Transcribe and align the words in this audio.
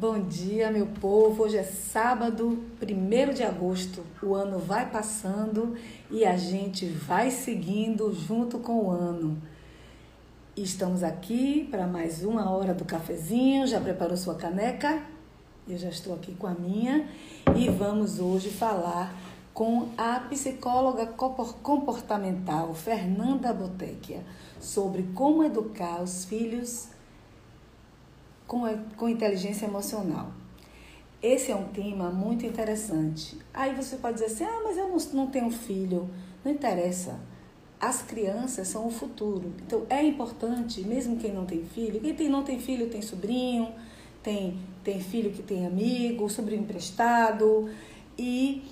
Bom 0.00 0.20
dia, 0.20 0.70
meu 0.70 0.86
povo. 0.86 1.42
Hoje 1.42 1.56
é 1.56 1.64
sábado, 1.64 2.62
1 2.80 3.34
de 3.34 3.42
agosto. 3.42 4.04
O 4.22 4.32
ano 4.32 4.60
vai 4.60 4.88
passando 4.88 5.74
e 6.08 6.24
a 6.24 6.36
gente 6.36 6.86
vai 6.86 7.32
seguindo 7.32 8.14
junto 8.14 8.60
com 8.60 8.84
o 8.84 8.90
ano. 8.92 9.36
Estamos 10.56 11.02
aqui 11.02 11.66
para 11.68 11.84
mais 11.84 12.22
uma 12.22 12.48
hora 12.48 12.72
do 12.72 12.84
cafezinho. 12.84 13.66
Já 13.66 13.80
preparou 13.80 14.16
sua 14.16 14.36
caneca? 14.36 15.02
Eu 15.66 15.76
já 15.76 15.88
estou 15.88 16.14
aqui 16.14 16.32
com 16.32 16.46
a 16.46 16.54
minha 16.54 17.08
e 17.56 17.68
vamos 17.68 18.20
hoje 18.20 18.50
falar 18.50 19.12
com 19.52 19.88
a 19.98 20.20
psicóloga 20.30 21.06
comportamental 21.08 22.72
Fernanda 22.72 23.52
Botequia 23.52 24.22
sobre 24.60 25.02
como 25.12 25.42
educar 25.42 26.00
os 26.00 26.24
filhos 26.24 26.86
com, 28.48 28.62
com 28.96 29.08
inteligência 29.08 29.66
emocional. 29.66 30.32
Esse 31.22 31.52
é 31.52 31.54
um 31.54 31.68
tema 31.68 32.10
muito 32.10 32.46
interessante. 32.46 33.36
Aí 33.52 33.74
você 33.74 33.96
pode 33.96 34.14
dizer 34.14 34.26
assim: 34.26 34.44
ah, 34.44 34.60
mas 34.64 34.76
eu 34.76 34.88
não, 34.88 34.96
não 35.12 35.26
tenho 35.30 35.50
filho. 35.50 36.08
Não 36.44 36.50
interessa. 36.50 37.20
As 37.80 38.02
crianças 38.02 38.66
são 38.66 38.86
o 38.86 38.90
futuro. 38.90 39.52
Então 39.64 39.84
é 39.88 40.02
importante, 40.02 40.80
mesmo 40.80 41.16
quem 41.16 41.32
não 41.32 41.44
tem 41.44 41.64
filho, 41.64 42.00
quem 42.00 42.14
tem, 42.14 42.28
não 42.28 42.42
tem 42.42 42.58
filho 42.58 42.88
tem 42.88 43.02
sobrinho, 43.02 43.68
tem, 44.22 44.58
tem 44.82 45.00
filho 45.00 45.30
que 45.30 45.42
tem 45.42 45.66
amigo, 45.66 46.28
sobrinho 46.28 46.62
emprestado, 46.62 47.70
e 48.16 48.64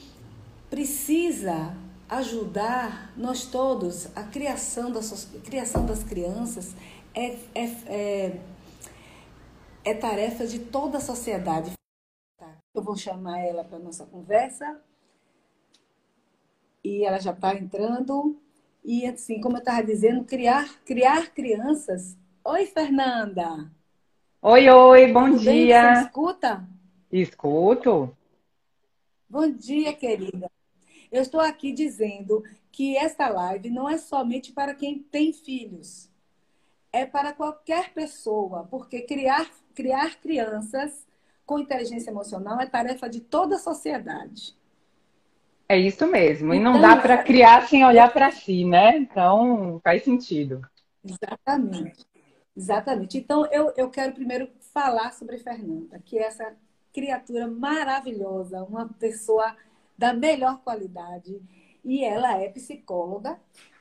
precisa 0.70 1.76
ajudar 2.08 3.12
nós 3.16 3.44
todos. 3.44 4.08
A 4.16 4.22
criação 4.24 4.90
das, 4.90 5.28
a 5.34 5.38
criação 5.40 5.84
das 5.84 6.02
crianças 6.02 6.74
é, 7.14 7.36
é, 7.54 7.64
é 7.86 8.36
é 9.86 9.94
tarefa 9.94 10.44
de 10.44 10.58
toda 10.58 10.98
a 10.98 11.00
sociedade. 11.00 11.72
Eu 12.74 12.82
vou 12.82 12.96
chamar 12.96 13.38
ela 13.38 13.62
para 13.62 13.78
nossa 13.78 14.04
conversa. 14.04 14.82
E 16.82 17.04
ela 17.04 17.20
já 17.20 17.30
está 17.30 17.54
entrando. 17.54 18.36
E 18.84 19.06
assim, 19.06 19.40
como 19.40 19.56
eu 19.56 19.60
estava 19.60 19.84
dizendo, 19.84 20.24
criar, 20.24 20.82
criar 20.84 21.32
crianças. 21.32 22.18
Oi, 22.44 22.66
Fernanda. 22.66 23.70
Oi, 24.42 24.68
oi, 24.68 25.12
bom 25.12 25.30
Tudo 25.30 25.38
dia. 25.38 25.82
Bem? 25.82 25.94
Você 25.94 26.02
escuta? 26.02 26.68
Escuto. 27.12 28.16
Bom 29.30 29.48
dia, 29.52 29.92
querida. 29.92 30.50
Eu 31.12 31.22
estou 31.22 31.40
aqui 31.40 31.72
dizendo 31.72 32.42
que 32.72 32.96
esta 32.96 33.28
live 33.28 33.70
não 33.70 33.88
é 33.88 33.98
somente 33.98 34.52
para 34.52 34.74
quem 34.74 34.98
tem 34.98 35.32
filhos. 35.32 36.10
É 36.92 37.06
para 37.06 37.32
qualquer 37.32 37.94
pessoa, 37.94 38.64
porque 38.64 39.02
criar 39.02 39.48
criar 39.76 40.16
crianças 40.16 41.06
com 41.44 41.58
inteligência 41.58 42.10
emocional 42.10 42.58
é 42.58 42.66
tarefa 42.66 43.08
de 43.08 43.20
toda 43.20 43.56
a 43.56 43.58
sociedade. 43.58 44.56
É 45.68 45.78
isso 45.78 46.06
mesmo. 46.06 46.54
E 46.54 46.58
não 46.58 46.80
dá 46.80 46.96
para 46.96 47.22
criar 47.22 47.68
sem 47.68 47.84
olhar 47.84 48.12
para 48.12 48.32
si, 48.32 48.64
né? 48.64 48.96
Então, 48.96 49.80
faz 49.84 50.02
sentido. 50.02 50.62
Exatamente. 51.04 52.06
Exatamente. 52.56 53.18
Então, 53.18 53.46
eu, 53.46 53.72
eu 53.76 53.90
quero 53.90 54.12
primeiro 54.12 54.48
falar 54.72 55.12
sobre 55.12 55.38
Fernanda, 55.38 56.00
que 56.04 56.18
é 56.18 56.22
essa 56.22 56.56
criatura 56.92 57.46
maravilhosa, 57.46 58.64
uma 58.64 58.88
pessoa 58.88 59.54
da 59.98 60.14
melhor 60.14 60.60
qualidade. 60.62 61.40
E 61.84 62.02
ela 62.02 62.40
é 62.40 62.48
psicóloga, 62.48 63.38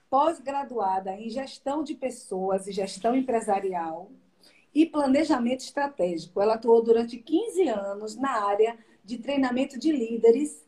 pós-graduada 0.10 1.14
em 1.14 1.30
gestão 1.30 1.84
de 1.84 1.96
pessoas 1.96 2.68
e 2.68 2.72
gestão 2.72 3.16
empresarial, 3.16 4.12
e 4.76 4.86
planejamento 4.86 5.62
estratégico. 5.62 6.42
Ela 6.42 6.56
atuou 6.56 6.84
durante 6.84 7.18
15 7.18 7.70
anos 7.70 8.18
na 8.18 8.46
área 8.46 8.78
de 9.06 9.18
treinamento 9.18 9.80
de 9.80 9.90
líderes 9.90 10.66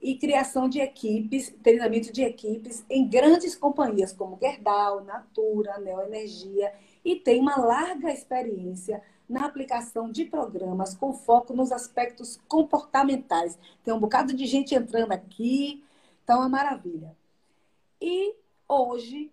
e 0.00 0.14
criação 0.14 0.68
de 0.68 0.78
equipes, 0.78 1.52
treinamento 1.62 2.12
de 2.12 2.22
equipes 2.22 2.84
em 2.88 3.06
grandes 3.06 3.56
companhias 3.56 4.12
como 4.12 4.38
Gerdau, 4.40 5.04
Natura, 5.04 5.78
Neoenergia 5.78 6.72
e 7.04 7.16
tem 7.16 7.40
uma 7.40 7.56
larga 7.56 8.12
experiência 8.12 9.02
na 9.28 9.46
aplicação 9.46 10.10
de 10.10 10.24
programas 10.24 10.94
com 10.94 11.12
foco 11.12 11.52
nos 11.52 11.72
aspectos 11.72 12.38
comportamentais. 12.48 13.58
Tem 13.84 13.92
um 13.92 14.00
bocado 14.00 14.32
de 14.32 14.46
gente 14.46 14.74
entrando 14.74 15.12
aqui, 15.12 15.84
então 16.22 16.36
é 16.36 16.40
uma 16.40 16.48
maravilha. 16.48 17.16
E 18.00 18.34
hoje 18.68 19.30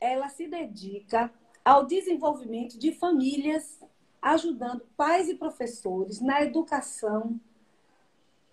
ela 0.00 0.28
se 0.28 0.46
dedica 0.46 1.32
ao 1.66 1.84
desenvolvimento 1.84 2.78
de 2.78 2.92
famílias, 2.92 3.80
ajudando 4.22 4.86
pais 4.96 5.28
e 5.28 5.34
professores 5.34 6.20
na 6.20 6.40
educação 6.40 7.40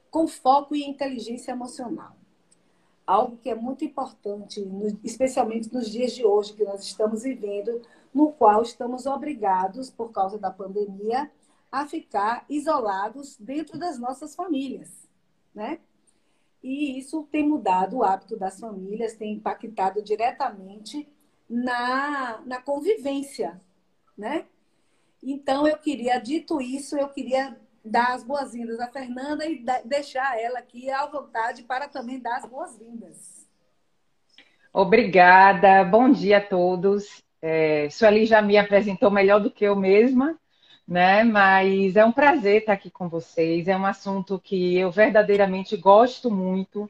com 0.10 0.28
foco 0.28 0.74
em 0.74 0.90
inteligência 0.90 1.52
emocional. 1.52 2.18
Algo 3.06 3.38
que 3.38 3.52
é 3.52 3.56
muito 3.56 3.86
importante, 3.86 4.68
especialmente 5.04 5.72
nos 5.72 5.92
dias 5.92 6.14
de 6.14 6.26
hoje 6.26 6.54
que 6.54 6.64
nós 6.64 6.82
estamos 6.82 7.22
vivendo, 7.22 7.84
no 8.12 8.32
qual 8.32 8.64
estamos 8.64 9.06
obrigados, 9.06 9.92
por 9.92 10.12
causa 10.12 10.40
da 10.40 10.50
pandemia, 10.50 11.32
a 11.72 11.86
ficar 11.86 12.44
isolados 12.50 13.38
dentro 13.38 13.78
das 13.78 14.00
nossas 14.00 14.34
famílias, 14.34 15.08
né? 15.54 15.80
E 16.64 16.98
isso 16.98 17.28
tem 17.32 17.48
mudado 17.48 17.98
o 17.98 18.04
hábito 18.04 18.36
das 18.36 18.60
famílias, 18.60 19.14
tem 19.14 19.34
impactado 19.34 20.02
diretamente 20.02 21.08
na, 21.54 22.42
na 22.46 22.60
convivência, 22.60 23.62
né? 24.18 24.46
Então, 25.22 25.68
eu 25.68 25.78
queria, 25.78 26.18
dito 26.18 26.60
isso, 26.60 26.98
eu 26.98 27.08
queria 27.08 27.56
dar 27.86 28.14
as 28.14 28.24
boas-vindas 28.24 28.80
à 28.80 28.88
Fernanda 28.88 29.46
e 29.46 29.64
deixar 29.86 30.40
ela 30.42 30.60
aqui 30.60 30.90
à 30.90 31.06
vontade 31.06 31.64
para 31.64 31.88
também 31.88 32.20
dar 32.20 32.38
as 32.38 32.46
boas-vindas. 32.46 33.48
Obrigada, 34.74 35.84
bom 35.84 36.10
dia 36.10 36.38
a 36.38 36.42
todos. 36.42 37.22
É, 37.40 37.88
Sueli 37.92 38.26
já 38.26 38.42
me 38.42 38.58
apresentou 38.58 39.12
melhor 39.12 39.40
do 39.40 39.52
que 39.52 39.64
eu 39.64 39.76
mesma, 39.76 40.36
né? 40.88 41.24
Mas 41.24 41.96
é 41.96 42.04
um 42.04 42.12
prazer 42.12 42.62
estar 42.62 42.74
aqui 42.74 42.90
com 42.90 43.08
vocês. 43.08 43.68
É 43.68 43.78
um 43.78 43.86
assunto 43.86 44.40
que 44.40 44.76
eu 44.78 44.90
verdadeiramente 44.90 45.78
gosto 45.78 46.32
muito 46.32 46.88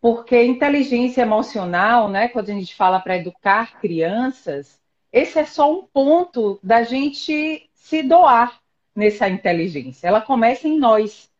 porque 0.00 0.42
inteligência 0.42 1.22
emocional, 1.22 2.08
né, 2.08 2.28
quando 2.28 2.50
a 2.50 2.54
gente 2.54 2.74
fala 2.74 2.98
para 2.98 3.18
educar 3.18 3.78
crianças, 3.80 4.80
esse 5.12 5.38
é 5.38 5.44
só 5.44 5.70
um 5.70 5.82
ponto 5.82 6.58
da 6.62 6.82
gente 6.82 7.68
se 7.74 8.02
doar 8.02 8.60
nessa 8.94 9.28
inteligência. 9.28 10.08
Ela 10.08 10.20
começa 10.20 10.66
em 10.66 10.78
nós, 10.78 11.30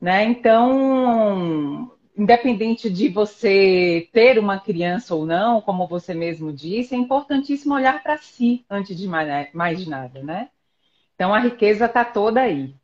né? 0.00 0.24
Então, 0.24 1.90
independente 2.16 2.90
de 2.90 3.08
você 3.08 4.08
ter 4.12 4.38
uma 4.38 4.60
criança 4.60 5.14
ou 5.14 5.26
não, 5.26 5.60
como 5.60 5.88
você 5.88 6.14
mesmo 6.14 6.52
disse, 6.52 6.94
é 6.94 6.98
importantíssimo 6.98 7.74
olhar 7.74 8.02
para 8.02 8.18
si 8.18 8.64
antes 8.68 8.96
de 8.96 9.08
mais 9.08 9.86
nada, 9.86 10.22
né? 10.22 10.50
Então, 11.14 11.34
a 11.34 11.40
riqueza 11.40 11.86
está 11.86 12.04
toda 12.04 12.42
aí. 12.42 12.74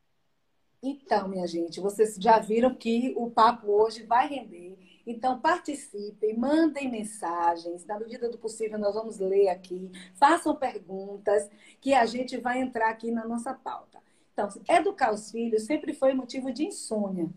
Então, 0.83 1.29
minha 1.29 1.47
gente, 1.47 1.81
vocês 1.81 2.17
já 2.19 2.39
viram 2.39 2.75
que 2.75 3.13
o 3.17 3.31
papo 3.31 3.71
hoje 3.71 4.03
vai 4.03 4.29
render 4.29 4.77
então, 5.07 5.39
participem, 5.39 6.37
mandem 6.37 6.91
mensagens. 6.91 7.87
Na 7.87 7.97
medida 7.99 8.29
do 8.29 8.37
possível, 8.37 8.77
nós 8.77 8.95
vamos 8.95 9.19
ler 9.19 9.49
aqui. 9.49 9.91
Façam 10.15 10.57
perguntas 10.57 11.49
que 11.81 11.95
a 11.95 12.05
gente 12.05 12.37
vai 12.37 12.59
entrar 12.61 12.91
aqui 12.91 13.13
na 13.13 13.25
nossa 13.25 13.55
pauta. 13.55 14.03
Então, 14.33 14.49
educar 14.69 15.15
os 15.15 15.31
filhos 15.31 15.63
sempre 15.63 15.95
foi 15.95 16.13
motivo 16.13 16.53
de 16.53 16.65
insônia. 16.65 17.31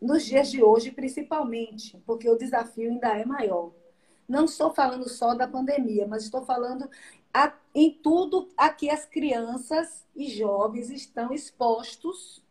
Nos 0.00 0.24
dias 0.24 0.50
de 0.50 0.62
hoje, 0.62 0.90
principalmente, 0.90 2.02
porque 2.06 2.28
o 2.28 2.36
desafio 2.36 2.90
ainda 2.90 3.08
é 3.18 3.26
maior. 3.26 3.70
Não 4.26 4.46
estou 4.46 4.72
falando 4.72 5.06
só 5.08 5.34
da 5.34 5.46
pandemia, 5.46 6.06
mas 6.06 6.24
estou 6.24 6.46
falando 6.46 6.88
a, 7.32 7.52
em 7.74 7.90
tudo 7.90 8.48
a 8.56 8.70
que 8.70 8.88
as 8.88 9.04
crianças 9.04 10.04
e 10.16 10.28
jovens 10.28 10.90
estão 10.90 11.32
expostos 11.32 12.42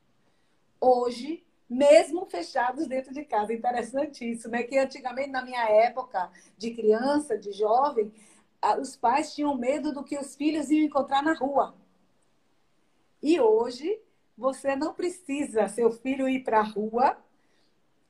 hoje 0.79 1.43
mesmo 1.69 2.25
fechados 2.25 2.87
dentro 2.87 3.13
de 3.13 3.23
casa. 3.25 3.53
Interessantíssimo, 3.53 4.51
né? 4.51 4.63
Que 4.63 4.77
antigamente, 4.77 5.29
na 5.29 5.43
minha 5.43 5.63
época 5.69 6.31
de 6.57 6.71
criança, 6.71 7.37
de 7.37 7.51
jovem, 7.51 8.11
os 8.79 8.95
pais 8.95 9.33
tinham 9.33 9.57
medo 9.57 9.93
do 9.93 10.03
que 10.03 10.17
os 10.17 10.35
filhos 10.35 10.69
iam 10.69 10.85
encontrar 10.85 11.21
na 11.21 11.33
rua. 11.33 11.75
E 13.21 13.39
hoje, 13.39 13.99
você 14.37 14.75
não 14.75 14.93
precisa 14.93 15.67
seu 15.67 15.91
filho 15.91 16.27
ir 16.27 16.43
para 16.43 16.59
a 16.59 16.63
rua 16.63 17.17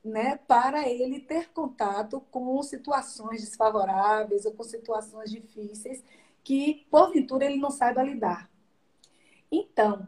né, 0.03 0.37
para 0.47 0.87
ele 0.89 1.19
ter 1.19 1.49
contato 1.51 2.19
com 2.29 2.61
situações 2.61 3.41
desfavoráveis 3.41 4.45
ou 4.45 4.51
com 4.51 4.63
situações 4.63 5.31
difíceis 5.31 6.03
que, 6.43 6.85
porventura, 6.91 7.45
ele 7.45 7.57
não 7.57 7.71
saiba 7.71 8.03
lidar. 8.03 8.49
Então, 9.49 10.05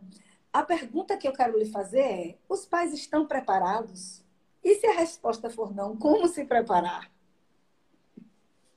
a 0.55 0.63
pergunta 0.63 1.17
que 1.17 1.27
eu 1.27 1.33
quero 1.33 1.59
lhe 1.59 1.65
fazer 1.65 1.99
é: 1.99 2.35
os 2.47 2.65
pais 2.65 2.93
estão 2.93 3.25
preparados? 3.25 4.23
E 4.63 4.75
se 4.75 4.87
a 4.87 4.93
resposta 4.93 5.49
for 5.49 5.75
não, 5.75 5.97
como 5.97 6.27
se 6.27 6.45
preparar? 6.45 7.11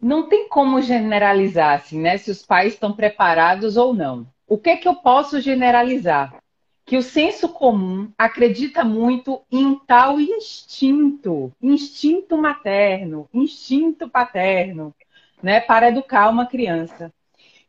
Não 0.00 0.28
tem 0.28 0.48
como 0.48 0.82
generalizar, 0.82 1.76
assim, 1.76 2.00
né? 2.00 2.18
Se 2.18 2.30
os 2.30 2.44
pais 2.44 2.74
estão 2.74 2.92
preparados 2.92 3.76
ou 3.76 3.94
não. 3.94 4.26
O 4.46 4.58
que 4.58 4.70
é 4.70 4.76
que 4.76 4.88
eu 4.88 4.96
posso 4.96 5.40
generalizar? 5.40 6.36
que 6.84 6.96
o 6.96 7.02
senso 7.02 7.50
comum 7.50 8.10
acredita 8.16 8.82
muito 8.82 9.42
em 9.52 9.78
tal 9.86 10.18
instinto, 10.18 11.52
instinto 11.60 12.34
materno, 12.38 13.28
instinto 13.34 14.08
paterno, 14.08 14.94
né, 15.42 15.60
para 15.60 15.88
educar 15.88 16.30
uma 16.30 16.46
criança. 16.46 17.12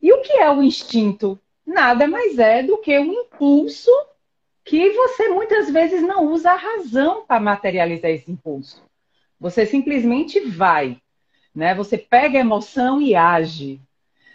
E 0.00 0.10
o 0.10 0.22
que 0.22 0.32
é 0.32 0.50
o 0.50 0.62
instinto? 0.62 1.38
Nada 1.70 2.08
mais 2.08 2.36
é 2.36 2.64
do 2.64 2.78
que 2.78 2.98
um 2.98 3.12
impulso 3.12 3.92
que 4.64 4.90
você 4.90 5.28
muitas 5.28 5.70
vezes 5.70 6.02
não 6.02 6.26
usa 6.26 6.50
a 6.50 6.56
razão 6.56 7.24
para 7.24 7.38
materializar 7.38 8.10
esse 8.10 8.28
impulso. 8.28 8.82
Você 9.38 9.64
simplesmente 9.64 10.40
vai, 10.40 11.00
né? 11.54 11.72
Você 11.76 11.96
pega 11.96 12.38
a 12.38 12.40
emoção 12.40 13.00
e 13.00 13.14
age, 13.14 13.80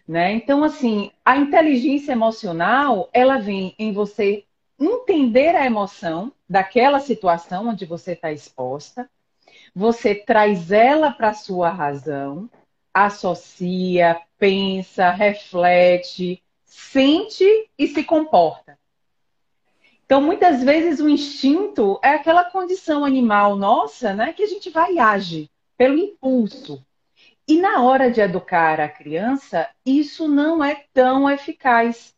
né? 0.08 0.32
Então, 0.32 0.64
assim, 0.64 1.12
a 1.26 1.36
inteligência 1.36 2.14
emocional, 2.14 3.10
ela 3.12 3.38
vem 3.38 3.76
em 3.78 3.92
você 3.92 4.46
entender 4.80 5.58
a 5.58 5.66
emoção 5.66 6.32
daquela 6.50 7.02
situação 7.02 7.68
onde 7.68 7.86
você 7.86 8.14
está 8.14 8.32
exposta, 8.32 9.10
você 9.76 10.16
traz 10.16 10.72
ela 10.72 11.12
para 11.12 11.34
sua 11.34 11.70
razão, 11.70 12.50
associa, 12.94 14.22
pensa, 14.38 15.12
reflete, 15.12 16.42
sente 16.76 17.46
e 17.80 17.88
se 17.88 18.04
comporta. 18.04 18.78
Então, 20.06 20.22
muitas 20.22 20.62
vezes 20.62 21.00
o 21.00 21.08
instinto 21.08 21.98
é 22.04 22.10
aquela 22.10 22.44
condição 22.44 23.06
animal 23.06 23.56
nossa, 23.56 24.14
né, 24.14 24.34
que 24.34 24.44
a 24.44 24.48
gente 24.48 24.70
vai 24.70 24.96
e 24.96 25.00
age 25.00 25.50
pelo 25.78 25.98
impulso. 25.98 26.86
E 27.48 27.60
na 27.60 27.82
hora 27.82 28.12
de 28.12 28.20
educar 28.20 28.82
a 28.82 28.90
criança, 28.90 29.70
isso 29.86 30.28
não 30.28 30.64
é 30.64 30.84
tão 30.94 31.30
eficaz. 31.30 32.14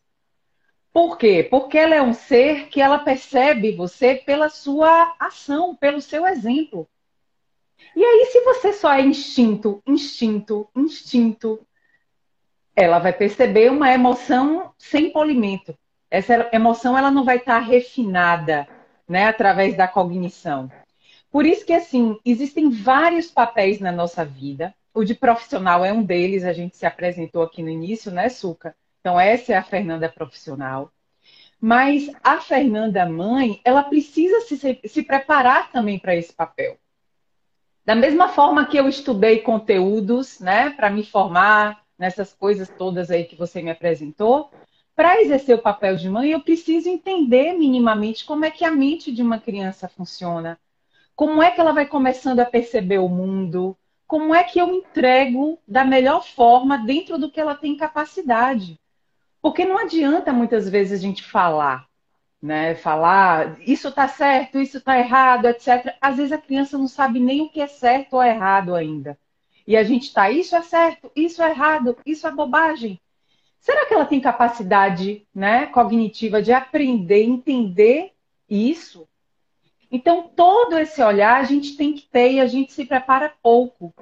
Por 0.92 1.18
quê? 1.18 1.48
Porque 1.50 1.77
ela 1.77 1.94
é 1.94 2.01
um 2.01 2.13
ser 2.13 2.68
que 2.69 2.81
ela 2.81 2.98
percebe 2.98 3.75
você 3.75 4.15
pela 4.15 4.50
sua 4.50 5.15
ação, 5.19 5.75
pelo 5.75 6.01
seu 6.01 6.25
exemplo. 6.25 6.89
E 7.95 8.04
aí, 8.04 8.25
se 8.31 8.42
você 8.42 8.74
só 8.74 8.92
é 8.92 9.01
instinto, 9.01 9.81
instinto, 9.86 10.68
instinto, 10.75 11.67
ela 12.77 13.00
vai 13.00 13.12
perceber 13.12 13.69
uma 13.69 13.91
emoção 13.91 14.71
sem 14.77 15.12
polimento. 15.12 15.77
Essa 16.09 16.50
emoção 16.53 16.97
ela 16.97 17.12
não 17.12 17.25
vai 17.25 17.38
estar 17.38 17.59
refinada, 17.59 18.65
né, 19.09 19.25
através 19.25 19.75
da 19.75 19.88
cognição. 19.88 20.71
Por 21.29 21.45
isso 21.45 21.65
que 21.65 21.74
assim, 21.74 22.18
existem 22.24 22.69
vários 22.69 23.29
papéis 23.29 23.81
na 23.81 23.91
nossa 23.91 24.24
vida 24.24 24.74
o 24.97 25.03
de 25.03 25.13
profissional 25.13 25.85
é 25.85 25.94
um 25.94 26.01
deles, 26.01 26.44
a 26.44 26.53
gente 26.53 26.75
se 26.75 26.83
apresentou 26.83 27.44
aqui 27.44 27.62
no 27.62 27.69
início, 27.69 28.12
né, 28.12 28.29
Suca? 28.29 28.75
Então, 29.00 29.19
essa 29.19 29.53
é 29.53 29.56
a 29.56 29.62
Fernanda 29.62 30.09
profissional. 30.09 30.91
Mas 31.62 32.12
a 32.23 32.41
Fernanda 32.41 33.06
mãe, 33.06 33.62
ela 33.63 33.83
precisa 33.83 34.41
se, 34.41 34.80
se 34.83 35.03
preparar 35.03 35.71
também 35.71 36.00
para 36.00 36.15
esse 36.15 36.33
papel. 36.33 36.80
Da 37.85 37.94
mesma 37.94 38.30
forma 38.30 38.65
que 38.65 38.75
eu 38.75 38.89
estudei 38.89 39.39
conteúdos, 39.39 40.39
né, 40.39 40.71
para 40.71 40.89
me 40.89 41.03
formar 41.03 41.80
nessas 41.97 42.33
coisas 42.33 42.69
todas 42.69 43.09
aí 43.09 43.25
que 43.25 43.35
você 43.35 43.61
me 43.61 43.71
apresentou, 43.71 44.51
para 44.95 45.21
exercer 45.21 45.55
o 45.55 45.61
papel 45.61 45.95
de 45.95 46.09
mãe, 46.09 46.31
eu 46.31 46.39
preciso 46.41 46.89
entender 46.89 47.53
minimamente 47.53 48.25
como 48.25 48.45
é 48.45 48.51
que 48.51 48.65
a 48.65 48.71
mente 48.71 49.11
de 49.11 49.21
uma 49.21 49.39
criança 49.39 49.88
funciona. 49.88 50.59
Como 51.15 51.41
é 51.41 51.51
que 51.51 51.61
ela 51.61 51.71
vai 51.71 51.85
começando 51.85 52.39
a 52.39 52.45
perceber 52.45 52.99
o 52.99 53.09
mundo, 53.09 53.77
como 54.07 54.33
é 54.33 54.44
que 54.44 54.59
eu 54.59 54.73
entrego 54.73 55.59
da 55.67 55.83
melhor 55.83 56.25
forma 56.25 56.77
dentro 56.77 57.17
do 57.17 57.29
que 57.29 57.39
ela 57.39 57.53
tem 57.53 57.75
capacidade. 57.75 58.79
Porque 59.41 59.65
não 59.65 59.77
adianta 59.77 60.31
muitas 60.31 60.67
vezes 60.69 60.99
a 60.99 61.01
gente 61.01 61.23
falar, 61.23 61.85
né? 62.41 62.73
Falar 62.75 63.59
isso 63.61 63.89
está 63.89 64.07
certo, 64.07 64.59
isso 64.59 64.77
está 64.77 64.97
errado, 64.97 65.45
etc. 65.47 65.95
Às 66.01 66.17
vezes 66.17 66.31
a 66.31 66.38
criança 66.38 66.77
não 66.77 66.88
sabe 66.88 67.19
nem 67.19 67.41
o 67.41 67.49
que 67.49 67.61
é 67.61 67.67
certo 67.67 68.13
ou 68.13 68.23
errado 68.23 68.73
ainda. 68.73 69.17
E 69.68 69.75
a 69.75 69.84
gente 69.84 70.04
está, 70.04 70.31
isso 70.31 70.56
é 70.56 70.62
certo, 70.62 71.12
isso 71.14 71.44
é 71.44 71.50
errado, 71.50 71.98
isso 72.06 72.25
é 72.25 72.31
bobagem. 72.31 73.00
Será 73.60 73.86
que 73.86 73.94
ela 73.94 74.06
tem 74.06 74.22
capacidade 74.22 75.28
né, 75.36 75.66
cognitiva 75.66 76.42
de 76.42 76.54
aprender, 76.54 77.24
entender 77.24 78.14
isso? 78.50 79.06
Então, 79.92 80.31
todo 80.34 80.80
esse 80.80 81.04
olhar 81.04 81.42
a 81.42 81.44
gente 81.44 81.75
tem 81.75 81.94
que 81.94 82.04
ter 82.04 82.34
e 82.34 82.40
a 82.40 82.48
gente 82.48 82.72
se 82.72 82.86
prepara 82.86 83.34
pouco. 83.44 83.94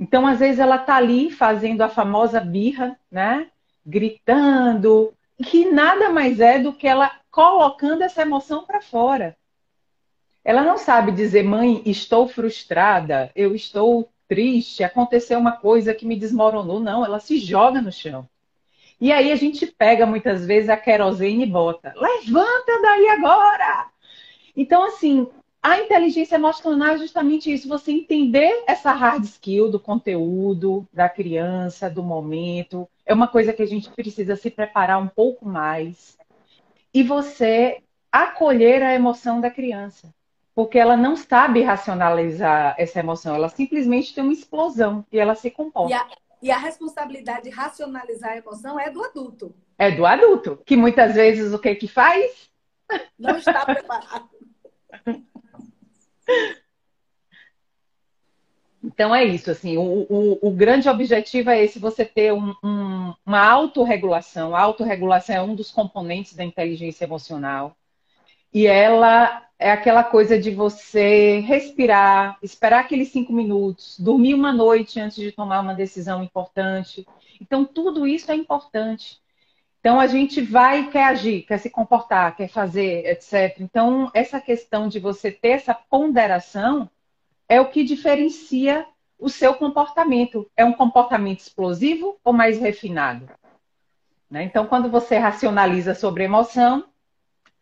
Então, 0.00 0.26
às 0.26 0.40
vezes, 0.40 0.58
ela 0.58 0.76
está 0.76 0.96
ali 0.96 1.30
fazendo 1.30 1.82
a 1.82 1.88
famosa 1.88 2.40
birra, 2.40 2.98
né? 3.08 3.48
Gritando, 3.86 5.14
que 5.44 5.70
nada 5.70 6.10
mais 6.10 6.40
é 6.40 6.58
do 6.58 6.72
que 6.72 6.88
ela 6.88 7.20
colocando 7.30 8.02
essa 8.02 8.22
emoção 8.22 8.64
para 8.64 8.80
fora. 8.80 9.36
Ela 10.44 10.62
não 10.62 10.76
sabe 10.76 11.12
dizer, 11.12 11.44
mãe, 11.44 11.82
estou 11.86 12.28
frustrada, 12.28 13.30
eu 13.34 13.54
estou 13.54 14.10
triste, 14.28 14.84
aconteceu 14.84 15.38
uma 15.38 15.52
coisa 15.52 15.94
que 15.94 16.06
me 16.06 16.16
desmoronou. 16.16 16.80
Não, 16.80 17.04
ela 17.04 17.20
se 17.20 17.38
joga 17.38 17.80
no 17.80 17.92
chão. 17.92 18.28
E 19.00 19.12
aí 19.12 19.32
a 19.32 19.36
gente 19.36 19.66
pega 19.66 20.06
muitas 20.06 20.46
vezes 20.46 20.70
a 20.70 20.76
querosene 20.76 21.44
e 21.44 21.46
bota: 21.46 21.92
levanta 21.96 22.80
daí 22.82 23.08
agora! 23.08 23.88
Então, 24.56 24.84
assim, 24.84 25.28
a 25.62 25.80
inteligência 25.80 26.36
emocional 26.36 26.94
é 26.94 26.98
justamente 26.98 27.52
isso, 27.52 27.68
você 27.68 27.90
entender 27.90 28.64
essa 28.66 28.92
hard 28.92 29.24
skill 29.24 29.70
do 29.70 29.80
conteúdo, 29.80 30.86
da 30.92 31.08
criança, 31.08 31.88
do 31.88 32.02
momento. 32.02 32.88
É 33.04 33.12
uma 33.14 33.26
coisa 33.26 33.52
que 33.52 33.62
a 33.62 33.66
gente 33.66 33.90
precisa 33.90 34.36
se 34.36 34.50
preparar 34.50 35.02
um 35.02 35.08
pouco 35.08 35.46
mais. 35.46 36.16
E 36.92 37.02
você 37.02 37.82
acolher 38.12 38.82
a 38.82 38.94
emoção 38.94 39.40
da 39.40 39.50
criança. 39.50 40.14
Porque 40.54 40.78
ela 40.78 40.96
não 40.96 41.16
sabe 41.16 41.62
racionalizar 41.62 42.76
essa 42.78 43.00
emoção, 43.00 43.34
ela 43.34 43.48
simplesmente 43.48 44.14
tem 44.14 44.22
uma 44.22 44.32
explosão 44.32 45.04
e 45.10 45.18
ela 45.18 45.34
se 45.34 45.50
comporta. 45.50 45.90
E 45.90 45.94
a, 45.94 46.08
e 46.42 46.50
a 46.50 46.58
responsabilidade 46.58 47.44
de 47.44 47.50
racionalizar 47.50 48.32
a 48.32 48.36
emoção 48.36 48.78
é 48.78 48.90
do 48.90 49.02
adulto. 49.02 49.54
É 49.78 49.90
do 49.90 50.06
adulto, 50.06 50.60
que 50.64 50.76
muitas 50.76 51.14
vezes 51.14 51.52
o 51.52 51.58
que 51.58 51.74
que 51.74 51.88
faz? 51.88 52.50
Não 53.18 53.36
está 53.36 53.64
preparado. 53.64 54.30
Então 58.84 59.14
é 59.14 59.24
isso, 59.24 59.50
assim, 59.50 59.78
o, 59.78 60.06
o, 60.10 60.48
o, 60.48 60.50
grande 60.50 60.90
objetivo 60.90 61.48
é 61.48 61.64
esse, 61.64 61.78
você 61.78 62.04
ter 62.04 62.34
um, 62.34 62.54
um, 62.62 63.14
uma 63.24 63.40
autorregulação. 63.40 64.54
A 64.54 64.60
autorregulação 64.60 65.36
é 65.36 65.42
um 65.42 65.54
dos 65.54 65.70
componentes 65.70 66.34
da 66.34 66.44
inteligência 66.44 67.04
emocional. 67.04 67.74
E 68.54 68.66
ela 68.66 69.42
é 69.58 69.72
aquela 69.72 70.04
coisa 70.04 70.38
de 70.38 70.50
você 70.50 71.40
respirar, 71.40 72.38
esperar 72.40 72.80
aqueles 72.80 73.08
cinco 73.08 73.32
minutos, 73.32 73.98
dormir 73.98 74.34
uma 74.34 74.52
noite 74.52 75.00
antes 75.00 75.16
de 75.16 75.32
tomar 75.32 75.60
uma 75.60 75.74
decisão 75.74 76.22
importante. 76.22 77.06
Então, 77.40 77.64
tudo 77.64 78.06
isso 78.06 78.30
é 78.30 78.34
importante. 78.34 79.20
Então 79.84 80.00
a 80.00 80.06
gente 80.06 80.40
vai 80.40 80.88
quer 80.88 81.04
agir, 81.04 81.42
quer 81.42 81.58
se 81.58 81.68
comportar, 81.68 82.34
quer 82.34 82.48
fazer, 82.48 83.04
etc. 83.04 83.60
Então 83.60 84.10
essa 84.14 84.40
questão 84.40 84.88
de 84.88 84.98
você 84.98 85.30
ter 85.30 85.48
essa 85.48 85.74
ponderação 85.74 86.88
é 87.46 87.60
o 87.60 87.68
que 87.68 87.84
diferencia 87.84 88.86
o 89.18 89.28
seu 89.28 89.52
comportamento. 89.52 90.50
É 90.56 90.64
um 90.64 90.72
comportamento 90.72 91.40
explosivo 91.40 92.18
ou 92.24 92.32
mais 92.32 92.58
refinado? 92.58 93.28
Né? 94.30 94.44
Então 94.44 94.66
quando 94.66 94.88
você 94.88 95.18
racionaliza 95.18 95.94
sobre 95.94 96.24
emoção, 96.24 96.86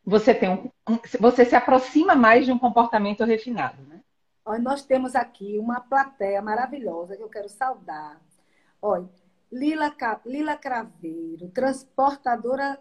você 0.05 0.35
tem 0.35 0.51
um, 0.51 0.71
um, 0.89 0.99
você 1.21 1.45
se 1.45 1.55
aproxima 1.55 2.15
mais 2.15 2.45
de 2.45 2.53
um 2.53 2.59
comportamento 2.59 3.25
refinado. 3.25 3.83
Né? 3.83 4.01
Nós 4.61 4.85
temos 4.85 5.15
aqui 5.15 5.59
uma 5.59 5.81
plateia 5.81 6.43
maravilhosa 6.43 7.17
que 7.17 7.23
eu 7.23 7.29
quero 7.29 7.49
saudar. 7.49 8.21
Olha, 8.81 9.09
Lila, 9.51 9.95
Lila 10.27 10.57
Craveiro, 10.57 11.49
transportadora, 11.51 12.79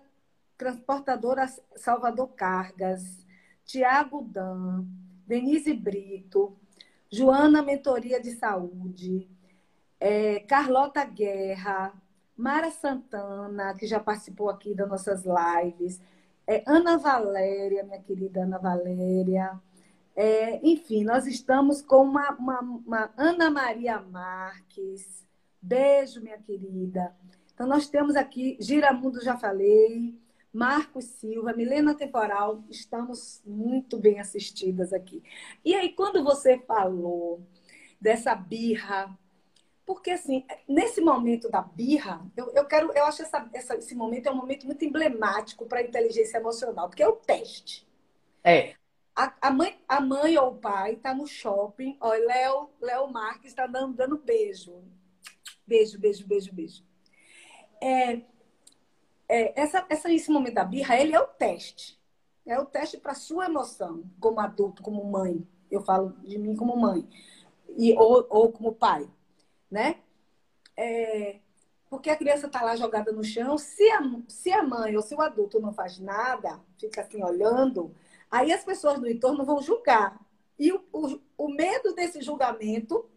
transportadora 0.58 1.48
Salvador 1.76 2.30
Cargas, 2.30 3.26
Tiago 3.64 4.24
Dan, 4.24 4.86
Denise 5.28 5.74
Brito, 5.74 6.58
Joana 7.12 7.62
Mentoria 7.62 8.20
de 8.20 8.32
Saúde, 8.32 9.30
é, 10.00 10.40
Carlota 10.40 11.04
Guerra, 11.04 11.94
Mara 12.36 12.72
Santana, 12.72 13.76
que 13.76 13.86
já 13.86 14.00
participou 14.00 14.50
aqui 14.50 14.74
das 14.74 14.90
nossas 14.90 15.24
lives, 15.24 16.02
é, 16.52 16.64
Ana 16.68 16.98
Valéria, 16.98 17.82
minha 17.84 18.02
querida 18.02 18.44
Ana 18.44 18.58
Valéria. 18.58 19.58
É, 20.14 20.60
enfim, 20.68 21.06
nós 21.06 21.26
estamos 21.26 21.82
com 21.82 22.04
uma, 22.04 22.32
uma, 22.32 22.60
uma 22.60 23.14
Ana 23.16 23.50
Maria 23.50 24.02
Marques, 24.02 25.26
Beijo, 25.62 26.20
minha 26.20 26.38
querida. 26.40 27.16
Então, 27.54 27.66
nós 27.66 27.88
temos 27.88 28.18
aqui 28.18 28.58
Giramundo, 28.60 29.24
já 29.24 29.38
falei, 29.38 30.20
Marcos 30.52 31.06
Silva, 31.06 31.54
Milena 31.54 31.96
Temporal, 31.96 32.62
estamos 32.70 33.42
muito 33.46 33.98
bem 33.98 34.20
assistidas 34.20 34.92
aqui. 34.92 35.24
E 35.64 35.74
aí, 35.74 35.94
quando 35.94 36.22
você 36.22 36.58
falou 36.58 37.42
dessa 38.02 38.36
birra, 38.36 39.18
Porque, 39.86 40.12
assim, 40.12 40.46
nesse 40.68 41.02
momento 41.02 41.50
da 41.50 41.62
birra, 41.62 42.26
eu, 42.38 42.52
eu 42.54 42.66
quero, 42.66 42.92
eu 42.94 43.06
acho 43.06 43.24
essa, 43.24 43.50
essa, 43.54 43.76
esse 43.76 43.96
momento 43.96 44.28
é 44.28 44.32
um 44.32 44.36
momento 44.36 44.66
muito 44.66 44.86
emblemático 44.86 45.66
para 45.66 45.80
a 45.80 45.84
inteligência 45.84 46.38
emocional, 46.38 46.88
porque 46.88 47.04
é 47.04 47.08
o 47.08 47.16
teste. 47.16 47.88
É. 48.44 48.76
A, 49.16 49.34
a, 49.42 49.52
mãe, 49.52 49.80
a 49.88 50.00
mãe 50.00 50.38
ou 50.38 50.52
o 50.52 50.56
pai 50.56 50.94
está 50.94 51.14
no 51.14 51.28
shopping, 51.28 51.98
ó, 52.00 52.14
Léo, 52.14 52.70
Léo 52.80 53.08
Marques 53.08 53.48
está 53.48 53.68
dando, 53.68 53.94
dando 53.96 54.18
beijo. 54.18 54.84
Beijo, 55.66 56.00
beijo, 56.00 56.26
beijo, 56.28 56.54
beijo. 56.54 56.84
É, 57.82 58.22
é, 59.28 59.62
essa, 59.62 59.86
essa, 59.90 60.12
esse 60.12 60.32
momento 60.32 60.54
da 60.54 60.64
birra, 60.64 60.98
ele 61.00 61.16
é 61.16 61.20
o 61.20 61.28
teste. 61.28 62.00
É 62.46 62.60
o 62.60 62.66
teste 62.66 62.98
para 62.98 63.14
sua 63.14 63.46
emoção, 63.46 64.04
como 64.20 64.40
adulto, 64.40 64.82
como 64.82 65.04
mãe. 65.04 65.46
Eu 65.70 65.82
falo 65.82 66.12
de 66.24 66.38
mim 66.38 66.56
como 66.56 66.78
mãe. 66.78 67.08
E, 67.78 67.94
ou, 67.98 68.26
ou 68.30 68.52
como 68.52 68.74
pai 68.74 69.10
né? 69.72 70.02
É, 70.76 71.40
porque 71.90 72.10
a 72.10 72.16
criança 72.16 72.48
está 72.48 72.62
lá 72.62 72.76
jogada 72.76 73.12
no 73.12 73.24
chão, 73.24 73.58
se 73.58 73.90
a, 73.92 74.02
se 74.28 74.52
a 74.52 74.64
mãe 74.64 74.96
ou 74.96 75.02
se 75.02 75.16
o 75.16 75.22
adulto 75.22 75.60
não 75.60 75.74
faz 75.74 76.00
nada, 76.00 76.60
fica 76.80 77.02
assim 77.02 77.24
olhando, 77.24 77.96
aí 78.30 78.52
as 78.52 78.64
pessoas 78.64 79.00
do 79.00 79.10
entorno 79.10 79.46
vão 79.46 79.62
julgar. 79.62 80.20
E 80.60 80.72
o, 80.72 80.84
o, 80.94 81.20
o 81.38 81.50
medo 81.50 81.94
desse 81.94 82.22
julgamento, 82.22 83.10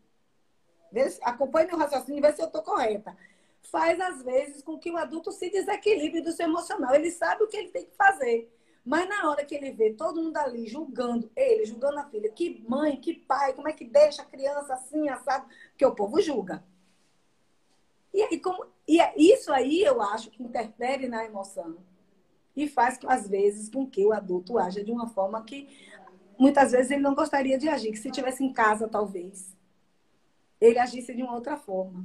acompanhe 1.23 1.66
meu 1.66 1.76
raciocínio 1.76 2.18
e 2.18 2.23
vê 2.23 2.32
se 2.32 2.40
eu 2.40 2.46
estou 2.46 2.62
correta, 2.62 3.16
faz 3.62 4.00
às 4.00 4.23
vezes 4.23 4.62
com 4.62 4.78
que 4.78 4.90
o 4.90 4.96
adulto 4.96 5.32
se 5.32 5.50
desequilibre 5.50 6.20
do 6.20 6.32
seu 6.32 6.46
emocional. 6.46 6.94
Ele 6.94 7.11
sabe 7.11 7.42
o 7.42 7.49
que 7.49 7.56
ele 7.56 7.70
tem 7.70 7.84
que 7.87 7.96
fazer. 7.96 8.53
Mas 8.84 9.08
na 9.08 9.30
hora 9.30 9.44
que 9.44 9.54
ele 9.54 9.72
vê 9.72 9.94
todo 9.94 10.22
mundo 10.22 10.36
ali 10.36 10.66
julgando 10.66 11.30
ele, 11.34 11.64
julgando 11.64 11.98
a 11.98 12.04
filha, 12.04 12.28
que 12.28 12.62
mãe, 12.68 13.00
que 13.00 13.14
pai, 13.14 13.54
como 13.54 13.68
é 13.68 13.72
que 13.72 13.84
deixa 13.84 14.20
a 14.20 14.26
criança 14.26 14.74
assim, 14.74 15.08
assado? 15.08 15.46
Porque 15.70 15.86
o 15.86 15.94
povo 15.94 16.20
julga. 16.20 16.62
E, 18.12 18.22
aí, 18.22 18.38
como, 18.38 18.66
e 18.86 19.00
é 19.00 19.14
isso 19.16 19.50
aí 19.52 19.82
eu 19.82 20.02
acho 20.02 20.30
que 20.30 20.42
interfere 20.42 21.08
na 21.08 21.24
emoção. 21.24 21.78
E 22.54 22.68
faz, 22.68 23.00
às 23.06 23.26
vezes, 23.26 23.68
com 23.70 23.86
que 23.86 24.04
o 24.04 24.12
adulto 24.12 24.58
haja 24.58 24.84
de 24.84 24.92
uma 24.92 25.08
forma 25.08 25.42
que 25.42 25.68
muitas 26.38 26.72
vezes 26.72 26.92
ele 26.92 27.00
não 27.00 27.14
gostaria 27.14 27.58
de 27.58 27.68
agir. 27.68 27.90
Que 27.90 27.98
se 27.98 28.08
estivesse 28.08 28.44
em 28.44 28.52
casa, 28.52 28.86
talvez, 28.86 29.56
ele 30.60 30.78
agisse 30.78 31.14
de 31.14 31.22
uma 31.22 31.34
outra 31.34 31.56
forma. 31.56 32.04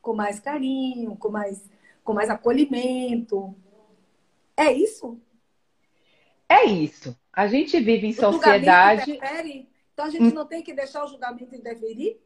Com 0.00 0.14
mais 0.14 0.38
carinho, 0.38 1.16
com 1.16 1.30
mais, 1.30 1.68
com 2.04 2.12
mais 2.12 2.30
acolhimento. 2.30 3.56
É 4.56 4.70
isso? 4.70 5.18
É 6.48 6.64
isso. 6.64 7.16
A 7.32 7.46
gente 7.46 7.78
vive 7.80 8.06
em 8.06 8.10
o 8.10 8.14
sociedade. 8.14 9.12
Interfere? 9.12 9.68
Então 9.92 10.06
a 10.06 10.10
gente 10.10 10.34
não 10.34 10.46
tem 10.46 10.62
que 10.62 10.72
deixar 10.72 11.04
o 11.04 11.08
julgamento 11.08 11.54
interferir? 11.54 12.20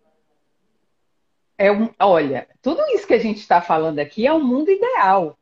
É 1.57 1.71
um, 1.71 1.91
olha, 2.01 2.49
tudo 2.63 2.81
isso 2.95 3.07
que 3.07 3.15
a 3.15 3.19
gente 3.19 3.39
está 3.39 3.61
falando 3.61 3.99
aqui 3.99 4.27
é 4.27 4.33
um 4.33 4.43
mundo 4.43 4.71
ideal. 4.71 5.39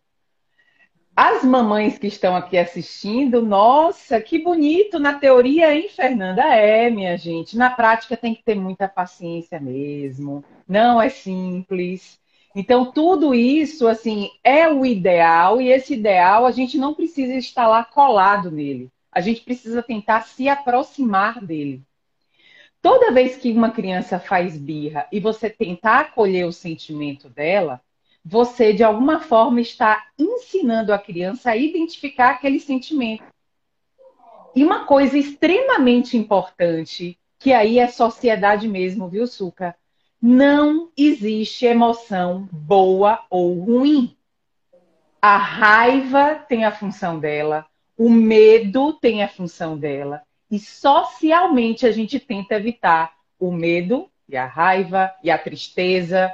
As 1.15 1.43
mamães 1.43 1.99
que 1.99 2.07
estão 2.07 2.37
aqui 2.37 2.57
assistindo, 2.57 3.43
nossa, 3.43 4.21
que 4.21 4.39
bonito 4.39 4.99
na 4.99 5.19
teoria, 5.19 5.75
hein, 5.75 5.89
Fernanda? 5.89 6.43
É, 6.43 6.91
minha 6.91 7.17
gente. 7.17 7.57
Na 7.57 7.71
prática 7.71 8.17
tem 8.17 8.35
que 8.35 8.43
ter 8.43 8.55
muita 8.55 8.87
paciência 8.87 9.59
mesmo. 9.59 10.45
Não 10.67 11.03
é 11.03 11.09
simples. 11.09 12.21
Então, 12.59 12.91
tudo 12.91 13.37
isso, 13.37 13.87
assim, 13.87 14.33
é 14.43 14.69
o 14.69 14.85
ideal, 14.85 15.61
e 15.61 15.69
esse 15.69 15.95
ideal 15.95 16.45
a 16.45 16.51
gente 16.51 16.77
não 16.77 16.93
precisa 16.93 17.35
estar 17.35 17.69
lá 17.69 17.85
colado 17.85 18.51
nele. 18.51 18.91
A 19.13 19.21
gente 19.21 19.43
precisa 19.43 19.81
tentar 19.81 20.23
se 20.23 20.49
aproximar 20.49 21.41
dele. 21.41 21.81
Toda 22.83 23.13
vez 23.13 23.37
que 23.37 23.53
uma 23.53 23.71
criança 23.71 24.19
faz 24.19 24.59
birra 24.59 25.07
e 25.13 25.21
você 25.21 25.49
tentar 25.49 26.01
acolher 26.01 26.47
o 26.47 26.53
sentimento 26.53 27.29
dela, 27.29 27.81
você, 28.25 28.73
de 28.73 28.83
alguma 28.83 29.21
forma, 29.21 29.61
está 29.61 30.09
ensinando 30.19 30.93
a 30.93 30.99
criança 30.99 31.53
a 31.53 31.57
identificar 31.57 32.31
aquele 32.31 32.59
sentimento. 32.59 33.23
E 34.53 34.65
uma 34.65 34.85
coisa 34.85 35.17
extremamente 35.17 36.17
importante, 36.17 37.17
que 37.39 37.53
aí 37.53 37.79
é 37.79 37.87
sociedade 37.87 38.67
mesmo, 38.67 39.09
viu, 39.09 39.29
Suca? 39.29 39.77
Não 40.21 40.91
existe 40.97 41.65
emoção 41.65 42.49
boa 42.51 43.25
ou 43.31 43.61
ruim. 43.61 44.17
A 45.23 45.37
raiva 45.37 46.35
tem 46.35 46.65
a 46.65 46.73
função 46.73 47.21
dela, 47.21 47.67
o 47.97 48.11
medo 48.11 48.93
tem 48.95 49.23
a 49.23 49.29
função 49.29 49.79
dela, 49.79 50.23
e 50.51 50.59
socialmente 50.59 51.87
a 51.87 51.93
gente 51.93 52.19
tenta 52.19 52.55
evitar 52.55 53.15
o 53.39 53.53
medo 53.53 54.11
e 54.29 54.37
a 54.37 54.45
raiva 54.45 55.15
e 55.23 55.31
a 55.31 55.39
tristeza. 55.39 56.33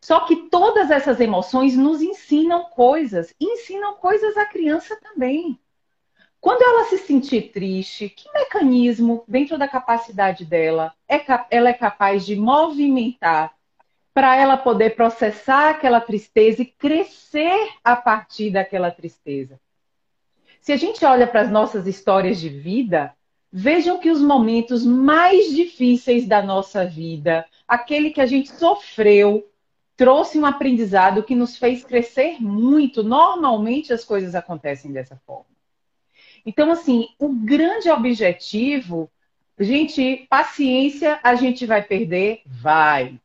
Só 0.00 0.20
que 0.20 0.48
todas 0.48 0.90
essas 0.90 1.20
emoções 1.20 1.76
nos 1.76 2.00
ensinam 2.00 2.64
coisas, 2.70 3.34
ensinam 3.38 3.96
coisas 3.96 4.36
à 4.38 4.46
criança 4.46 4.98
também. 5.00 5.58
Quando 6.40 6.62
ela 6.62 6.84
se 6.86 6.96
sentir 6.98 7.52
triste, 7.52 8.08
que 8.08 8.32
mecanismo 8.32 9.24
dentro 9.28 9.58
da 9.58 9.68
capacidade 9.68 10.44
dela 10.44 10.94
é, 11.06 11.20
ela 11.50 11.68
é 11.68 11.74
capaz 11.74 12.24
de 12.24 12.34
movimentar 12.34 13.54
para 14.14 14.36
ela 14.36 14.56
poder 14.56 14.96
processar 14.96 15.70
aquela 15.70 16.00
tristeza 16.00 16.62
e 16.62 16.66
crescer 16.66 17.68
a 17.84 17.94
partir 17.94 18.50
daquela 18.50 18.90
tristeza? 18.90 19.60
Se 20.60 20.72
a 20.72 20.76
gente 20.76 21.04
olha 21.04 21.26
para 21.26 21.42
as 21.42 21.50
nossas 21.50 21.86
histórias 21.86 22.40
de 22.40 22.48
vida, 22.48 23.14
vejam 23.52 23.98
que 23.98 24.10
os 24.10 24.22
momentos 24.22 24.84
mais 24.84 25.54
difíceis 25.54 26.26
da 26.26 26.42
nossa 26.42 26.86
vida, 26.86 27.44
aquele 27.68 28.10
que 28.10 28.20
a 28.20 28.26
gente 28.26 28.50
sofreu, 28.50 29.46
trouxe 29.94 30.38
um 30.38 30.46
aprendizado 30.46 31.22
que 31.22 31.34
nos 31.34 31.58
fez 31.58 31.84
crescer 31.84 32.40
muito. 32.40 33.02
Normalmente 33.02 33.92
as 33.92 34.04
coisas 34.04 34.34
acontecem 34.34 34.90
dessa 34.90 35.16
forma. 35.26 35.59
Então, 36.44 36.70
assim, 36.70 37.08
o 37.18 37.28
grande 37.28 37.90
objetivo, 37.90 39.10
gente, 39.58 40.26
paciência 40.28 41.20
a 41.22 41.34
gente 41.34 41.66
vai 41.66 41.82
perder? 41.82 42.42
Vai. 42.46 43.20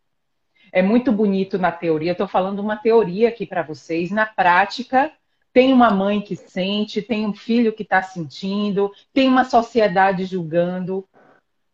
É 0.71 0.81
muito 0.81 1.11
bonito 1.11 1.57
na 1.57 1.71
teoria, 1.71 2.11
estou 2.11 2.27
falando 2.27 2.59
uma 2.59 2.75
teoria 2.75 3.29
aqui 3.29 3.45
para 3.45 3.63
vocês. 3.63 4.11
Na 4.11 4.25
prática, 4.25 5.11
tem 5.53 5.71
uma 5.71 5.89
mãe 5.89 6.19
que 6.19 6.35
sente, 6.35 7.01
tem 7.01 7.25
um 7.25 7.33
filho 7.33 7.71
que 7.71 7.83
está 7.83 8.01
sentindo, 8.01 8.91
tem 9.13 9.29
uma 9.29 9.45
sociedade 9.45 10.25
julgando. 10.25 11.07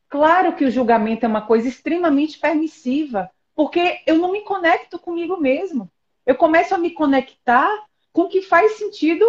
Claro 0.08 0.56
que 0.56 0.66
o 0.66 0.70
julgamento 0.70 1.26
é 1.26 1.28
uma 1.28 1.42
coisa 1.42 1.68
extremamente 1.68 2.38
permissiva, 2.38 3.32
porque 3.56 4.02
eu 4.06 4.20
não 4.20 4.32
me 4.32 4.42
conecto 4.42 5.00
comigo 5.00 5.36
mesmo. 5.38 5.90
Eu 6.26 6.36
começo 6.36 6.76
a 6.76 6.78
me 6.78 6.92
conectar 6.92 7.68
com 8.14 8.24
o 8.24 8.30
que 8.30 8.44
faz 8.44 8.74
sentido 8.74 9.26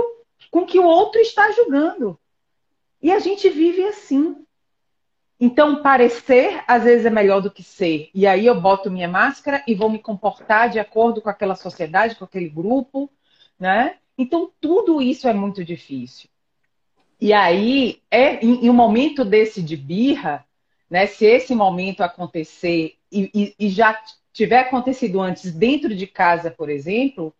com 0.53 0.67
que 0.67 0.79
o 0.79 0.85
outro 0.85 1.19
está 1.19 1.51
julgando. 1.51 2.17
E 3.01 3.11
a 3.11 3.19
gente 3.19 3.49
vive 3.49 3.83
assim. 3.85 4.37
Então, 5.41 5.83
parecer 5.83 6.63
às 6.69 6.85
vezes 6.85 7.07
é 7.07 7.11
melhor 7.11 7.41
do 7.41 7.51
que 7.51 7.63
ser. 7.63 8.11
E 8.15 8.27
aí 8.27 8.47
eu 8.47 8.61
boto 8.61 8.91
minha 8.91 9.09
máscara 9.09 9.65
e 9.67 9.75
vou 9.75 9.91
me 9.91 9.99
comportar 9.99 10.69
de 10.69 10.79
acordo 10.79 11.23
com 11.23 11.31
aquela 11.31 11.57
sociedade, 11.57 12.15
com 12.17 12.27
aquele 12.27 12.51
grupo, 12.51 13.11
né? 13.59 13.97
Então, 14.17 14.53
tudo 14.61 15.01
isso 15.01 15.27
é 15.27 15.33
muito 15.33 15.65
difícil. 15.65 16.29
E 17.19 17.33
aí, 17.33 18.03
é 18.11 18.45
em, 18.45 18.67
em 18.67 18.71
um 18.71 18.75
momento 18.75 19.25
desse 19.25 19.63
de 19.63 19.77
birra, 19.77 20.45
né? 20.89 21.07
Se 21.07 21.25
esse 21.25 21.55
momento 21.55 22.03
acontecer 22.03 22.97
e, 23.11 23.31
e, 23.35 23.55
e 23.59 23.69
já 23.71 23.99
tiver 24.35 24.61
acontecido 24.61 25.19
antes 25.19 25.51
dentro 25.51 25.97
de 25.97 26.07
casa, 26.07 26.51
por 26.51 26.69
exemplo, 26.69 27.35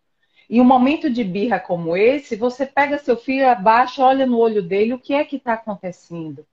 em 0.49 0.59
um 0.59 0.65
momento 0.65 1.09
de 1.09 1.23
birra 1.23 1.59
como 1.59 1.95
esse, 1.95 2.35
você 2.35 2.65
pega 2.65 2.97
seu 2.97 3.15
filho 3.15 3.47
abaixo, 3.47 4.01
olha 4.01 4.25
no 4.25 4.37
olho 4.37 4.61
dele, 4.61 4.93
o 4.93 4.99
que 4.99 5.13
é 5.13 5.23
que 5.23 5.37
está 5.37 5.53
acontecendo? 5.53 6.45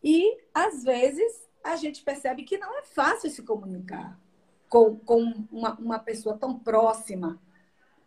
E, 0.03 0.39
às 0.53 0.83
vezes, 0.83 1.49
a 1.63 1.77
gente 1.77 2.03
percebe 2.03 2.43
que 2.43 2.59
não 2.59 2.79
é 2.79 2.83
fácil 2.83 3.31
se 3.31 3.43
comunicar 3.43 4.19
com, 4.69 4.97
com 4.97 5.47
uma, 5.51 5.75
uma 5.79 5.99
pessoa 5.99 6.37
tão 6.37 6.59
próxima, 6.59 7.41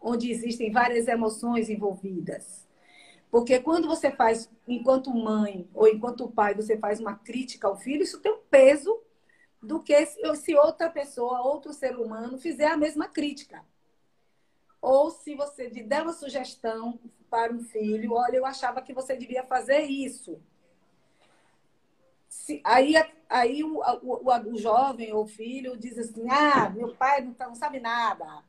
onde 0.01 0.29
existem 0.29 0.71
várias 0.71 1.07
emoções 1.07 1.69
envolvidas. 1.69 2.64
Porque 3.35 3.59
quando 3.59 3.85
você 3.85 4.09
faz, 4.09 4.49
enquanto 4.65 5.13
mãe 5.13 5.69
ou 5.73 5.89
enquanto 5.89 6.31
pai, 6.31 6.55
você 6.55 6.77
faz 6.77 7.01
uma 7.01 7.17
crítica 7.17 7.67
ao 7.67 7.75
filho, 7.75 8.01
isso 8.01 8.21
tem 8.21 8.31
um 8.31 8.39
peso 8.49 8.97
do 9.61 9.83
que 9.83 10.05
se 10.05 10.55
outra 10.55 10.89
pessoa, 10.89 11.41
outro 11.41 11.73
ser 11.73 11.97
humano, 11.97 12.37
fizer 12.37 12.67
a 12.67 12.77
mesma 12.77 13.09
crítica. 13.09 13.61
Ou 14.81 15.11
se 15.11 15.35
você 15.35 15.67
der 15.67 16.03
uma 16.03 16.13
sugestão 16.13 16.97
para 17.29 17.51
um 17.51 17.59
filho, 17.59 18.13
olha, 18.13 18.37
eu 18.37 18.45
achava 18.45 18.81
que 18.81 18.93
você 18.93 19.17
devia 19.17 19.43
fazer 19.43 19.81
isso. 19.81 20.41
Se, 22.29 22.61
aí 22.63 22.93
aí 23.27 23.65
o, 23.65 23.81
o, 23.81 24.29
o, 24.29 24.53
o, 24.53 24.57
jovem 24.57 25.11
ou 25.11 25.27
filho 25.27 25.75
diz 25.75 25.97
assim: 25.97 26.25
ah, 26.29 26.69
meu 26.69 26.95
pai 26.95 27.19
não, 27.19 27.33
tá, 27.33 27.49
não 27.49 27.55
sabe 27.55 27.81
nada. 27.81 28.45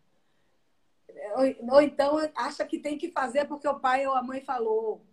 Ou, 1.68 1.80
então 1.80 2.18
acha 2.34 2.64
que 2.64 2.78
tem 2.78 2.98
que 2.98 3.10
fazer 3.10 3.46
porque 3.46 3.66
o 3.68 3.80
pai 3.80 4.06
ou 4.06 4.14
a 4.14 4.22
mãe 4.22 4.40
falou. 4.40 5.04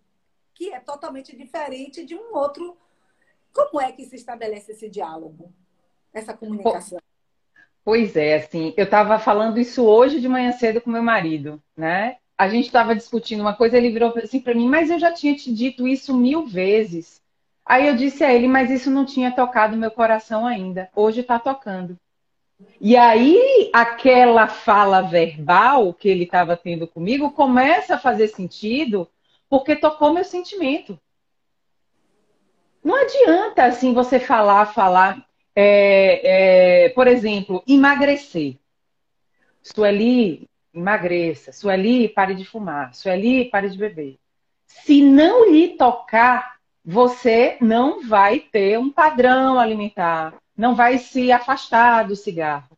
Que 0.54 0.74
é 0.74 0.80
totalmente 0.80 1.36
diferente 1.36 2.06
de 2.06 2.16
um 2.16 2.36
outro. 2.36 2.78
Como 3.52 3.80
é 3.82 3.92
que 3.92 4.06
se 4.06 4.16
estabelece 4.16 4.72
esse 4.72 4.90
diálogo, 4.90 5.52
essa 6.12 6.34
comunicação? 6.34 7.00
Pois 7.84 8.16
é, 8.16 8.36
assim, 8.36 8.74
eu 8.78 8.86
estava 8.86 9.20
falando 9.20 9.60
isso 9.60 9.84
hoje 9.84 10.22
de 10.22 10.30
manhã 10.30 10.52
cedo 10.54 10.80
com 10.80 10.90
meu 10.90 11.04
marido, 11.04 11.62
né? 11.76 12.18
A 12.38 12.48
gente 12.48 12.66
estava 12.66 12.96
discutindo 12.96 13.42
uma 13.42 13.56
coisa, 13.56 13.78
ele 13.78 13.92
virou 13.92 14.14
assim 14.18 14.40
para 14.40 14.56
mim, 14.56 14.68
mas 14.68 14.90
eu 14.90 14.98
já 14.98 15.12
tinha 15.12 15.36
te 15.36 15.54
dito 15.54 15.88
isso 15.88 16.16
mil 16.16 16.46
vezes. 16.46 17.22
Aí 17.66 17.88
eu 17.88 17.96
disse 17.96 18.24
a 18.24 18.34
ele, 18.34 18.48
mas 18.48 18.72
isso 18.72 18.90
não 18.90 19.06
tinha 19.06 19.36
tocado 19.36 19.78
meu 19.78 19.92
coração 19.92 20.46
ainda. 20.46 20.90
Hoje 20.96 21.22
está 21.22 21.38
tocando. 21.40 21.98
E 22.80 22.98
aí, 22.98 23.70
aquela 23.74 24.48
fala 24.48 25.02
verbal 25.02 25.94
que 25.94 26.10
ele 26.10 26.24
estava 26.24 26.58
tendo 26.58 26.88
comigo 26.88 27.32
começa 27.32 27.96
a 27.96 28.00
fazer 28.00 28.28
sentido 28.28 29.08
porque 29.50 29.76
tocou 29.76 30.14
meu 30.14 30.24
sentimento. 30.24 31.00
Não 32.84 32.96
adianta 32.96 33.64
assim 33.64 33.94
você 33.94 34.20
falar, 34.20 34.66
falar. 34.74 35.26
É, 35.56 36.86
é, 36.86 36.90
por 36.90 37.08
exemplo, 37.08 37.64
emagrecer. 37.68 38.58
Sueli, 39.62 40.50
emagreça. 40.74 41.52
Sueli, 41.52 42.10
pare 42.10 42.36
de 42.36 42.44
fumar. 42.44 42.94
Sueli, 42.94 43.46
pare 43.46 43.70
de 43.70 43.78
beber. 43.78 44.18
Se 44.68 45.02
não 45.02 45.50
lhe 45.50 45.78
tocar, 45.78 46.58
você 46.84 47.58
não 47.62 48.06
vai 48.06 48.40
ter 48.40 48.78
um 48.78 48.92
padrão 48.92 49.58
alimentar, 49.58 50.36
não 50.56 50.76
vai 50.76 50.98
se 50.98 51.32
afastar 51.32 52.08
do 52.08 52.16
cigarro. 52.16 52.78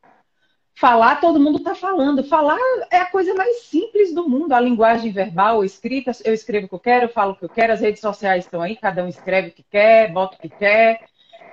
Falar, 0.77 1.21
todo 1.21 1.39
mundo 1.39 1.59
está 1.59 1.73
falando. 1.73 2.23
Falar 2.23 2.59
é 2.91 2.97
a 2.97 3.05
coisa 3.05 3.33
mais 3.33 3.63
simples 3.63 4.13
do 4.13 4.27
mundo. 4.27 4.53
A 4.53 4.59
linguagem 4.59 5.11
verbal, 5.11 5.63
escrita, 5.63 6.11
eu 6.23 6.33
escrevo 6.33 6.65
o 6.65 6.69
que 6.69 6.75
eu 6.75 6.79
quero, 6.79 7.05
eu 7.05 7.09
falo 7.09 7.31
o 7.31 7.35
que 7.35 7.45
eu 7.45 7.49
quero, 7.49 7.71
as 7.71 7.79
redes 7.79 8.01
sociais 8.01 8.43
estão 8.43 8.61
aí, 8.61 8.75
cada 8.75 9.03
um 9.03 9.07
escreve 9.07 9.49
o 9.49 9.51
que 9.51 9.63
quer, 9.63 10.11
bota 10.11 10.35
o 10.35 10.39
que 10.39 10.49
quer 10.49 11.05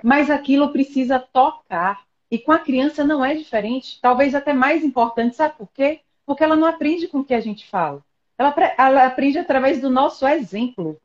mas 0.03 0.29
aquilo 0.29 0.73
precisa 0.73 1.17
tocar. 1.17 2.03
E 2.29 2.37
com 2.37 2.51
a 2.51 2.59
criança 2.59 3.03
não 3.03 3.23
é 3.23 3.33
diferente, 3.33 3.99
talvez 4.01 4.35
até 4.35 4.51
mais 4.51 4.83
importante, 4.83 5.35
sabe 5.35 5.55
por 5.55 5.69
quê? 5.71 6.01
Porque 6.25 6.43
ela 6.43 6.55
não 6.55 6.67
aprende 6.67 7.07
com 7.07 7.19
o 7.19 7.23
que 7.23 7.33
a 7.33 7.39
gente 7.39 7.67
fala. 7.69 8.03
Ela, 8.37 8.53
ela 8.77 9.05
aprende 9.05 9.37
através 9.37 9.79
do 9.79 9.89
nosso 9.89 10.27
exemplo. 10.27 10.99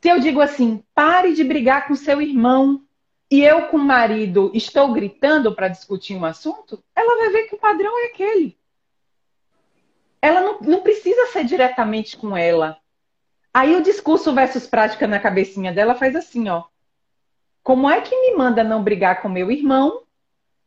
Se 0.00 0.08
eu 0.08 0.18
digo 0.18 0.40
assim, 0.40 0.82
pare 0.94 1.32
de 1.32 1.44
brigar 1.44 1.86
com 1.86 1.94
seu 1.94 2.20
irmão, 2.20 2.82
e 3.30 3.44
eu 3.44 3.68
com 3.68 3.76
o 3.76 3.84
marido 3.84 4.50
estou 4.52 4.92
gritando 4.92 5.54
para 5.54 5.68
discutir 5.68 6.16
um 6.16 6.24
assunto, 6.24 6.82
ela 6.96 7.16
vai 7.16 7.30
ver 7.30 7.44
que 7.44 7.54
o 7.54 7.58
padrão 7.58 7.96
é 8.02 8.06
aquele. 8.06 8.58
Ela 10.20 10.40
não, 10.40 10.60
não 10.60 10.82
precisa 10.82 11.28
ser 11.28 11.44
diretamente 11.44 12.16
com 12.16 12.36
ela. 12.36 12.76
Aí 13.54 13.76
o 13.76 13.82
discurso 13.82 14.34
versus 14.34 14.66
prática 14.66 15.06
na 15.06 15.20
cabecinha 15.20 15.72
dela 15.72 15.94
faz 15.94 16.16
assim, 16.16 16.48
ó. 16.48 16.64
Como 17.62 17.88
é 17.88 18.00
que 18.00 18.14
me 18.14 18.36
manda 18.36 18.64
não 18.64 18.82
brigar 18.82 19.22
com 19.22 19.28
meu 19.28 19.50
irmão 19.50 20.02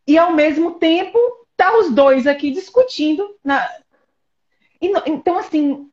e 0.08 0.18
ao 0.18 0.34
mesmo 0.34 0.76
tempo 0.76 1.20
tá 1.56 1.78
os 1.78 1.92
dois 1.92 2.28
aqui 2.28 2.52
discutindo 2.52 3.38
na... 3.44 3.70
então 4.82 5.38
assim 5.38 5.90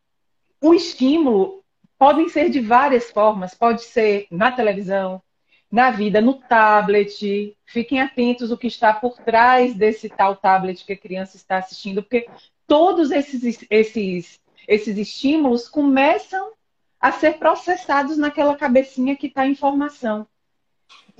o 0.60 0.74
estímulo 0.74 1.64
podem 1.98 2.28
ser 2.28 2.50
de 2.50 2.60
várias 2.60 3.10
formas 3.10 3.54
pode 3.54 3.82
ser 3.82 4.26
na 4.30 4.50
televisão 4.50 5.22
na 5.70 5.90
vida 5.90 6.20
no 6.20 6.34
tablet 6.34 7.56
fiquem 7.64 8.00
atentos 8.00 8.50
o 8.50 8.56
que 8.56 8.66
está 8.66 8.92
por 8.92 9.18
trás 9.18 9.74
desse 9.74 10.08
tal 10.08 10.34
tablet 10.36 10.84
que 10.84 10.92
a 10.92 10.98
criança 10.98 11.36
está 11.36 11.58
assistindo 11.58 12.02
porque 12.02 12.28
todos 12.66 13.10
esses 13.10 13.64
esses 13.70 14.40
esses 14.66 14.98
estímulos 14.98 15.68
começam 15.68 16.52
a 17.00 17.12
ser 17.12 17.38
processados 17.38 18.18
naquela 18.18 18.56
cabecinha 18.56 19.16
que 19.16 19.26
está 19.26 19.46
em 19.46 19.54
formação 19.54 20.26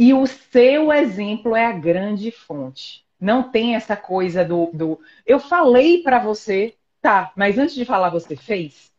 e 0.02 0.14
o 0.14 0.26
seu 0.26 0.90
exemplo 0.90 1.54
é 1.54 1.66
a 1.66 1.72
grande 1.72 2.30
fonte. 2.30 3.04
Não 3.20 3.50
tem 3.50 3.74
essa 3.74 3.94
coisa 3.94 4.42
do. 4.42 4.70
do... 4.72 4.98
Eu 5.26 5.38
falei 5.38 6.02
para 6.02 6.18
você, 6.18 6.74
tá, 7.02 7.30
mas 7.36 7.58
antes 7.58 7.74
de 7.74 7.84
falar, 7.84 8.08
você 8.08 8.34
fez? 8.34 8.90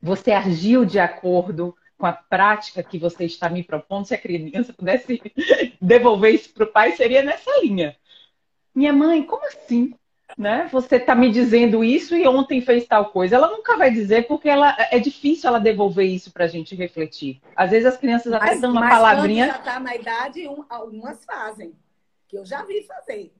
Você 0.00 0.32
agiu 0.32 0.86
de 0.86 0.98
acordo 0.98 1.76
com 2.00 2.06
a 2.06 2.12
prática 2.12 2.82
que 2.82 2.98
você 2.98 3.26
está 3.26 3.50
me 3.50 3.62
propondo? 3.62 4.06
Se 4.06 4.14
a 4.14 4.18
criança 4.18 4.72
pudesse 4.72 5.20
devolver 5.80 6.34
isso 6.34 6.52
para 6.54 6.64
o 6.64 6.72
pai, 6.72 6.92
seria 6.92 7.22
nessa 7.22 7.50
linha. 7.60 7.94
Minha 8.74 8.92
mãe, 8.92 9.22
como 9.22 9.46
assim? 9.46 9.94
né? 10.38 10.68
Você 10.72 10.96
está 10.96 11.14
me 11.14 11.30
dizendo 11.30 11.82
isso 11.82 12.14
e 12.16 12.26
ontem 12.26 12.60
fez 12.60 12.86
tal 12.86 13.10
coisa. 13.10 13.36
Ela 13.36 13.50
nunca 13.50 13.76
vai 13.76 13.90
dizer 13.90 14.26
porque 14.26 14.48
ela 14.48 14.76
é 14.90 14.98
difícil 14.98 15.48
ela 15.48 15.58
devolver 15.58 16.06
isso 16.06 16.32
para 16.32 16.44
a 16.44 16.48
gente 16.48 16.74
refletir. 16.74 17.40
Às 17.54 17.70
vezes 17.70 17.86
as 17.86 17.96
crianças 17.96 18.32
até 18.32 18.46
mas, 18.46 18.60
dão 18.60 18.70
uma 18.70 18.80
mas 18.80 18.90
palavrinha. 18.90 19.46
Quando 19.46 19.54
já 19.54 19.58
está 19.58 19.80
na 19.80 19.96
idade, 19.96 20.48
um, 20.48 20.64
algumas 20.68 21.24
fazem, 21.24 21.74
que 22.28 22.38
eu 22.38 22.44
já 22.44 22.64
vi 22.64 22.82
fazer. 22.84 23.32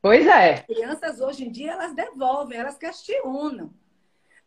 Pois 0.00 0.26
é. 0.26 0.54
As 0.54 0.60
crianças 0.62 1.20
hoje 1.20 1.44
em 1.44 1.50
dia 1.50 1.72
elas 1.72 1.94
devolvem, 1.94 2.58
elas 2.58 2.78
questionam. 2.78 3.72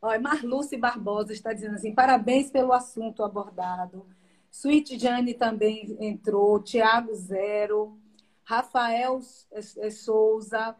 Olha, 0.02 0.20
Marluce 0.20 0.78
Barbosa 0.78 1.34
está 1.34 1.52
dizendo 1.54 1.76
assim: 1.76 1.94
parabéns 1.94 2.50
pelo 2.50 2.72
assunto 2.72 3.24
abordado. 3.24 4.06
Sweet 4.52 4.98
Jane 4.98 5.34
também 5.34 5.98
entrou, 6.00 6.62
Tiago 6.62 7.14
Zero, 7.14 8.00
Rafael 8.44 9.20
Souza, 9.92 10.76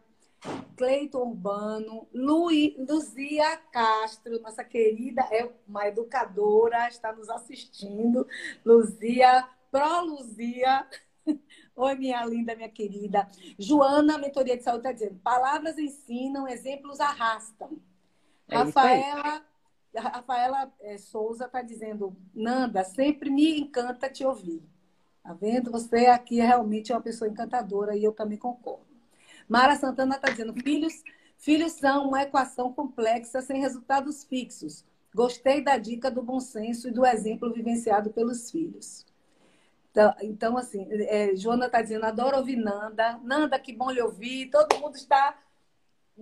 Cleiton 0.76 1.28
Urbano, 1.28 2.08
Luí, 2.12 2.74
Luzia 2.78 3.58
Castro, 3.70 4.40
nossa 4.40 4.64
querida, 4.64 5.22
é 5.30 5.48
uma 5.68 5.86
educadora, 5.86 6.88
está 6.88 7.12
nos 7.12 7.28
assistindo. 7.28 8.26
Luzia, 8.64 9.46
Pro 9.70 10.00
Luzia. 10.04 10.86
Oi, 11.76 11.94
minha 11.94 12.24
linda, 12.24 12.56
minha 12.56 12.70
querida. 12.70 13.28
Joana, 13.58 14.18
mentoria 14.18 14.56
de 14.56 14.64
saúde, 14.64 14.80
está 14.80 14.92
dizendo: 14.92 15.20
palavras 15.22 15.78
ensinam, 15.78 16.48
exemplos 16.48 16.98
arrastam. 16.98 17.78
É 18.50 18.56
Rafaela, 18.56 19.44
Rafaela 19.96 20.72
é, 20.80 20.98
Souza 20.98 21.46
está 21.46 21.62
dizendo: 21.62 22.16
Nanda, 22.34 22.84
sempre 22.84 23.30
me 23.30 23.60
encanta 23.60 24.08
te 24.10 24.24
ouvir. 24.24 24.62
Tá 25.22 25.32
vendo? 25.34 25.70
Você 25.70 26.06
aqui 26.06 26.40
é 26.40 26.46
realmente 26.46 26.92
uma 26.92 27.00
pessoa 27.00 27.30
encantadora 27.30 27.96
e 27.96 28.04
eu 28.04 28.12
também 28.12 28.38
concordo. 28.38 28.86
Mara 29.48 29.76
Santana 29.76 30.16
está 30.16 30.30
dizendo: 30.30 30.54
filhos, 30.54 31.02
Filhos 31.40 31.72
são 31.72 32.08
uma 32.08 32.22
equação 32.22 32.70
complexa 32.70 33.40
sem 33.40 33.62
resultados 33.62 34.22
fixos. 34.24 34.84
Gostei 35.14 35.64
da 35.64 35.78
dica 35.78 36.10
do 36.10 36.22
bom 36.22 36.38
senso 36.38 36.86
e 36.86 36.90
do 36.90 37.04
exemplo 37.04 37.52
vivenciado 37.52 38.10
pelos 38.10 38.50
filhos. 38.50 39.06
Então, 39.90 40.14
então 40.20 40.58
assim, 40.58 40.86
é, 40.90 41.34
Joana 41.34 41.64
está 41.64 41.80
dizendo, 41.80 42.04
adoro 42.04 42.36
ouvir 42.36 42.56
Nanda. 42.56 43.18
Nanda, 43.24 43.58
que 43.58 43.72
bom 43.72 43.90
lhe 43.90 44.02
ouvir. 44.02 44.50
Todo 44.50 44.78
mundo 44.78 44.96
está 44.96 45.34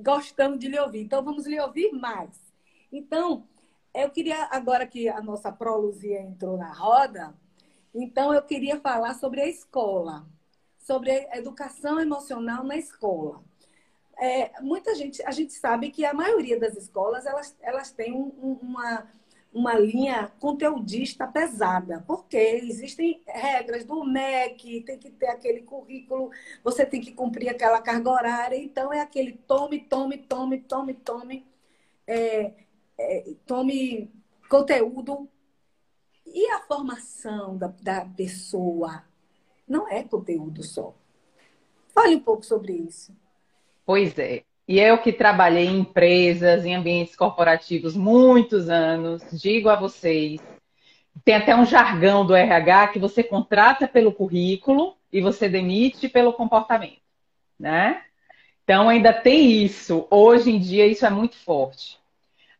gostando 0.02 0.58
de 0.58 0.68
lhe 0.68 0.78
ouvir. 0.78 1.00
Então, 1.00 1.22
vamos 1.22 1.46
lhe 1.46 1.60
ouvir 1.60 1.92
mais. 1.92 2.38
Então, 2.92 3.46
eu 3.94 4.10
queria, 4.10 4.48
agora 4.50 4.86
que 4.86 5.08
a 5.08 5.20
nossa 5.20 5.52
pró-Luzia 5.52 6.20
entrou 6.20 6.56
na 6.56 6.72
roda, 6.72 7.34
então 7.94 8.32
eu 8.32 8.42
queria 8.42 8.80
falar 8.80 9.14
sobre 9.14 9.40
a 9.40 9.46
escola, 9.46 10.26
sobre 10.78 11.10
a 11.10 11.38
educação 11.38 11.98
emocional 12.00 12.64
na 12.64 12.76
escola 12.76 13.42
é, 14.18 14.60
muita 14.60 14.94
gente, 14.94 15.22
a 15.22 15.30
gente 15.30 15.52
sabe 15.52 15.90
que 15.90 16.04
a 16.04 16.12
maioria 16.12 16.58
das 16.58 16.76
escolas 16.76 17.24
elas, 17.24 17.56
elas 17.60 17.90
têm 17.92 18.12
um, 18.12 18.58
uma, 18.60 19.06
uma 19.52 19.74
linha 19.78 20.30
conteudista 20.38 21.26
pesada, 21.26 22.04
porque 22.06 22.36
existem 22.36 23.22
regras 23.26 23.84
do 23.84 24.04
MEC, 24.04 24.82
tem 24.82 24.98
que 24.98 25.10
ter 25.10 25.28
aquele 25.28 25.62
currículo, 25.62 26.30
você 26.62 26.84
tem 26.84 27.00
que 27.00 27.12
cumprir 27.12 27.48
aquela 27.48 27.80
carga 27.80 28.10
horária, 28.10 28.56
então 28.56 28.92
é 28.92 29.00
aquele 29.00 29.32
tome, 29.32 29.80
tome, 29.80 30.18
tome, 30.18 30.58
tome, 30.58 30.94
tome, 30.94 31.46
é, 32.06 32.52
é, 32.98 33.34
tome 33.46 34.10
conteúdo. 34.48 35.28
E 36.26 36.46
a 36.50 36.60
formação 36.60 37.56
da, 37.56 37.68
da 37.82 38.04
pessoa 38.04 39.02
não 39.66 39.88
é 39.88 40.02
conteúdo 40.02 40.62
só. 40.62 40.94
Fale 41.88 42.16
um 42.16 42.20
pouco 42.20 42.44
sobre 42.44 42.74
isso. 42.74 43.16
Pois 43.84 44.18
é. 44.18 44.44
E 44.68 44.78
eu 44.78 44.98
que 44.98 45.10
trabalhei 45.10 45.66
em 45.66 45.78
empresas, 45.78 46.66
em 46.66 46.74
ambientes 46.74 47.16
corporativos 47.16 47.96
muitos 47.96 48.68
anos, 48.68 49.22
digo 49.32 49.70
a 49.70 49.76
vocês, 49.76 50.38
tem 51.24 51.36
até 51.36 51.56
um 51.56 51.64
jargão 51.64 52.26
do 52.26 52.36
RH 52.36 52.88
que 52.88 52.98
você 52.98 53.22
contrata 53.22 53.88
pelo 53.88 54.12
currículo 54.12 54.94
e 55.10 55.22
você 55.22 55.48
demite 55.48 56.06
pelo 56.06 56.34
comportamento, 56.34 57.00
né? 57.58 58.02
Então 58.62 58.90
ainda 58.90 59.10
tem 59.10 59.64
isso. 59.64 60.06
Hoje 60.10 60.50
em 60.50 60.58
dia 60.58 60.86
isso 60.86 61.06
é 61.06 61.10
muito 61.10 61.36
forte. 61.36 61.98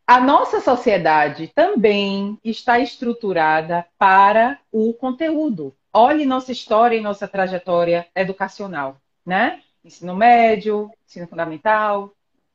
A 0.06 0.18
nossa 0.18 0.62
sociedade 0.62 1.48
também 1.54 2.38
está 2.42 2.80
estruturada 2.80 3.84
para 3.98 4.58
o 4.72 4.94
conteúdo. 4.94 5.74
Olhe 5.92 6.24
nossa 6.24 6.52
história 6.52 6.96
e 6.96 7.02
nossa 7.02 7.28
trajetória 7.28 8.06
educacional, 8.16 8.96
né? 9.26 9.60
Ensino 9.84 10.14
médio, 10.14 10.90
ensino 11.06 11.26
fundamental, 11.26 12.12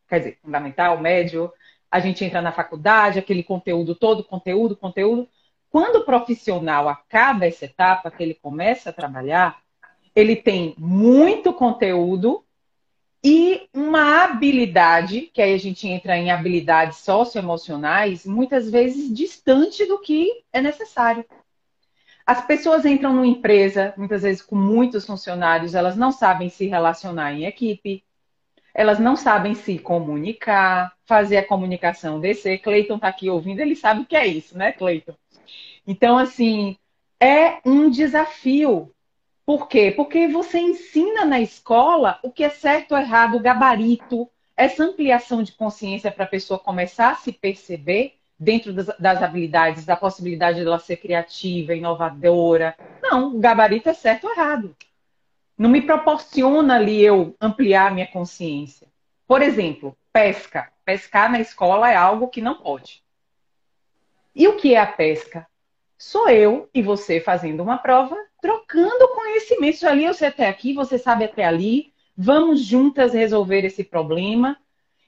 quer 0.08 0.20
dizer, 0.20 0.40
fundamental, 0.42 1.00
médio, 1.00 1.52
a 1.90 2.00
gente 2.00 2.24
entra 2.26 2.42
na 2.42 2.52
faculdade, 2.52 3.20
aquele 3.20 3.44
conteúdo 3.44 3.96
todo, 3.96 4.24
conteúdo, 4.24 4.76
conteúdo. 4.76 5.28
Quando 5.70 5.98
o 5.98 6.06
profissional 6.06 6.90
acaba 6.90 7.46
essa 7.46 7.66
etapa, 7.66 8.12
que 8.12 8.22
ele 8.22 8.34
começa 8.34 8.90
a 8.90 8.94
trabalhar, 8.94 9.62
ele 10.16 10.36
tem 10.36 10.76
muito 10.78 11.54
conteúdo 11.54 12.44
e 13.24 13.70
uma 13.74 14.24
habilidade, 14.24 15.32
que 15.34 15.42
aí 15.42 15.54
a 15.54 15.58
gente 15.58 15.88
entra 15.88 16.18
em 16.18 16.30
habilidades 16.30 16.98
socioemocionais, 16.98 18.26
muitas 18.26 18.70
vezes 18.70 19.16
distante 19.16 19.86
do 19.86 20.00
que 20.00 20.44
é 20.52 20.62
necessário. 20.62 21.26
As 22.26 22.46
pessoas 22.46 22.86
entram 22.86 23.14
numa 23.14 23.28
empresa, 23.28 23.94
muitas 23.98 24.22
vezes 24.22 24.42
com 24.42 24.56
muitos 24.56 25.06
funcionários, 25.06 25.76
elas 25.76 25.98
não 25.98 26.12
sabem 26.12 26.50
se 26.50 26.68
relacionar 26.68 27.34
em 27.34 27.46
equipe, 27.46 28.04
elas 28.74 28.98
não 28.98 29.16
sabem 29.16 29.54
se 29.54 29.78
comunicar, 29.78 30.94
fazer 31.06 31.38
a 31.38 31.46
comunicação 31.46 32.20
descer. 32.20 32.60
Cleiton 32.60 32.96
está 32.96 33.10
aqui 33.10 33.30
ouvindo, 33.30 33.60
ele 33.60 33.76
sabe 33.76 34.02
o 34.02 34.06
que 34.06 34.16
é 34.16 34.26
isso, 34.26 34.58
né, 34.58 34.72
Cleiton? 34.72 35.16
Então, 35.86 36.18
assim, 36.18 36.78
é 37.20 37.60
um 37.66 37.90
desafio. 37.90 38.92
Por 39.46 39.68
quê? 39.68 39.92
Porque 39.92 40.28
você 40.28 40.58
ensina 40.60 41.26
na 41.26 41.42
escola 41.42 42.20
o 42.24 42.32
que 42.32 42.44
é 42.44 42.50
certo 42.50 42.94
ou 42.94 42.98
errado, 42.98 43.36
o 43.36 43.42
gabarito, 43.42 44.30
essa 44.56 44.84
ampliação 44.84 45.44
de 45.44 45.52
consciência 45.52 46.10
para 46.12 46.24
a 46.24 46.28
pessoa 46.28 46.58
começar 46.58 47.12
a 47.12 47.16
se 47.16 47.34
perceber 47.34 48.16
dentro 48.39 48.74
das, 48.74 48.88
das, 49.00 49.22
habilidades, 49.22 49.86
da 49.86 49.96
possibilidade 49.96 50.60
de 50.60 50.65
ela 50.65 50.80
ser 50.80 50.98
criativa, 50.98 51.74
inovadora. 51.74 52.76
Não, 53.02 53.36
o 53.36 53.39
gabarito 53.39 53.89
é 53.89 53.93
certo 53.93 54.26
ou 54.26 54.32
errado. 54.32 54.76
Não 55.58 55.69
me 55.69 55.82
proporciona 55.82 56.76
ali 56.76 57.02
eu 57.02 57.36
ampliar 57.39 57.93
minha 57.93 58.08
consciência. 58.08 58.88
Por 59.28 59.41
exemplo, 59.41 59.96
pesca. 60.12 60.72
Pescar 60.86 61.32
na 61.32 61.39
escola 61.39 61.89
é 61.89 61.96
algo 61.96 62.28
que 62.28 62.41
não 62.41 62.56
pode. 62.56 63.02
E 64.36 64.48
o 64.48 64.58
que 64.58 64.76
é 64.76 64.80
a 64.80 64.88
pesca? 64.88 65.48
Sou 65.98 66.28
eu 66.28 66.69
e 66.74 66.82
você 66.82 67.22
fazendo 67.22 67.63
uma 67.63 67.78
prova, 67.78 68.17
trocando 68.41 69.08
conhecimentos. 69.10 69.84
Ali 69.84 70.04
eu 70.04 70.13
sei 70.13 70.28
até 70.28 70.48
aqui, 70.50 70.74
você 70.74 70.98
sabe 70.98 71.24
até 71.24 71.46
ali. 71.46 71.93
Vamos 72.17 72.62
juntas 72.62 73.13
resolver 73.13 73.63
esse 73.63 73.84
problema. 73.84 74.58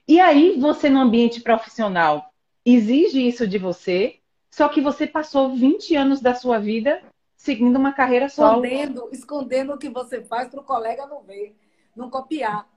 E 0.07 0.19
aí, 0.19 0.57
você 0.59 0.89
no 0.89 1.01
ambiente 1.01 1.41
profissional, 1.41 2.31
exige 2.65 3.27
isso 3.27 3.47
de 3.47 3.57
você, 3.57 4.19
só 4.49 4.67
que 4.67 4.81
você 4.81 5.05
passou 5.05 5.55
20 5.55 5.95
anos 5.95 6.21
da 6.21 6.33
sua 6.33 6.59
vida 6.59 7.01
seguindo 7.45 7.77
uma 7.77 7.93
carreira 7.93 8.27
solo. 8.27 8.65
Escondendo, 8.65 9.09
escondendo 9.11 9.73
o 9.73 9.77
que 9.77 9.89
você 9.89 10.23
faz 10.23 10.49
para 10.49 10.59
o 10.59 10.63
colega 10.63 11.05
não 11.05 11.21
ver, 11.21 11.55
não 11.95 12.09
copiar. 12.09 12.67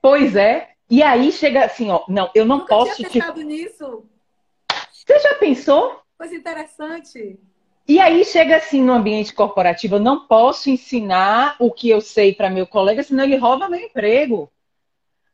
Pois 0.00 0.34
é. 0.34 0.70
E 0.88 1.02
aí 1.02 1.30
chega 1.32 1.64
assim, 1.64 1.90
ó, 1.90 2.04
não, 2.08 2.30
eu 2.34 2.46
não 2.46 2.58
Nunca 2.58 2.68
posso 2.68 2.96
tinha 2.96 3.10
pensado 3.10 3.40
te... 3.40 3.44
nisso. 3.44 4.04
Você 4.92 5.18
já 5.18 5.34
pensou? 5.34 6.00
Coisa 6.16 6.34
interessante. 6.34 7.38
E 7.88 8.00
aí 8.00 8.24
chega 8.24 8.56
assim 8.56 8.82
no 8.82 8.92
ambiente 8.92 9.34
corporativo, 9.34 9.96
eu 9.96 10.00
não 10.00 10.26
posso 10.26 10.70
ensinar 10.70 11.56
o 11.60 11.70
que 11.70 11.88
eu 11.88 12.00
sei 12.00 12.34
para 12.34 12.50
meu 12.50 12.66
colega, 12.66 13.02
senão 13.02 13.24
ele 13.24 13.36
rouba 13.36 13.68
meu 13.68 13.80
emprego. 13.80 14.50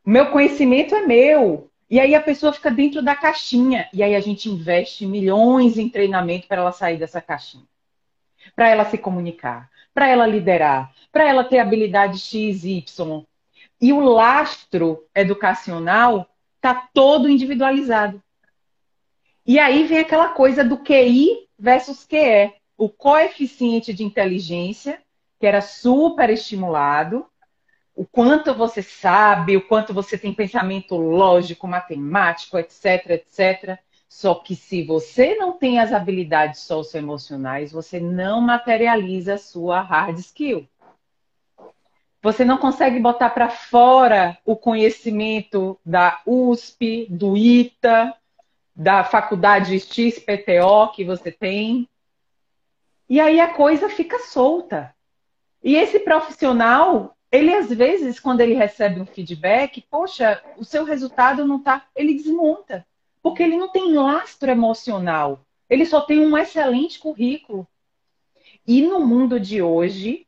Meu 0.04 0.30
conhecimento 0.30 0.94
é 0.94 1.06
meu. 1.06 1.70
E 1.92 2.00
aí 2.00 2.14
a 2.14 2.22
pessoa 2.22 2.54
fica 2.54 2.70
dentro 2.70 3.02
da 3.02 3.14
caixinha. 3.14 3.86
E 3.92 4.02
aí 4.02 4.14
a 4.14 4.20
gente 4.20 4.48
investe 4.48 5.04
milhões 5.04 5.76
em 5.76 5.90
treinamento 5.90 6.48
para 6.48 6.62
ela 6.62 6.72
sair 6.72 6.96
dessa 6.96 7.20
caixinha. 7.20 7.66
Para 8.56 8.70
ela 8.70 8.86
se 8.86 8.96
comunicar, 8.96 9.68
para 9.92 10.08
ela 10.08 10.26
liderar, 10.26 10.90
para 11.12 11.28
ela 11.28 11.44
ter 11.44 11.58
habilidade 11.58 12.18
X, 12.18 12.64
Y. 12.64 13.26
E 13.78 13.92
o 13.92 14.00
lastro 14.00 15.04
educacional 15.14 16.26
está 16.56 16.88
todo 16.94 17.28
individualizado. 17.28 18.22
E 19.44 19.58
aí 19.58 19.84
vem 19.84 19.98
aquela 19.98 20.30
coisa 20.30 20.64
do 20.64 20.78
QI 20.78 21.46
versus 21.58 22.06
QE. 22.06 22.54
O 22.74 22.88
coeficiente 22.88 23.92
de 23.92 24.02
inteligência, 24.02 24.98
que 25.38 25.46
era 25.46 25.60
super 25.60 26.30
estimulado, 26.30 27.26
o 27.94 28.06
quanto 28.06 28.54
você 28.54 28.82
sabe, 28.82 29.56
o 29.56 29.66
quanto 29.66 29.92
você 29.92 30.16
tem 30.16 30.32
pensamento 30.32 30.96
lógico, 30.96 31.68
matemático, 31.68 32.58
etc, 32.58 33.10
etc. 33.10 33.78
Só 34.08 34.34
que 34.34 34.54
se 34.54 34.82
você 34.82 35.34
não 35.36 35.52
tem 35.52 35.78
as 35.78 35.92
habilidades 35.92 36.60
socioemocionais, 36.60 37.72
você 37.72 38.00
não 38.00 38.40
materializa 38.40 39.34
a 39.34 39.38
sua 39.38 39.80
hard 39.80 40.18
skill. 40.18 40.68
Você 42.22 42.44
não 42.44 42.56
consegue 42.56 43.00
botar 43.00 43.30
para 43.30 43.48
fora 43.48 44.38
o 44.44 44.54
conhecimento 44.54 45.78
da 45.84 46.20
USP, 46.24 47.08
do 47.10 47.36
ITA, 47.36 48.14
da 48.74 49.02
faculdade 49.02 49.78
XPTO 49.80 50.92
que 50.94 51.04
você 51.04 51.32
tem. 51.32 51.88
E 53.08 53.20
aí 53.20 53.40
a 53.40 53.52
coisa 53.52 53.88
fica 53.88 54.18
solta. 54.20 54.94
E 55.62 55.74
esse 55.74 55.98
profissional, 56.00 57.16
ele 57.32 57.54
às 57.54 57.70
vezes, 57.70 58.20
quando 58.20 58.42
ele 58.42 58.52
recebe 58.52 59.00
um 59.00 59.06
feedback, 59.06 59.82
poxa, 59.90 60.42
o 60.58 60.64
seu 60.64 60.84
resultado 60.84 61.46
não 61.46 61.58
tá, 61.58 61.86
ele 61.96 62.12
desmonta, 62.14 62.86
porque 63.22 63.42
ele 63.42 63.56
não 63.56 63.70
tem 63.70 63.94
lastro 63.94 64.50
emocional, 64.50 65.40
ele 65.68 65.86
só 65.86 66.02
tem 66.02 66.20
um 66.20 66.36
excelente 66.36 66.98
currículo. 66.98 67.66
E 68.66 68.82
no 68.82 69.00
mundo 69.00 69.40
de 69.40 69.62
hoje, 69.62 70.26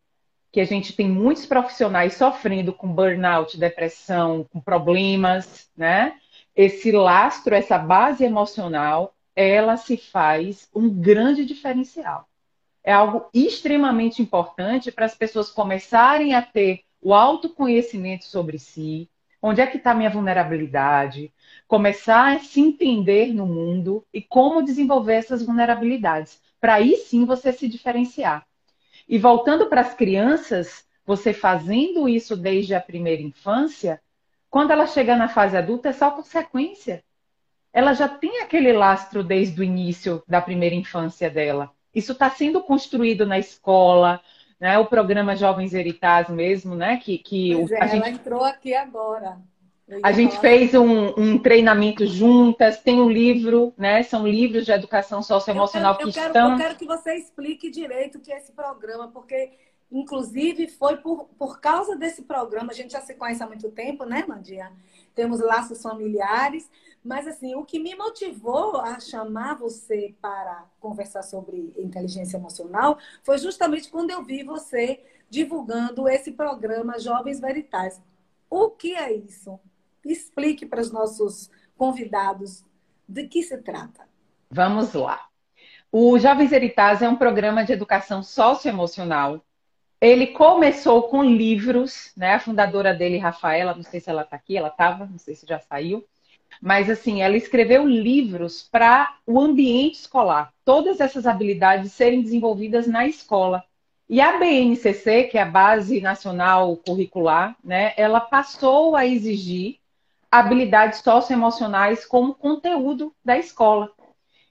que 0.51 0.61
a 0.61 0.64
gente 0.64 0.95
tem 0.95 1.07
muitos 1.09 1.45
profissionais 1.45 2.14
sofrendo 2.14 2.73
com 2.73 2.88
burnout, 2.88 3.59
depressão, 3.59 4.47
com 4.51 4.59
problemas, 4.59 5.69
né? 5.77 6.17
Esse 6.57 6.90
lastro, 6.90 7.55
essa 7.55 7.77
base 7.77 8.25
emocional, 8.25 9.14
ela 9.37 9.77
se 9.77 9.97
faz 9.97 10.69
um 10.75 10.88
grande 10.88 11.45
diferencial. 11.45 12.27
É 12.83 12.93
algo 12.93 13.27
extremamente 13.35 14.23
importante 14.23 14.90
para 14.93 15.07
as 15.07 15.14
pessoas 15.14 15.51
começarem 15.51 16.35
a 16.35 16.40
ter 16.40 16.85
o 17.05 17.12
autoconhecimento 17.12 18.25
sobre 18.25 18.59
si, 18.59 19.11
onde 19.43 19.61
é 19.61 19.67
que 19.67 19.77
está 19.77 19.93
minha 19.93 20.09
vulnerabilidade, 20.09 21.31
começar 21.69 22.35
a 22.35 22.38
se 22.40 22.62
entender 22.62 23.35
no 23.35 23.47
mundo 23.47 24.03
e 24.11 24.23
como 24.23 24.62
desenvolver 24.62 25.17
essas 25.17 25.45
vulnerabilidades, 25.45 26.40
para 26.59 26.77
aí 26.77 26.97
sim 26.97 27.27
você 27.27 27.53
se 27.53 27.69
diferenciar. 27.69 28.47
E 29.07 29.19
voltando 29.19 29.67
para 29.67 29.83
as 29.83 29.93
crianças, 29.93 30.87
você 31.05 31.35
fazendo 31.35 32.09
isso 32.09 32.35
desde 32.35 32.75
a 32.75 32.81
primeira 32.81 33.21
infância, 33.21 34.01
quando 34.49 34.71
ela 34.71 34.87
chega 34.87 35.14
na 35.14 35.29
fase 35.29 35.59
adulta, 35.59 35.90
é 35.90 35.93
só 35.93 36.11
consequência. 36.11 37.05
Ela 37.71 37.93
já 37.93 38.09
tem 38.09 38.40
aquele 38.40 38.73
lastro 38.73 39.23
desde 39.23 39.61
o 39.61 39.64
início 39.64 40.23
da 40.27 40.40
primeira 40.40 40.75
infância 40.75 41.29
dela. 41.29 41.71
Isso 41.95 42.12
está 42.12 42.31
sendo 42.31 42.62
construído 42.62 43.27
na 43.27 43.38
escola, 43.38 44.23
né? 44.61 44.79
O 44.79 44.87
programa 44.87 45.37
Jovens 45.37 45.73
Veritas 45.73 46.29
mesmo, 46.29 46.75
né? 46.75 46.97
Que, 46.99 47.19
que 47.19 47.55
o, 47.55 47.73
é, 47.73 47.83
a 47.83 47.87
gente... 47.87 48.03
ela 48.03 48.11
entrou 48.11 48.45
aqui 48.45 48.75
agora. 48.75 49.38
A 50.03 50.12
gente 50.12 50.38
fez 50.40 50.75
um, 50.75 51.09
um, 51.21 51.38
treinamento 51.38 52.07
juntas, 52.07 52.79
tem 52.79 53.01
um 53.01 53.11
livro, 53.11 53.75
né? 53.77 54.03
São 54.03 54.27
livros 54.27 54.64
de 54.64 54.73
educação 54.73 55.23
socioemocional 55.23 55.99
que 55.99 56.11
quero, 56.11 56.27
estão. 56.27 56.53
Eu 56.53 56.59
quero 56.59 56.77
que 56.77 56.87
você 56.87 57.14
explique 57.14 57.71
direito 57.71 58.17
o 58.17 58.21
que 58.21 58.33
é 58.33 58.38
esse 58.38 58.51
programa, 58.53 59.09
porque, 59.09 59.51
inclusive, 59.93 60.69
foi 60.69 60.97
por, 60.97 61.27
por 61.38 61.61
causa 61.61 61.97
desse 61.97 62.23
programa, 62.23 62.73
a 62.73 62.75
gente 62.75 62.93
já 62.93 63.03
se 63.03 63.12
conhece 63.14 63.43
há 63.43 63.47
muito 63.47 63.71
tempo, 63.71 64.07
né, 64.07 64.25
Mandinha? 64.27 64.73
Temos 65.14 65.40
laços 65.40 65.81
familiares, 65.81 66.70
mas 67.05 67.27
assim, 67.27 67.55
o 67.55 67.64
que 67.64 67.79
me 67.79 67.94
motivou 67.94 68.81
a 68.81 68.98
chamar 68.98 69.55
você 69.55 70.14
para 70.20 70.66
conversar 70.81 71.22
sobre 71.22 71.72
inteligência 71.77 72.37
emocional 72.37 72.98
foi 73.22 73.38
justamente 73.38 73.90
quando 73.90 74.11
eu 74.11 74.24
vi 74.24 74.42
você 74.42 75.00
divulgando 75.29 76.09
esse 76.09 76.33
programa 76.33 76.98
Jovens 76.98 77.40
Veritais. 77.40 78.00
O 78.48 78.70
que 78.70 78.94
é 78.94 79.12
isso? 79.12 79.59
Explique 80.05 80.66
para 80.66 80.81
os 80.81 80.90
nossos 80.90 81.50
convidados 81.77 82.64
de 83.09 83.27
que 83.27 83.42
se 83.42 83.59
trata. 83.59 84.09
Vamos 84.50 84.92
lá. 84.94 85.29
O 85.90 86.18
Jovens 86.18 86.53
Heritage 86.53 87.05
é 87.05 87.09
um 87.09 87.16
programa 87.16 87.64
de 87.64 87.72
educação 87.72 88.22
socioemocional. 88.22 89.44
Ele 90.00 90.28
começou 90.28 91.04
com 91.04 91.24
livros, 91.24 92.12
né? 92.16 92.35
A 92.35 92.40
fundadora 92.40 92.92
dele, 92.92 93.18
Rafaela, 93.18 93.74
não 93.74 93.83
sei 93.83 94.00
se 94.00 94.11
ela 94.11 94.22
está 94.22 94.37
aqui, 94.37 94.57
ela 94.57 94.68
estava, 94.68 95.07
não 95.07 95.18
sei 95.18 95.35
se 95.35 95.46
já 95.46 95.59
saiu. 95.59 96.04
Mas 96.61 96.88
assim, 96.88 97.22
ela 97.22 97.37
escreveu 97.37 97.87
livros 97.87 98.68
para 98.70 99.16
o 99.26 99.40
ambiente 99.40 99.96
escolar, 99.96 100.52
todas 100.64 101.00
essas 101.00 101.26
habilidades 101.26 101.92
serem 101.92 102.22
desenvolvidas 102.22 102.87
na 102.87 103.07
escola. 103.07 103.64
E 104.09 104.20
a 104.20 104.38
BNCC, 104.38 105.24
que 105.24 105.38
é 105.38 105.42
a 105.42 105.46
Base 105.46 106.00
Nacional 106.00 106.76
Curricular, 106.76 107.57
né, 107.64 107.94
ela 107.96 108.20
passou 108.20 108.94
a 108.94 109.07
exigir 109.07 109.78
habilidades 110.30 110.98
socioemocionais 111.00 112.04
como 112.04 112.35
conteúdo 112.35 113.14
da 113.24 113.38
escola. 113.38 113.90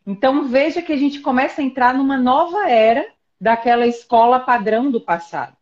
Então, 0.05 0.47
veja 0.47 0.81
que 0.81 0.91
a 0.91 0.97
gente 0.97 1.19
começa 1.19 1.61
a 1.61 1.63
entrar 1.63 1.93
numa 1.93 2.17
nova 2.17 2.69
era 2.69 3.05
daquela 3.43 3.85
escola 3.85 4.39
padrão 4.39 4.89
do 4.89 5.01
passado. 5.01 5.53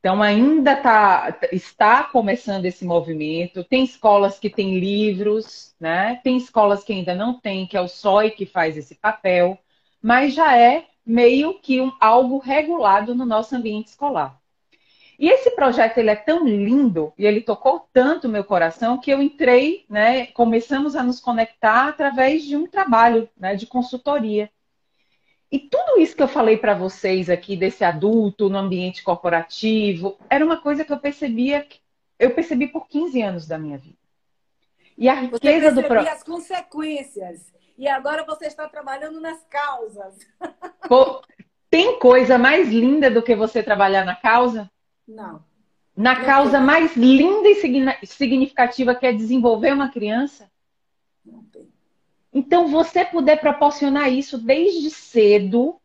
Então, 0.00 0.22
ainda 0.22 0.74
tá, 0.74 1.38
está 1.52 2.04
começando 2.04 2.64
esse 2.64 2.86
movimento. 2.86 3.62
Tem 3.64 3.84
escolas 3.84 4.38
que 4.38 4.48
têm 4.48 4.78
livros, 4.78 5.74
né? 5.78 6.18
tem 6.24 6.38
escolas 6.38 6.82
que 6.82 6.94
ainda 6.94 7.14
não 7.14 7.38
têm, 7.38 7.66
que 7.66 7.76
é 7.76 7.80
o 7.82 7.88
SOI 7.88 8.30
que 8.30 8.46
faz 8.46 8.78
esse 8.78 8.94
papel, 8.94 9.58
mas 10.00 10.32
já 10.32 10.56
é 10.56 10.86
meio 11.04 11.60
que 11.60 11.82
um, 11.82 11.92
algo 12.00 12.38
regulado 12.38 13.14
no 13.14 13.26
nosso 13.26 13.54
ambiente 13.54 13.88
escolar. 13.88 14.40
E 15.18 15.28
esse 15.28 15.50
projeto 15.50 15.98
ele 15.98 16.10
é 16.10 16.16
tão 16.16 16.46
lindo 16.46 17.12
e 17.18 17.26
ele 17.26 17.42
tocou 17.42 17.86
tanto 17.92 18.26
meu 18.26 18.44
coração 18.44 18.98
que 18.98 19.10
eu 19.10 19.20
entrei, 19.20 19.84
né? 19.88 20.26
Começamos 20.28 20.96
a 20.96 21.02
nos 21.02 21.20
conectar 21.20 21.88
através 21.88 22.42
de 22.42 22.56
um 22.56 22.66
trabalho, 22.66 23.28
né? 23.38 23.54
De 23.54 23.66
consultoria. 23.66 24.50
E 25.50 25.60
tudo 25.60 26.00
isso 26.00 26.16
que 26.16 26.22
eu 26.22 26.28
falei 26.28 26.56
para 26.56 26.74
vocês 26.74 27.30
aqui 27.30 27.56
desse 27.56 27.84
adulto 27.84 28.48
no 28.48 28.58
ambiente 28.58 29.02
corporativo 29.02 30.18
era 30.28 30.44
uma 30.44 30.60
coisa 30.60 30.84
que 30.84 30.92
eu 30.92 30.98
percebia, 30.98 31.66
eu 32.18 32.34
percebi 32.34 32.66
por 32.66 32.88
15 32.88 33.22
anos 33.22 33.46
da 33.46 33.56
minha 33.56 33.78
vida. 33.78 33.96
E 34.98 35.08
a 35.08 35.14
riqueza 35.14 35.72
do 35.72 35.82
pro... 35.82 36.00
as 36.00 36.22
consequências. 36.22 37.52
E 37.78 37.86
agora 37.86 38.24
você 38.24 38.46
está 38.46 38.66
trabalhando 38.68 39.20
nas 39.20 39.44
causas. 39.44 40.14
Pô, 40.88 41.22
tem 41.70 41.98
coisa 41.98 42.38
mais 42.38 42.68
linda 42.68 43.10
do 43.10 43.22
que 43.22 43.36
você 43.36 43.62
trabalhar 43.62 44.04
na 44.04 44.16
causa? 44.16 44.70
Não. 45.06 45.44
Na 45.94 46.24
causa 46.24 46.58
mais 46.58 46.96
linda 46.96 47.48
e 47.48 48.06
significativa 48.06 48.94
que 48.94 49.06
é 49.06 49.12
desenvolver 49.12 49.72
uma 49.72 49.90
criança? 49.90 50.50
Não 51.24 51.44
tem. 51.44 51.70
Então, 52.36 52.68
você 52.68 53.04
puder 53.04 53.40
proporcionar 53.40 54.12
isso 54.12 54.36
desde 54.36 54.90
cedo 54.90 55.80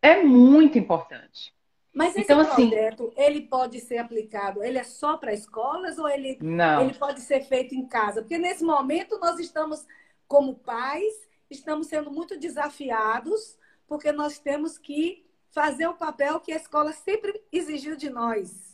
é 0.00 0.22
muito 0.22 0.78
importante. 0.78 1.54
Mas 1.92 2.10
esse 2.10 2.20
então, 2.20 2.40
assim, 2.40 2.68
projeto, 2.68 3.04
assim, 3.04 3.12
ele 3.16 3.40
pode 3.42 3.80
ser 3.80 3.98
aplicado, 3.98 4.62
ele 4.62 4.78
é 4.78 4.84
só 4.84 5.16
para 5.16 5.32
escolas 5.32 5.98
ou 5.98 6.08
ele, 6.08 6.38
não. 6.40 6.82
ele 6.82 6.94
pode 6.94 7.20
ser 7.20 7.40
feito 7.40 7.74
em 7.74 7.86
casa? 7.86 8.20
Porque 8.20 8.36
nesse 8.36 8.62
momento 8.62 9.18
nós 9.18 9.38
estamos, 9.40 9.84
como 10.28 10.54
pais, 10.54 11.14
estamos 11.50 11.86
sendo 11.86 12.10
muito 12.10 12.38
desafiados, 12.38 13.58
porque 13.88 14.12
nós 14.12 14.38
temos 14.38 14.76
que 14.76 15.24
fazer 15.50 15.86
o 15.86 15.94
papel 15.94 16.38
que 16.38 16.52
a 16.52 16.56
escola 16.56 16.92
sempre 16.92 17.42
exigiu 17.50 17.96
de 17.96 18.10
nós 18.10 18.66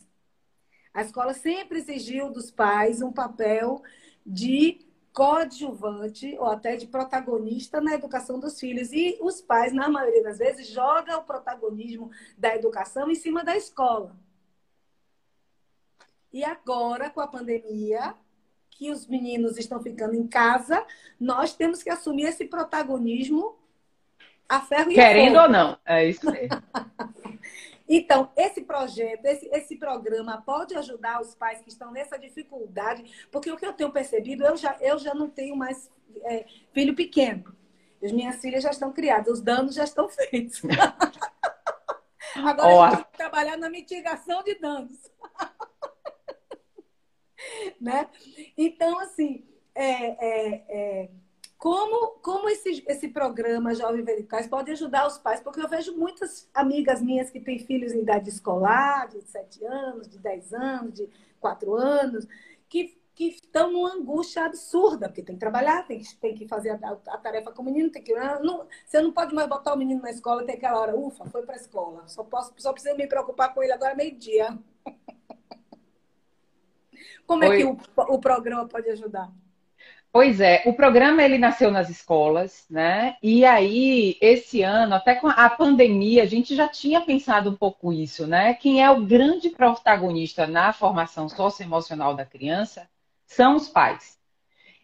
a 0.93 1.01
escola 1.01 1.33
sempre 1.33 1.79
exigiu 1.79 2.31
dos 2.31 2.51
pais 2.51 3.01
um 3.01 3.11
papel 3.11 3.81
de 4.25 4.85
coadjuvante 5.13 6.35
ou 6.39 6.47
até 6.47 6.75
de 6.75 6.87
protagonista 6.87 7.79
na 7.79 7.93
educação 7.93 8.39
dos 8.39 8.59
filhos. 8.59 8.91
E 8.91 9.17
os 9.21 9.41
pais, 9.41 9.71
na 9.71 9.87
maioria 9.87 10.23
das 10.23 10.39
vezes, 10.39 10.67
jogam 10.67 11.19
o 11.19 11.23
protagonismo 11.23 12.11
da 12.37 12.55
educação 12.55 13.09
em 13.09 13.15
cima 13.15 13.43
da 13.43 13.55
escola. 13.55 14.15
E 16.33 16.43
agora, 16.43 17.11
com 17.11 17.21
a 17.21 17.27
pandemia, 17.27 18.15
que 18.71 18.89
os 18.89 19.05
meninos 19.05 19.57
estão 19.57 19.81
ficando 19.81 20.15
em 20.15 20.27
casa, 20.27 20.83
nós 21.19 21.55
temos 21.55 21.83
que 21.83 21.91
assumir 21.91 22.23
esse 22.23 22.45
protagonismo 22.45 23.55
a 24.49 24.59
ferro 24.61 24.91
e 24.91 24.95
Querendo 24.95 25.39
ou 25.39 25.47
não, 25.47 25.77
é 25.85 26.09
isso 26.09 26.25
mesmo. 26.29 26.61
Então, 27.87 28.31
esse 28.35 28.61
projeto, 28.61 29.25
esse, 29.25 29.47
esse 29.51 29.75
programa 29.75 30.41
pode 30.41 30.75
ajudar 30.75 31.21
os 31.21 31.35
pais 31.35 31.61
que 31.61 31.69
estão 31.69 31.91
nessa 31.91 32.17
dificuldade, 32.17 33.27
porque 33.31 33.51
o 33.51 33.57
que 33.57 33.65
eu 33.65 33.73
tenho 33.73 33.91
percebido, 33.91 34.45
eu 34.45 34.55
já, 34.55 34.77
eu 34.79 34.97
já 34.97 35.13
não 35.13 35.29
tenho 35.29 35.55
mais 35.55 35.91
é, 36.23 36.45
filho 36.73 36.95
pequeno. 36.95 37.55
As 38.01 38.11
minhas 38.11 38.41
filhas 38.41 38.63
já 38.63 38.71
estão 38.71 38.91
criadas, 38.91 39.33
os 39.33 39.41
danos 39.41 39.75
já 39.75 39.83
estão 39.83 40.09
feitos. 40.09 40.61
Agora 42.35 42.75
oh, 42.75 42.81
a 42.81 42.89
gente 42.89 42.97
tem 42.97 43.11
que 43.11 43.17
trabalhar 43.17 43.57
na 43.57 43.69
mitigação 43.69 44.43
de 44.43 44.55
danos. 44.55 44.97
né? 47.79 48.09
Então, 48.57 48.99
assim, 48.99 49.45
é, 49.75 49.85
é, 49.85 50.65
é 50.69 51.09
como, 51.63 52.19
como 52.19 52.49
esse, 52.49 52.83
esse 52.89 53.07
programa 53.07 53.73
Jovem 53.73 54.03
Vericais 54.03 54.47
pode 54.47 54.69
ajudar 54.71 55.07
os 55.07 55.17
pais? 55.17 55.39
Porque 55.39 55.61
eu 55.61 55.69
vejo 55.69 55.95
muitas 55.95 56.49
amigas 56.53 57.01
minhas 57.01 57.29
que 57.29 57.39
têm 57.39 57.57
filhos 57.57 57.93
em 57.93 58.01
idade 58.01 58.27
escolar, 58.27 59.07
de 59.07 59.21
7 59.21 59.63
anos, 59.63 60.09
de 60.09 60.19
10 60.19 60.53
anos, 60.53 60.93
de 60.93 61.09
4 61.39 61.73
anos, 61.73 62.27
que, 62.67 62.97
que 63.15 63.29
estão 63.29 63.71
numa 63.71 63.93
angústia 63.93 64.43
absurda, 64.43 65.07
porque 65.07 65.23
tem 65.23 65.35
que 65.35 65.39
trabalhar, 65.39 65.87
tem 65.87 65.99
que, 65.99 66.15
tem 66.17 66.35
que 66.35 66.45
fazer 66.49 66.71
a, 66.71 66.97
a 67.07 67.17
tarefa 67.17 67.53
com 67.53 67.61
o 67.61 67.65
menino, 67.65 67.89
tem 67.89 68.03
que. 68.03 68.13
Ah, 68.13 68.41
não, 68.43 68.67
você 68.85 68.99
não 68.99 69.13
pode 69.13 69.33
mais 69.33 69.47
botar 69.47 69.73
o 69.73 69.77
menino 69.77 70.01
na 70.01 70.11
escola, 70.11 70.43
tem 70.45 70.55
aquela 70.55 70.81
hora, 70.81 70.97
ufa, 70.97 71.23
foi 71.27 71.43
para 71.43 71.55
a 71.55 71.59
escola. 71.59 72.05
Só, 72.09 72.25
posso, 72.25 72.53
só 72.57 72.73
preciso 72.73 72.97
me 72.97 73.07
preocupar 73.07 73.53
com 73.53 73.63
ele 73.63 73.71
agora 73.71 73.95
meio-dia. 73.95 74.59
Como 77.25 77.45
Oi. 77.45 77.55
é 77.55 77.57
que 77.57 77.63
o, 77.63 77.77
o 77.95 78.19
programa 78.19 78.67
pode 78.67 78.89
ajudar? 78.89 79.31
Pois 80.13 80.39
é, 80.39 80.61
o 80.67 80.73
programa 80.73 81.23
ele 81.23 81.39
nasceu 81.39 81.71
nas 81.71 81.89
escolas, 81.89 82.67
né? 82.69 83.17
E 83.21 83.43
aí, 83.43 84.15
esse 84.21 84.61
ano, 84.61 84.93
até 84.93 85.15
com 85.15 85.27
a 85.27 85.49
pandemia, 85.49 86.21
a 86.21 86.27
gente 86.27 86.55
já 86.55 86.67
tinha 86.67 87.01
pensado 87.01 87.49
um 87.49 87.55
pouco 87.55 87.91
isso, 87.91 88.27
né? 88.27 88.53
Quem 88.53 88.83
é 88.83 88.91
o 88.91 89.03
grande 89.03 89.49
protagonista 89.49 90.45
na 90.45 90.71
formação 90.71 91.27
socioemocional 91.27 92.13
da 92.15 92.27
criança 92.27 92.87
são 93.25 93.55
os 93.55 93.67
pais. 93.67 94.19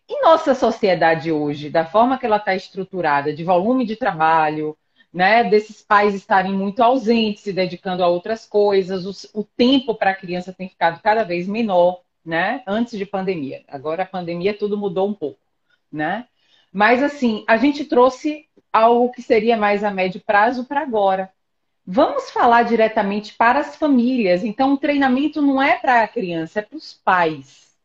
E 0.08 0.20
nossa 0.24 0.56
sociedade 0.56 1.32
hoje, 1.32 1.70
da 1.70 1.86
forma 1.86 2.18
que 2.18 2.26
ela 2.26 2.38
está 2.38 2.56
estruturada, 2.56 3.32
de 3.32 3.44
volume 3.44 3.86
de 3.86 3.96
trabalho, 3.96 4.76
né? 5.13 5.44
Desses 5.44 5.84
pais 5.84 6.15
estarem 6.15 6.54
muito 6.54 6.82
ausentes, 6.82 7.44
se 7.44 7.54
dedicando 7.54 8.04
a 8.04 8.08
outras 8.08 8.48
coisas, 8.48 9.06
o, 9.06 9.42
o 9.42 9.44
tempo 9.44 9.94
para 9.94 10.10
a 10.10 10.15
criança 10.15 10.52
tem 10.52 10.68
ficado 10.68 11.00
cada 11.04 11.24
vez 11.24 11.48
menor 11.48 12.02
né? 12.26 12.64
Antes 12.68 12.98
de 12.98 13.06
pandemia. 13.06 13.64
Agora 13.68 14.04
a 14.04 14.08
pandemia 14.08 14.54
tudo 14.54 14.78
mudou 14.78 15.08
um 15.08 15.14
pouco, 15.14 15.40
né? 15.92 16.28
Mas 16.72 17.02
assim, 17.02 17.44
a 17.48 17.58
gente 17.58 17.86
trouxe 17.86 18.48
algo 18.72 19.12
que 19.12 19.22
seria 19.22 19.58
mais 19.58 19.84
a 19.84 19.92
médio 19.92 20.22
prazo 20.22 20.66
para 20.66 20.82
agora. 20.82 21.32
Vamos 21.92 22.30
falar 22.30 22.64
diretamente 22.64 23.34
para 23.34 23.60
as 23.60 23.76
famílias. 23.76 24.44
Então, 24.44 24.74
o 24.74 24.78
treinamento 24.78 25.42
não 25.42 25.60
é 25.60 25.76
para 25.76 26.04
a 26.04 26.08
criança, 26.08 26.60
é 26.60 26.62
para 26.62 26.78
os 26.78 26.94
pais. 26.94 27.76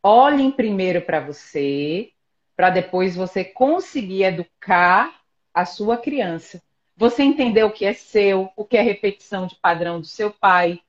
Olhem 0.00 0.52
primeiro 0.52 1.02
para 1.02 1.18
você, 1.18 2.12
para 2.54 2.70
depois 2.70 3.16
você 3.16 3.44
conseguir 3.44 4.22
educar 4.22 5.12
a 5.52 5.64
sua 5.64 5.96
criança. 5.96 6.62
Você 6.96 7.24
entender 7.24 7.64
o 7.64 7.72
que 7.72 7.84
é 7.84 7.92
seu, 7.92 8.48
o 8.54 8.64
que 8.64 8.76
é 8.76 8.80
repetição 8.80 9.46
de 9.46 9.56
padrão 9.56 10.00
do 10.00 10.06
seu 10.06 10.30
pai, 10.30 10.80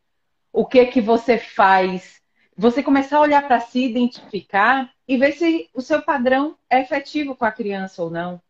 o 0.54 0.64
que 0.64 0.80
é 0.80 0.86
que 0.86 1.02
você 1.02 1.40
faz 1.40 2.19
você 2.60 2.84
começar 2.84 3.16
a 3.16 3.22
olhar 3.22 3.48
para 3.48 3.62
si, 3.62 3.86
identificar 3.86 4.94
e 5.08 5.16
ver 5.16 5.32
se 5.32 5.70
o 5.74 5.80
seu 5.80 6.02
padrão 6.02 6.58
é 6.70 6.82
efetivo 6.82 7.34
com 7.34 7.46
a 7.46 7.52
criança 7.54 8.04
ou 8.04 8.10
não. 8.10 8.42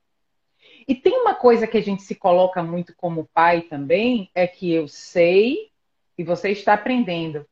E 0.88 0.96
tem 0.96 1.22
uma 1.22 1.36
coisa 1.36 1.68
que 1.68 1.78
a 1.78 1.82
gente 1.82 2.02
se 2.02 2.16
coloca 2.16 2.64
muito 2.64 2.96
como 2.96 3.30
pai 3.32 3.62
também, 3.62 4.32
é 4.34 4.48
que 4.48 4.74
eu 4.74 4.88
sei 4.88 5.70
e 6.18 6.24
você 6.24 6.50
está 6.50 6.74
aprendendo. 6.74 7.46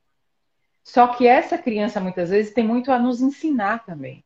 Só 0.84 1.06
que 1.10 1.28
essa 1.28 1.60
criança 1.60 2.00
muitas 2.00 2.32
vezes 2.32 2.56
tem 2.56 2.66
muito 2.66 2.92
a 2.92 2.98
nos 2.98 3.22
ensinar 3.22 3.86
também. 3.86 4.24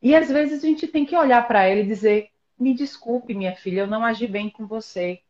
E 0.00 0.14
às 0.14 0.28
vezes 0.28 0.62
a 0.62 0.66
gente 0.66 0.86
tem 0.86 1.04
que 1.04 1.16
olhar 1.16 1.44
para 1.48 1.64
ela 1.64 1.80
e 1.80 1.86
dizer: 1.86 2.28
me 2.56 2.72
desculpe, 2.72 3.34
minha 3.34 3.56
filha, 3.56 3.80
eu 3.80 3.86
não 3.88 4.04
agi 4.04 4.28
bem 4.28 4.48
com 4.48 4.64
você. 4.64 5.22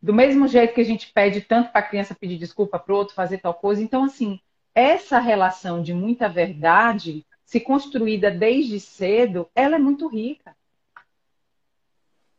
Do 0.00 0.14
mesmo 0.14 0.48
jeito 0.48 0.72
que 0.72 0.80
a 0.80 0.84
gente 0.84 1.12
pede 1.12 1.42
tanto 1.42 1.70
para 1.70 1.80
a 1.82 1.86
criança 1.86 2.14
pedir 2.14 2.38
desculpa 2.38 2.78
para 2.78 2.94
o 2.94 2.96
outro, 2.96 3.14
fazer 3.14 3.36
tal 3.36 3.52
coisa. 3.52 3.82
Então, 3.82 4.04
assim, 4.04 4.40
essa 4.74 5.18
relação 5.18 5.82
de 5.82 5.92
muita 5.92 6.28
verdade, 6.28 7.24
se 7.44 7.60
construída 7.60 8.30
desde 8.30 8.80
cedo, 8.80 9.48
ela 9.54 9.76
é 9.76 9.78
muito 9.78 10.08
rica. 10.08 10.56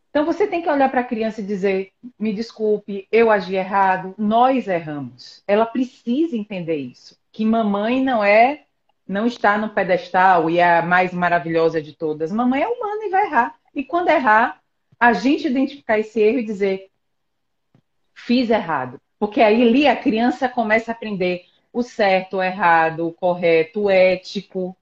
Então, 0.10 0.26
você 0.26 0.46
tem 0.46 0.62
que 0.62 0.70
olhar 0.70 0.90
para 0.92 1.02
a 1.02 1.06
criança 1.06 1.42
e 1.42 1.46
dizer: 1.46 1.92
me 2.20 2.32
desculpe, 2.34 3.08
eu 3.12 3.32
agi 3.32 3.56
errado, 3.56 4.14
nós 4.18 4.68
erramos. 4.68 5.44
Ela 5.48 5.66
precisa 5.66 6.38
entender 6.38 6.76
isso. 6.76 7.18
Que 7.32 7.44
mamãe 7.44 8.04
não 8.04 8.24
é, 8.24 8.66
não 9.08 9.26
está 9.26 9.58
no 9.58 9.70
pedestal 9.70 10.50
e 10.50 10.60
é 10.60 10.78
a 10.78 10.82
mais 10.84 11.14
maravilhosa 11.14 11.82
de 11.82 11.94
todas. 11.94 12.32
Mamãe 12.32 12.62
é 12.62 12.68
humana 12.68 13.06
e 13.06 13.10
vai 13.10 13.26
errar. 13.26 13.56
E 13.74 13.84
quando 13.84 14.10
errar, 14.10 14.62
a 15.00 15.14
gente 15.14 15.48
identificar 15.48 15.98
esse 15.98 16.20
erro 16.22 16.40
e 16.40 16.46
dizer: 16.46 16.92
fiz 18.14 18.50
errado. 18.52 19.02
Porque 19.18 19.42
aí 19.42 19.62
ali 19.62 19.88
a 19.88 19.96
criança 19.96 20.48
começa 20.48 20.92
a 20.92 20.94
aprender 20.94 21.46
o 21.74 21.82
certo, 21.84 22.38
o 22.38 22.44
errado, 22.44 23.08
o 23.08 23.12
correto, 23.12 23.82
o 23.82 23.90
ético. 23.90 24.78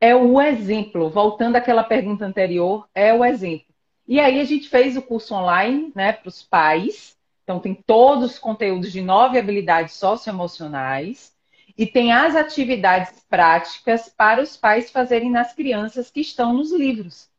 É 0.00 0.14
o 0.14 0.40
exemplo. 0.40 1.08
Voltando 1.08 1.56
àquela 1.56 1.84
pergunta 1.84 2.26
anterior, 2.26 2.86
é 2.94 3.14
o 3.14 3.24
exemplo. 3.24 3.74
E 4.06 4.20
aí 4.20 4.40
a 4.40 4.44
gente 4.44 4.68
fez 4.68 4.96
o 4.96 5.02
curso 5.02 5.34
online 5.34 5.92
né, 5.94 6.12
para 6.12 6.28
os 6.28 6.42
pais. 6.42 7.16
Então 7.44 7.60
tem 7.60 7.74
todos 7.74 8.32
os 8.32 8.38
conteúdos 8.38 8.92
de 8.92 9.00
nove 9.00 9.38
habilidades 9.38 9.94
socioemocionais 9.94 11.32
e 11.78 11.86
tem 11.86 12.12
as 12.12 12.34
atividades 12.34 13.24
práticas 13.28 14.08
para 14.08 14.42
os 14.42 14.56
pais 14.56 14.90
fazerem 14.90 15.30
nas 15.30 15.54
crianças 15.54 16.10
que 16.10 16.20
estão 16.20 16.52
nos 16.52 16.72
livros. 16.72 17.30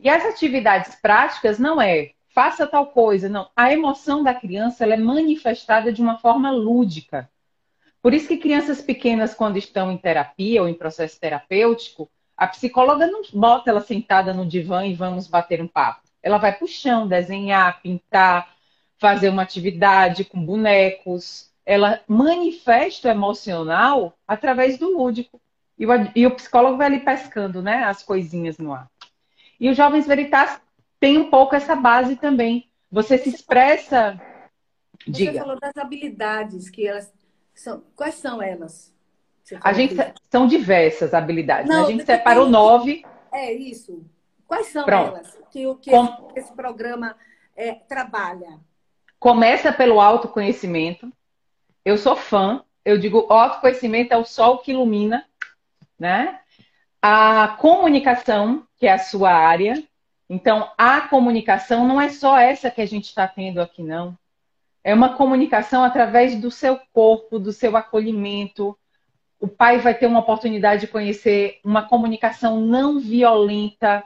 E 0.00 0.08
as 0.08 0.24
atividades 0.24 0.94
práticas 0.96 1.58
não 1.58 1.80
é 1.80 2.14
faça 2.34 2.66
tal 2.66 2.88
coisa, 2.88 3.28
não. 3.28 3.48
A 3.54 3.72
emoção 3.72 4.22
da 4.22 4.34
criança 4.34 4.84
é 4.84 4.96
manifestada 4.96 5.92
de 5.92 6.02
uma 6.02 6.18
forma 6.18 6.50
lúdica. 6.50 7.30
Por 8.04 8.12
isso 8.12 8.28
que 8.28 8.36
crianças 8.36 8.82
pequenas, 8.82 9.32
quando 9.32 9.56
estão 9.56 9.90
em 9.90 9.96
terapia 9.96 10.60
ou 10.60 10.68
em 10.68 10.74
processo 10.74 11.18
terapêutico, 11.18 12.06
a 12.36 12.46
psicóloga 12.46 13.06
não 13.06 13.22
bota 13.32 13.70
ela 13.70 13.80
sentada 13.80 14.34
no 14.34 14.44
divã 14.44 14.84
e 14.84 14.92
vamos 14.92 15.26
bater 15.26 15.62
um 15.62 15.66
papo. 15.66 16.02
Ela 16.22 16.36
vai 16.36 16.54
para 16.54 16.66
o 16.66 16.68
chão, 16.68 17.08
desenhar, 17.08 17.80
pintar, 17.80 18.54
fazer 18.98 19.30
uma 19.30 19.40
atividade 19.40 20.22
com 20.22 20.44
bonecos. 20.44 21.50
Ela 21.64 22.02
manifesta 22.06 23.08
o 23.08 23.10
emocional 23.10 24.12
através 24.28 24.76
do 24.76 24.94
lúdico. 24.94 25.40
E 25.78 25.86
o, 25.86 25.90
e 26.14 26.26
o 26.26 26.34
psicólogo 26.34 26.76
vai 26.76 26.88
ali 26.88 27.00
pescando 27.00 27.62
né, 27.62 27.84
as 27.84 28.02
coisinhas 28.02 28.58
no 28.58 28.74
ar. 28.74 28.86
E 29.58 29.70
os 29.70 29.78
Jovens 29.78 30.06
Veritas 30.06 30.60
tem 31.00 31.16
um 31.16 31.30
pouco 31.30 31.56
essa 31.56 31.74
base 31.74 32.16
também. 32.16 32.68
Você 32.92 33.16
se 33.16 33.30
expressa. 33.30 34.20
Você 35.06 35.10
Diga. 35.10 35.40
falou 35.40 35.58
das 35.58 35.74
habilidades 35.78 36.68
que 36.68 36.86
elas 36.86 37.10
são. 37.54 37.82
Quais 37.94 38.16
são 38.16 38.42
elas? 38.42 38.92
A 39.62 39.72
gente 39.72 39.94
são 40.30 40.46
diversas 40.46 41.12
habilidades. 41.12 41.68
Né? 41.68 41.76
Não, 41.76 41.84
A 41.84 41.90
gente 41.90 42.04
separou 42.04 42.48
nove. 42.48 43.04
É 43.32 43.52
isso. 43.52 44.04
Quais 44.46 44.68
são 44.68 44.84
Pronto. 44.84 45.16
elas 45.16 45.38
que 45.50 45.66
o 45.66 45.76
que 45.76 45.90
Com... 45.90 46.32
esse, 46.34 46.52
programa 46.52 47.16
é, 47.56 47.74
trabalha? 47.74 48.58
Começa 49.18 49.72
pelo 49.72 50.00
autoconhecimento. 50.00 51.12
Eu 51.84 51.98
sou 51.98 52.16
fã. 52.16 52.64
Eu 52.84 52.98
digo, 52.98 53.26
autoconhecimento 53.30 54.12
é 54.12 54.16
o 54.16 54.24
sol 54.24 54.58
que 54.58 54.72
ilumina, 54.72 55.26
né? 55.98 56.40
A 57.00 57.56
comunicação, 57.60 58.66
que 58.76 58.86
é 58.86 58.92
a 58.92 58.98
sua 58.98 59.32
área. 59.32 59.82
Então, 60.28 60.70
a 60.76 61.02
comunicação 61.02 61.86
não 61.86 62.00
é 62.00 62.08
só 62.08 62.38
essa 62.38 62.70
que 62.70 62.80
a 62.80 62.86
gente 62.86 63.04
está 63.04 63.28
tendo 63.28 63.60
aqui, 63.60 63.82
não. 63.82 64.16
É 64.84 64.94
uma 64.94 65.16
comunicação 65.16 65.82
através 65.82 66.38
do 66.38 66.50
seu 66.50 66.78
corpo, 66.92 67.38
do 67.38 67.52
seu 67.52 67.74
acolhimento. 67.74 68.78
O 69.40 69.48
pai 69.48 69.78
vai 69.78 69.94
ter 69.94 70.06
uma 70.06 70.20
oportunidade 70.20 70.82
de 70.82 70.86
conhecer 70.88 71.58
uma 71.64 71.88
comunicação 71.88 72.60
não 72.60 73.00
violenta. 73.00 74.04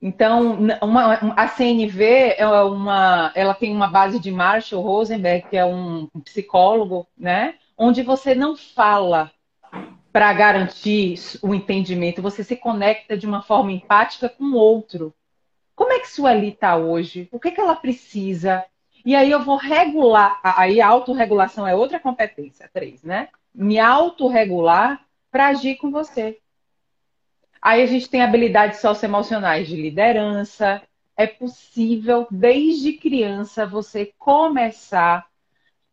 Então, 0.00 0.58
uma, 0.82 1.14
a 1.34 1.48
CNV 1.48 2.34
é 2.36 2.46
uma, 2.46 3.32
ela 3.34 3.54
tem 3.54 3.74
uma 3.74 3.88
base 3.88 4.20
de 4.20 4.30
Marshall 4.30 4.82
Rosenberg, 4.82 5.48
que 5.48 5.56
é 5.56 5.64
um 5.64 6.06
psicólogo, 6.22 7.06
né? 7.16 7.54
Onde 7.76 8.02
você 8.02 8.34
não 8.34 8.56
fala 8.56 9.32
para 10.12 10.32
garantir 10.34 11.18
o 11.42 11.54
entendimento, 11.54 12.22
você 12.22 12.44
se 12.44 12.56
conecta 12.56 13.16
de 13.16 13.26
uma 13.26 13.42
forma 13.42 13.72
empática 13.72 14.28
com 14.28 14.44
o 14.44 14.56
outro. 14.56 15.14
Como 15.74 15.92
é 15.92 16.00
que 16.00 16.10
Sueli 16.10 16.48
está 16.48 16.76
hoje? 16.76 17.28
O 17.32 17.40
que, 17.40 17.52
que 17.52 17.60
ela 17.60 17.76
precisa? 17.76 18.64
E 19.04 19.14
aí 19.14 19.30
eu 19.30 19.42
vou 19.42 19.56
regular. 19.56 20.40
Aí 20.42 20.80
a 20.80 20.88
autorregulação 20.88 21.66
é 21.66 21.74
outra 21.74 21.98
competência, 22.00 22.70
três, 22.72 23.02
né? 23.02 23.28
Me 23.54 23.78
autorregular 23.78 25.04
para 25.30 25.48
agir 25.48 25.76
com 25.76 25.90
você. 25.90 26.38
Aí 27.60 27.82
a 27.82 27.86
gente 27.86 28.08
tem 28.08 28.22
habilidades 28.22 28.80
socioemocionais 28.80 29.68
de 29.68 29.76
liderança. 29.76 30.82
É 31.16 31.26
possível, 31.26 32.26
desde 32.30 32.92
criança, 32.92 33.66
você 33.66 34.12
começar 34.18 35.26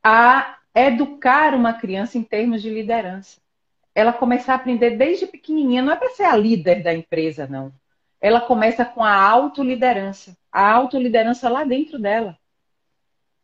a 0.04 0.58
educar 0.74 1.56
uma 1.56 1.74
criança 1.74 2.18
em 2.18 2.24
termos 2.24 2.62
de 2.62 2.70
liderança. 2.70 3.40
Ela 3.96 4.14
começar 4.14 4.54
a 4.54 4.56
aprender 4.58 4.92
desde 4.92 5.26
pequenininha. 5.26 5.82
Não 5.82 5.94
é 5.94 5.96
para 5.96 6.12
ser 6.12 6.24
a 6.24 6.36
líder 6.36 6.84
da 6.84 6.94
empresa, 6.94 7.48
não 7.48 7.74
ela 8.26 8.42
começa 8.42 8.84
com 8.84 9.04
a 9.04 9.14
autoliderança. 9.14 10.36
A 10.52 10.72
autoliderança 10.72 11.48
lá 11.48 11.64
dentro 11.64 12.00
dela. 12.00 12.36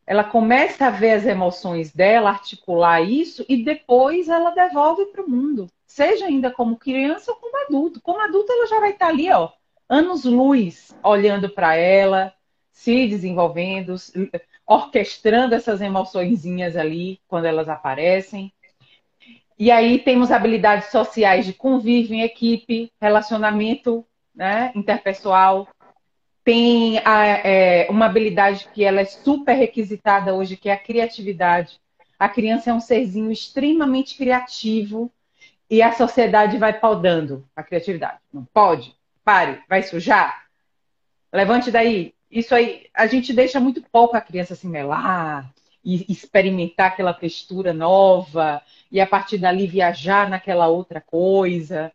Ela 0.06 0.24
começa 0.24 0.88
a 0.88 0.90
ver 0.90 1.12
as 1.12 1.26
emoções 1.26 1.94
dela, 1.94 2.30
articular 2.30 3.02
isso 3.02 3.46
e 3.48 3.64
depois 3.64 4.28
ela 4.28 4.52
devolve 4.52 5.06
para 5.06 5.24
o 5.24 5.30
mundo. 5.30 5.68
Seja 5.86 6.26
ainda 6.26 6.52
como 6.52 6.78
criança 6.78 7.32
ou 7.32 7.38
como 7.38 7.58
adulto. 7.66 8.02
Como 8.02 8.20
adulto, 8.20 8.52
ela 8.52 8.68
já 8.68 8.80
vai 8.80 8.92
estar 8.92 9.08
ali, 9.08 9.32
ó, 9.32 9.50
anos 9.88 10.24
luz, 10.24 10.96
olhando 11.04 11.50
para 11.50 11.76
ela, 11.76 12.34
se 12.72 13.08
desenvolvendo, 13.08 13.96
orquestrando 14.66 15.54
essas 15.54 15.82
emoçõezinhas 15.82 16.76
ali 16.76 17.20
quando 17.28 17.46
elas 17.46 17.70
aparecem. 17.70 18.52
E 19.60 19.70
aí 19.70 20.00
temos 20.00 20.32
habilidades 20.32 20.90
sociais 20.90 21.46
de 21.46 21.54
convívio 21.54 22.16
em 22.16 22.24
equipe, 22.24 22.92
relacionamento 23.00 24.06
né, 24.34 24.72
interpessoal, 24.74 25.68
tem 26.44 27.00
a, 27.00 27.26
é, 27.26 27.88
uma 27.90 28.06
habilidade 28.06 28.68
que 28.74 28.84
ela 28.84 29.02
é 29.02 29.06
super 29.06 29.54
requisitada 29.54 30.34
hoje, 30.34 30.58
que 30.58 30.70
é 30.70 30.74
a 30.74 30.80
criatividade. 30.80 31.80
A 32.18 32.28
criança 32.28 32.70
é 32.70 32.74
um 32.74 32.80
serzinho 32.80 33.32
extremamente 33.32 34.16
criativo 34.16 35.12
e 35.70 35.82
a 35.82 35.94
sociedade 35.94 36.58
vai 36.58 36.80
podando 36.80 37.48
a 37.56 37.64
criatividade. 37.64 38.20
Não 38.34 38.44
pode, 38.46 38.96
pare, 39.24 39.62
vai 39.70 39.84
sujar, 39.84 40.46
levante 41.32 41.72
daí. 41.72 42.14
Isso 42.30 42.56
aí, 42.56 42.88
a 42.94 43.08
gente 43.08 43.34
deixa 43.34 43.60
muito 43.60 43.82
pouco 43.92 44.16
a 44.16 44.22
criança 44.22 44.56
se 44.56 44.68
melar 44.68 45.52
e 45.84 46.06
experimentar 46.12 46.88
aquela 46.88 47.14
textura 47.14 47.74
nova 47.74 48.62
e 48.92 49.02
a 49.02 49.08
partir 49.08 49.38
dali 49.38 49.68
viajar 49.68 50.30
naquela 50.30 50.68
outra 50.68 51.02
coisa 51.02 51.92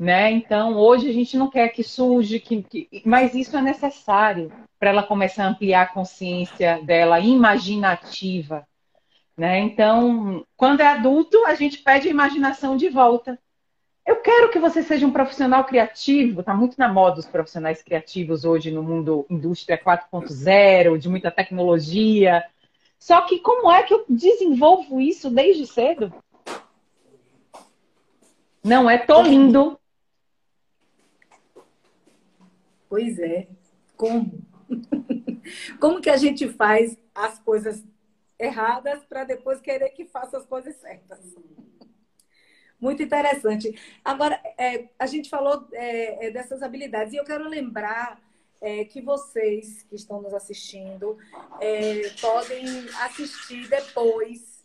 né? 0.00 0.30
Então, 0.30 0.78
hoje 0.78 1.10
a 1.10 1.12
gente 1.12 1.36
não 1.36 1.50
quer 1.50 1.68
que 1.68 1.84
surge, 1.84 2.40
que, 2.40 2.62
que... 2.62 3.02
mas 3.04 3.34
isso 3.34 3.54
é 3.54 3.60
necessário 3.60 4.50
para 4.78 4.88
ela 4.88 5.02
começar 5.02 5.44
a 5.44 5.48
ampliar 5.48 5.82
a 5.82 5.92
consciência 5.92 6.80
dela 6.82 7.20
imaginativa, 7.20 8.66
né? 9.36 9.58
Então, 9.58 10.42
quando 10.56 10.80
é 10.80 10.86
adulto, 10.86 11.44
a 11.44 11.54
gente 11.54 11.82
pede 11.82 12.08
a 12.08 12.10
imaginação 12.10 12.78
de 12.78 12.88
volta. 12.88 13.38
Eu 14.06 14.16
quero 14.16 14.50
que 14.50 14.58
você 14.58 14.82
seja 14.82 15.06
um 15.06 15.12
profissional 15.12 15.64
criativo, 15.64 16.40
está 16.40 16.54
muito 16.54 16.78
na 16.78 16.90
moda 16.90 17.20
os 17.20 17.26
profissionais 17.26 17.82
criativos 17.82 18.46
hoje 18.46 18.70
no 18.70 18.82
mundo 18.82 19.26
indústria 19.28 19.76
4.0, 19.76 20.96
de 20.96 21.10
muita 21.10 21.30
tecnologia. 21.30 22.42
Só 22.98 23.20
que 23.20 23.38
como 23.40 23.70
é 23.70 23.82
que 23.82 23.92
eu 23.92 24.06
desenvolvo 24.08 24.98
isso 24.98 25.28
desde 25.28 25.66
cedo? 25.66 26.10
Não 28.64 28.90
é 28.90 28.98
tô 28.98 29.22
lindo, 29.22 29.79
Pois 32.90 33.20
é. 33.20 33.46
Como? 33.96 34.44
Como 35.80 36.00
que 36.00 36.10
a 36.10 36.16
gente 36.16 36.48
faz 36.48 36.98
as 37.14 37.38
coisas 37.38 37.84
erradas 38.36 39.04
para 39.04 39.22
depois 39.22 39.60
querer 39.60 39.90
que 39.90 40.04
faça 40.04 40.36
as 40.36 40.44
coisas 40.44 40.74
certas? 40.74 41.20
Muito 42.80 43.00
interessante. 43.00 43.78
Agora, 44.04 44.42
é, 44.58 44.88
a 44.98 45.06
gente 45.06 45.30
falou 45.30 45.68
é, 45.72 46.26
é, 46.26 46.30
dessas 46.32 46.62
habilidades 46.62 47.12
e 47.12 47.16
eu 47.16 47.24
quero 47.24 47.48
lembrar 47.48 48.20
é, 48.60 48.84
que 48.84 49.00
vocês 49.00 49.84
que 49.84 49.94
estão 49.94 50.20
nos 50.20 50.34
assistindo 50.34 51.16
é, 51.60 52.08
podem 52.20 52.66
assistir 53.02 53.68
depois, 53.68 54.64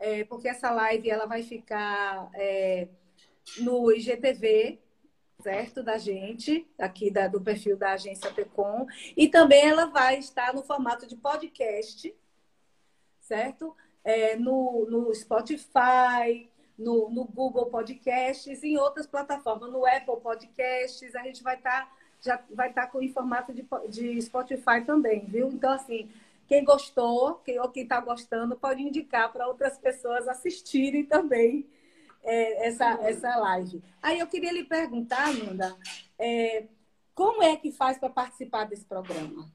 é, 0.00 0.24
porque 0.24 0.48
essa 0.48 0.72
live 0.72 1.08
ela 1.08 1.26
vai 1.26 1.44
ficar 1.44 2.30
no 3.58 3.92
IGTV, 3.92 4.80
certo? 5.42 5.82
Da 5.82 5.98
gente, 5.98 6.66
aqui 6.78 7.10
da, 7.10 7.28
do 7.28 7.40
perfil 7.40 7.76
da 7.76 7.92
agência 7.92 8.30
Pecom, 8.32 8.86
e 9.16 9.28
também 9.28 9.68
ela 9.68 9.86
vai 9.86 10.18
estar 10.18 10.54
no 10.54 10.62
formato 10.62 11.06
de 11.06 11.16
podcast, 11.16 12.14
certo? 13.20 13.76
no, 14.38 14.86
no 14.88 15.14
Spotify, 15.14 16.48
no, 16.78 17.10
no 17.10 17.24
Google 17.24 17.66
Podcasts, 17.66 18.64
em 18.64 18.78
outras 18.78 19.06
plataformas, 19.06 19.70
no 19.70 19.84
Apple 19.86 20.20
Podcasts, 20.22 21.14
a 21.14 21.22
gente 21.22 21.42
vai 21.42 21.56
estar 21.56 21.86
tá, 21.86 21.92
já 22.22 22.42
vai 22.50 22.70
estar 22.70 22.86
tá 22.86 22.88
com 22.88 23.02
em 23.02 23.12
formato 23.12 23.52
de, 23.52 23.66
de 23.88 24.22
Spotify 24.22 24.82
também, 24.84 25.26
viu? 25.26 25.48
Então, 25.48 25.70
assim, 25.72 26.10
quem 26.48 26.64
gostou, 26.64 27.34
quem, 27.44 27.60
ou 27.60 27.68
quem 27.68 27.82
está 27.82 28.00
gostando, 28.00 28.56
pode 28.56 28.82
indicar 28.82 29.30
para 29.30 29.46
outras 29.46 29.78
pessoas 29.78 30.26
assistirem 30.26 31.04
também 31.04 31.66
é, 32.22 32.68
essa, 32.68 32.98
essa 33.02 33.36
live. 33.36 33.82
Aí 34.02 34.18
eu 34.18 34.26
queria 34.26 34.52
lhe 34.52 34.64
perguntar, 34.64 35.32
Nanda, 35.32 35.76
é, 36.18 36.64
como 37.14 37.42
é 37.42 37.56
que 37.56 37.72
faz 37.72 37.98
para 37.98 38.08
participar 38.08 38.64
desse 38.64 38.84
programa? 38.84 39.50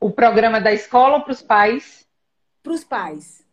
O 0.00 0.10
programa 0.10 0.60
da 0.60 0.72
escola 0.72 1.20
para 1.20 1.32
os 1.32 1.42
pais? 1.42 2.06
Para 2.62 2.72
os 2.72 2.84
pais. 2.84 3.44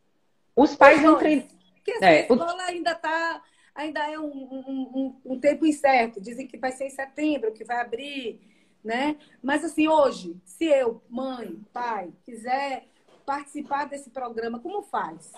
Os 0.55 0.75
pais 0.75 0.99
entram. 0.99 1.17
Porque 1.17 1.91
assim, 1.91 2.05
é, 2.05 2.07
a 2.07 2.21
escola 2.21 2.55
o... 2.55 2.61
ainda 2.61 2.91
está 2.91 3.41
ainda 3.75 4.09
é 4.09 4.17
um, 4.17 4.31
um, 4.31 5.21
um, 5.25 5.39
tempo 5.39 5.65
incerto. 5.65 6.21
Dizem 6.21 6.47
que 6.47 6.57
vai 6.57 6.71
ser 6.71 6.85
em 6.85 6.89
setembro, 6.89 7.51
que 7.51 7.65
vai 7.65 7.81
abrir, 7.81 8.39
né? 8.81 9.17
Mas 9.43 9.65
assim, 9.65 9.87
hoje, 9.87 10.39
se 10.45 10.65
eu, 10.65 11.03
mãe, 11.09 11.59
pai, 11.73 12.13
quiser 12.23 12.87
participar 13.25 13.85
desse 13.85 14.09
programa, 14.09 14.59
como 14.59 14.81
faz? 14.83 15.33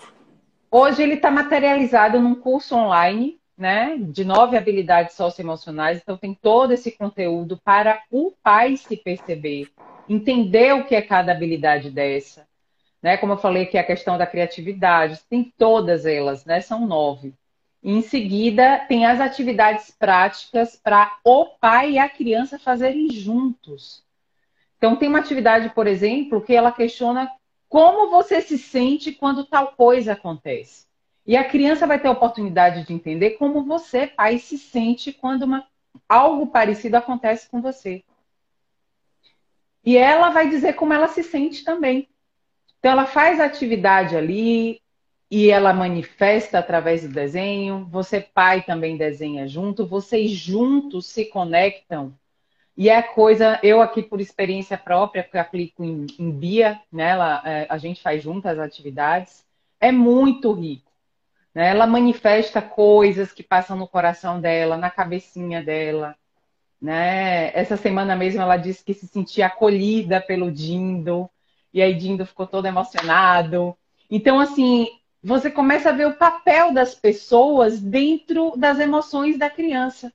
Hoje 0.70 1.02
ele 1.02 1.14
está 1.14 1.30
materializado 1.30 2.20
num 2.20 2.34
curso 2.34 2.76
online, 2.76 3.40
né? 3.56 3.96
De 3.98 4.24
nove 4.24 4.56
habilidades 4.56 5.14
socioemocionais. 5.16 5.98
Então 5.98 6.16
tem 6.16 6.34
todo 6.34 6.72
esse 6.72 6.92
conteúdo 6.92 7.58
para 7.64 8.02
o 8.10 8.32
pai 8.42 8.76
se 8.76 8.96
perceber, 8.96 9.70
entender 10.08 10.74
o 10.74 10.84
que 10.84 10.94
é 10.94 11.02
cada 11.02 11.32
habilidade 11.32 11.90
dessa 11.90 12.48
né? 13.02 13.16
Como 13.16 13.32
eu 13.32 13.38
falei 13.38 13.66
que 13.66 13.78
a 13.78 13.84
questão 13.84 14.18
da 14.18 14.26
criatividade, 14.26 15.20
tem 15.28 15.52
todas 15.56 16.04
elas, 16.06 16.44
né? 16.44 16.60
São 16.60 16.86
nove. 16.86 17.34
Em 17.82 18.02
seguida, 18.02 18.84
tem 18.88 19.06
as 19.06 19.20
atividades 19.20 19.90
práticas 19.90 20.76
para 20.76 21.16
o 21.24 21.46
pai 21.46 21.92
e 21.92 21.98
a 21.98 22.08
criança 22.08 22.58
fazerem 22.58 23.08
juntos. 23.10 24.02
Então, 24.76 24.96
tem 24.96 25.08
uma 25.08 25.20
atividade, 25.20 25.70
por 25.70 25.86
exemplo, 25.86 26.40
que 26.40 26.54
ela 26.54 26.72
questiona 26.72 27.30
como 27.68 28.10
você 28.10 28.40
se 28.40 28.58
sente 28.58 29.12
quando 29.12 29.44
tal 29.44 29.72
coisa 29.72 30.12
acontece. 30.12 30.86
E 31.26 31.36
a 31.36 31.44
criança 31.44 31.86
vai 31.86 32.00
ter 32.00 32.08
a 32.08 32.12
oportunidade 32.12 32.86
de 32.86 32.94
entender 32.94 33.32
como 33.32 33.62
você, 33.62 34.06
pai, 34.06 34.38
se 34.38 34.56
sente 34.56 35.12
quando 35.12 35.42
uma, 35.42 35.66
algo 36.08 36.46
parecido 36.46 36.96
acontece 36.96 37.48
com 37.50 37.60
você. 37.60 38.02
E 39.84 39.96
ela 39.96 40.30
vai 40.30 40.48
dizer 40.48 40.74
como 40.74 40.94
ela 40.94 41.08
se 41.08 41.22
sente 41.22 41.64
também. 41.64 42.08
Então, 42.78 42.92
ela 42.92 43.06
faz 43.06 43.40
a 43.40 43.44
atividade 43.44 44.16
ali 44.16 44.80
e 45.30 45.50
ela 45.50 45.72
manifesta 45.72 46.58
através 46.58 47.02
do 47.02 47.12
desenho. 47.12 47.86
Você, 47.90 48.20
pai, 48.20 48.62
também 48.62 48.96
desenha 48.96 49.46
junto. 49.46 49.86
Vocês 49.86 50.30
juntos 50.30 51.06
se 51.06 51.26
conectam. 51.26 52.14
E 52.78 52.88
é 52.88 53.02
coisa, 53.02 53.58
eu 53.60 53.82
aqui 53.82 54.04
por 54.04 54.20
experiência 54.20 54.78
própria, 54.78 55.24
porque 55.24 55.36
aplico 55.36 55.82
em, 55.82 56.06
em 56.16 56.30
Bia, 56.30 56.80
né? 56.92 57.08
Ela, 57.08 57.42
é, 57.44 57.66
a 57.68 57.76
gente 57.76 58.00
faz 58.00 58.22
juntas 58.22 58.56
as 58.56 58.64
atividades. 58.64 59.44
É 59.80 59.90
muito 59.90 60.52
rico. 60.52 60.88
Né? 61.52 61.70
Ela 61.70 61.88
manifesta 61.88 62.62
coisas 62.62 63.32
que 63.32 63.42
passam 63.42 63.76
no 63.76 63.88
coração 63.88 64.40
dela, 64.40 64.76
na 64.76 64.90
cabecinha 64.90 65.60
dela. 65.60 66.14
Né? 66.80 67.50
Essa 67.52 67.76
semana 67.76 68.14
mesmo 68.14 68.40
ela 68.40 68.56
disse 68.56 68.84
que 68.84 68.94
se 68.94 69.08
sentia 69.08 69.46
acolhida 69.46 70.20
pelo 70.20 70.48
Dindo. 70.52 71.28
E 71.74 71.82
aí 71.82 71.94
Dindo 71.94 72.24
ficou 72.24 72.46
todo 72.46 72.66
emocionado. 72.66 73.76
Então, 74.08 74.38
assim, 74.38 74.86
você 75.20 75.50
começa 75.50 75.88
a 75.88 75.92
ver 75.92 76.06
o 76.06 76.16
papel 76.16 76.72
das 76.72 76.94
pessoas 76.94 77.80
dentro 77.80 78.56
das 78.56 78.78
emoções 78.78 79.36
da 79.36 79.50
criança. 79.50 80.12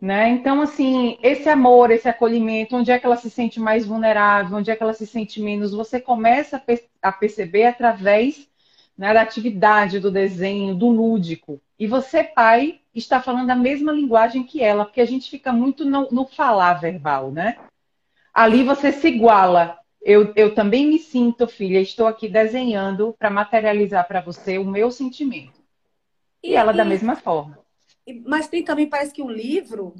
Né? 0.00 0.28
Então, 0.30 0.60
assim, 0.60 1.18
esse 1.22 1.48
amor, 1.48 1.90
esse 1.90 2.08
acolhimento, 2.08 2.76
onde 2.76 2.90
é 2.90 2.98
que 2.98 3.04
ela 3.04 3.16
se 3.16 3.28
sente 3.28 3.58
mais 3.58 3.84
vulnerável, 3.84 4.56
onde 4.56 4.70
é 4.70 4.76
que 4.76 4.82
ela 4.82 4.94
se 4.94 5.06
sente 5.06 5.40
menos, 5.40 5.72
você 5.72 6.00
começa 6.00 6.62
a, 7.02 7.10
perceber 7.10 7.66
através 7.66 8.48
né, 8.96 9.12
da 9.12 9.22
atividade, 9.22 9.98
do 9.98 10.10
desenho, 10.10 10.74
do 10.74 10.88
lúdico. 10.88 11.60
E 11.76 11.86
você, 11.86 12.22
pai, 12.22 12.80
está 12.94 13.20
falando 13.20 13.50
a 13.50 13.56
mesma 13.56 13.90
linguagem 13.90 14.44
que 14.44 14.62
ela, 14.62 14.84
porque 14.84 15.00
a 15.00 15.06
gente 15.06 15.28
fica 15.28 15.52
muito 15.52 15.84
no, 15.84 16.08
no 16.12 16.26
falar 16.26 16.74
verbal, 16.74 17.32
né? 17.32 17.58
Ali 18.32 18.62
você 18.62 18.92
se 18.92 19.08
iguala 19.08 19.78
eu, 20.00 20.32
eu 20.36 20.54
também 20.54 20.86
me 20.86 20.98
sinto, 20.98 21.46
filha, 21.46 21.80
estou 21.80 22.06
aqui 22.06 22.28
desenhando 22.28 23.14
para 23.18 23.30
materializar 23.30 24.06
para 24.06 24.20
você 24.20 24.58
o 24.58 24.64
meu 24.64 24.90
sentimento. 24.90 25.60
E, 26.42 26.50
e 26.50 26.54
ela 26.54 26.72
da 26.72 26.84
mesma 26.84 27.16
forma. 27.16 27.58
Mas 28.26 28.48
tem 28.48 28.62
também, 28.62 28.88
parece 28.88 29.12
que 29.12 29.22
um 29.22 29.30
livro. 29.30 29.94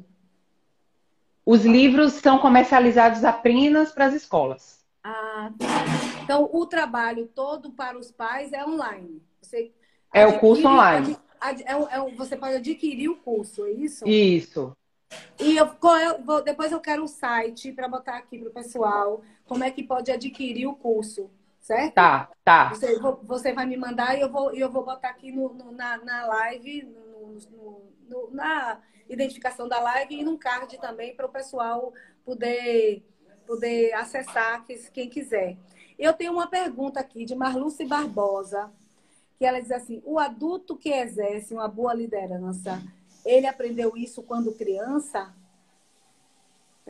Os 1.45 1.65
livros 1.65 2.13
são 2.13 2.37
comercializados 2.39 3.23
apenas 3.23 3.91
para 3.91 4.05
as 4.05 4.13
escolas. 4.13 4.85
Ah, 5.03 5.51
tá. 5.57 6.21
Então, 6.23 6.49
o 6.51 6.65
trabalho 6.65 7.27
todo 7.27 7.71
para 7.71 7.97
os 7.97 8.11
pais 8.11 8.53
é 8.53 8.63
online. 8.65 9.21
Você 9.41 9.71
é 10.13 10.27
o 10.27 10.39
curso 10.39 10.67
online. 10.67 11.17
Ad, 11.39 11.63
ad, 11.63 11.91
é, 11.91 11.97
é, 11.97 12.15
você 12.15 12.35
pode 12.35 12.55
adquirir 12.55 13.09
o 13.09 13.15
curso, 13.15 13.65
é 13.65 13.71
isso? 13.71 14.07
Isso. 14.07 14.73
E 15.39 15.57
eu, 15.57 15.65
eu 15.65 16.23
vou, 16.23 16.43
depois 16.43 16.71
eu 16.71 16.79
quero 16.79 17.03
um 17.03 17.07
site 17.07 17.71
para 17.71 17.87
botar 17.87 18.17
aqui 18.17 18.37
para 18.37 18.49
o 18.49 18.53
pessoal 18.53 19.23
como 19.45 19.63
é 19.63 19.71
que 19.71 19.83
pode 19.83 20.11
adquirir 20.11 20.67
o 20.67 20.75
curso, 20.75 21.31
certo? 21.59 21.95
Tá, 21.95 22.29
tá. 22.43 22.69
Você, 22.69 22.99
você 23.23 23.53
vai 23.53 23.65
me 23.65 23.77
mandar 23.77 24.15
e 24.15 24.21
eu 24.21 24.29
vou, 24.29 24.51
eu 24.51 24.69
vou 24.69 24.85
botar 24.85 25.09
aqui 25.09 25.31
no, 25.31 25.53
no 25.53 25.71
na, 25.71 25.97
na 25.97 26.27
live, 26.27 26.83
no, 26.83 27.08
no, 28.07 28.29
na 28.31 28.81
identificação 29.09 29.67
da 29.67 29.79
live 29.79 30.15
e 30.15 30.23
num 30.23 30.37
card 30.37 30.77
também 30.79 31.15
para 31.15 31.25
o 31.25 31.31
pessoal 31.31 31.93
poder, 32.23 33.03
poder 33.45 33.93
acessar, 33.93 34.65
quem 34.93 35.09
quiser. 35.09 35.57
Eu 35.97 36.13
tenho 36.13 36.31
uma 36.31 36.47
pergunta 36.47 36.99
aqui 36.99 37.25
de 37.25 37.35
Marluce 37.35 37.85
Barbosa, 37.85 38.71
que 39.37 39.45
ela 39.45 39.59
diz 39.59 39.71
assim: 39.71 40.01
o 40.05 40.19
adulto 40.19 40.77
que 40.77 40.89
exerce 40.89 41.53
uma 41.53 41.67
boa 41.67 41.93
liderança 41.93 42.81
ele 43.25 43.47
aprendeu 43.47 43.95
isso 43.95 44.23
quando 44.23 44.55
criança? 44.55 45.33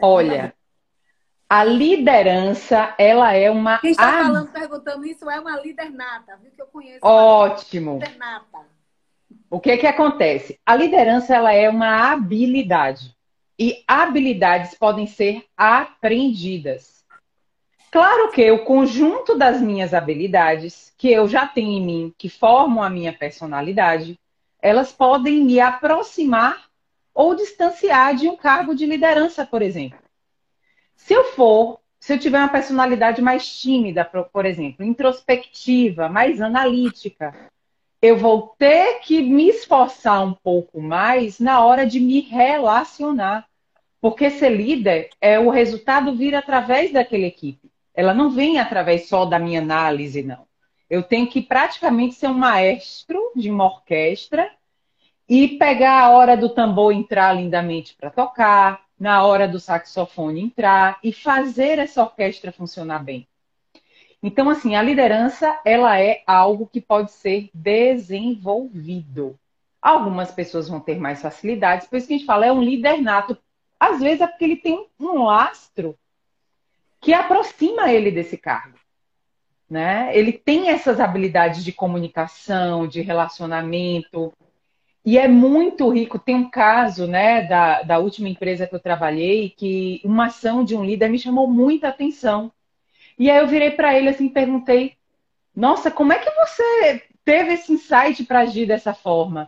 Olha, 0.02 0.54
a 1.50 1.64
liderança, 1.64 2.96
ela 2.98 3.34
é 3.34 3.50
uma. 3.52 3.80
Quem 3.80 3.92
está 3.92 4.24
falando, 4.24 4.52
perguntando 4.52 5.06
isso, 5.06 5.30
é 5.30 5.40
uma 5.40 5.60
líder 5.60 5.92
nata, 5.92 6.38
viu? 6.38 6.52
Que 6.52 6.62
eu 6.62 6.68
conheço. 6.68 7.06
Ótimo. 7.06 8.00
Líder 8.00 8.18
nata. 8.18 8.60
O 9.50 9.60
que 9.60 9.78
que 9.78 9.88
acontece? 9.88 10.60
A 10.64 10.76
liderança, 10.76 11.36
ela 11.36 11.52
é 11.52 11.68
uma 11.70 12.12
habilidade. 12.12 13.16
E 13.58 13.84
habilidades 13.88 14.76
podem 14.76 15.08
ser 15.08 15.44
aprendidas. 15.58 17.04
Claro 17.92 18.32
que 18.32 18.52
o 18.52 18.64
conjunto 18.64 19.36
das 19.36 19.60
minhas 19.60 19.94
habilidades, 19.94 20.94
que 20.96 21.10
eu 21.10 21.28
já 21.28 21.48
tenho 21.48 21.72
em 21.72 21.82
mim, 21.82 22.14
que 22.16 22.30
formam 22.30 22.84
a 22.84 22.90
minha 22.90 23.12
personalidade, 23.12 24.20
elas 24.62 24.92
podem 24.92 25.44
me 25.44 25.60
aproximar 25.60 26.70
ou 27.14 27.34
distanciar 27.34 28.16
de 28.16 28.30
um 28.30 28.38
cargo 28.38 28.76
de 28.76 28.86
liderança, 28.86 29.46
por 29.46 29.64
exemplo. 29.64 29.98
Se 30.96 31.14
eu 31.14 31.24
for, 31.34 31.80
se 32.00 32.14
eu 32.14 32.20
tiver 32.20 32.38
uma 32.38 32.50
personalidade 32.50 33.22
mais 33.22 33.60
tímida, 33.60 34.06
por 34.06 34.46
exemplo, 34.46 34.86
introspectiva, 34.86 36.08
mais 36.08 36.40
analítica, 36.40 37.34
eu 38.02 38.18
vou 38.18 38.56
ter 38.58 39.00
que 39.00 39.22
me 39.22 39.50
esforçar 39.50 40.26
um 40.26 40.34
pouco 40.34 40.82
mais 40.82 41.40
na 41.40 41.64
hora 41.64 41.86
de 41.86 42.00
me 42.00 42.22
relacionar. 42.22 43.48
Porque 44.02 44.30
ser 44.30 44.50
líder 44.50 45.10
é 45.20 45.38
o 45.38 45.50
resultado 45.50 46.16
vir 46.16 46.34
através 46.34 46.94
daquela 46.94 47.26
equipe. 47.26 47.70
Ela 47.94 48.14
não 48.14 48.30
vem 48.30 48.58
através 48.58 49.10
só 49.10 49.26
da 49.26 49.38
minha 49.38 49.60
análise, 49.60 50.24
não. 50.24 50.48
Eu 50.90 51.04
tenho 51.04 51.28
que 51.28 51.42
praticamente 51.42 52.16
ser 52.16 52.28
um 52.28 52.34
maestro 52.34 53.20
de 53.36 53.52
uma 53.52 53.66
orquestra 53.66 54.50
e 55.28 55.50
pegar 55.58 56.00
a 56.02 56.10
hora 56.12 56.38
do 56.38 56.50
tambor 56.50 56.94
entrar 56.94 57.34
lindamente 57.34 57.94
para 57.96 58.10
tocar, 58.10 58.82
na 59.00 59.24
hora 59.24 59.48
do 59.48 59.60
saxofone 59.60 60.42
entrar 60.42 61.00
e 61.04 61.14
fazer 61.14 61.80
essa 61.80 62.02
orquestra 62.02 62.52
funcionar 62.52 63.04
bem. 63.04 63.29
Então, 64.22 64.50
assim, 64.50 64.76
a 64.76 64.82
liderança, 64.82 65.60
ela 65.64 66.00
é 66.00 66.24
algo 66.28 66.68
que 66.68 66.82
pode 66.82 67.12
ser 67.12 67.50
desenvolvido. 67.54 69.40
Algumas 69.82 70.32
pessoas 70.32 70.68
vão 70.68 70.80
ter 70.80 71.00
mais 71.00 71.22
facilidades, 71.22 71.88
por 71.88 71.98
isso 71.98 72.08
que 72.08 72.14
a 72.14 72.18
gente 72.18 72.28
fala, 72.28 72.46
é 72.46 72.52
um 72.52 72.62
líder 72.62 73.02
nato. 73.02 73.38
Às 73.80 74.02
vezes 74.02 74.22
é 74.22 74.28
porque 74.28 74.44
ele 74.44 74.58
tem 74.58 74.88
um 75.00 75.24
lastro 75.24 75.98
que 77.00 77.14
aproxima 77.14 77.92
ele 77.92 78.12
desse 78.12 78.38
cargo. 78.38 78.78
Né? 79.70 80.10
Ele 80.18 80.34
tem 80.34 80.70
essas 80.70 81.00
habilidades 81.00 81.64
de 81.64 81.72
comunicação, 81.72 82.88
de 82.88 83.02
relacionamento, 83.02 84.34
e 85.06 85.18
é 85.18 85.28
muito 85.28 85.90
rico. 85.90 86.20
Tem 86.20 86.36
um 86.36 86.50
caso 86.50 87.08
né, 87.08 87.44
da, 87.44 87.82
da 87.84 88.00
última 88.00 88.30
empresa 88.30 88.68
que 88.68 88.76
eu 88.76 88.80
trabalhei 88.80 89.50
que 89.50 90.02
uma 90.04 90.28
ação 90.28 90.64
de 90.64 90.76
um 90.76 90.84
líder 90.84 91.10
me 91.10 91.18
chamou 91.18 91.48
muita 91.48 91.88
atenção. 91.88 92.52
E 93.20 93.30
aí 93.30 93.38
eu 93.38 93.48
virei 93.48 93.72
para 93.72 93.96
ele 93.96 94.10
assim 94.10 94.30
perguntei: 94.30 94.96
Nossa, 95.54 95.92
como 95.92 96.14
é 96.14 96.18
que 96.18 96.32
você 96.32 97.04
teve 97.26 97.54
esse 97.54 97.74
insight 97.74 98.24
para 98.24 98.40
agir 98.40 98.66
dessa 98.66 98.94
forma? 98.94 99.48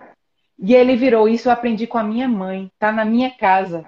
E 0.60 0.76
ele 0.76 0.98
virou: 0.98 1.30
Isso 1.30 1.48
eu 1.48 1.54
aprendi 1.54 1.88
com 1.88 1.98
a 1.98 2.04
minha 2.04 2.28
mãe, 2.28 2.70
tá 2.78 2.92
na 2.92 3.06
minha 3.06 3.32
casa. 3.32 3.86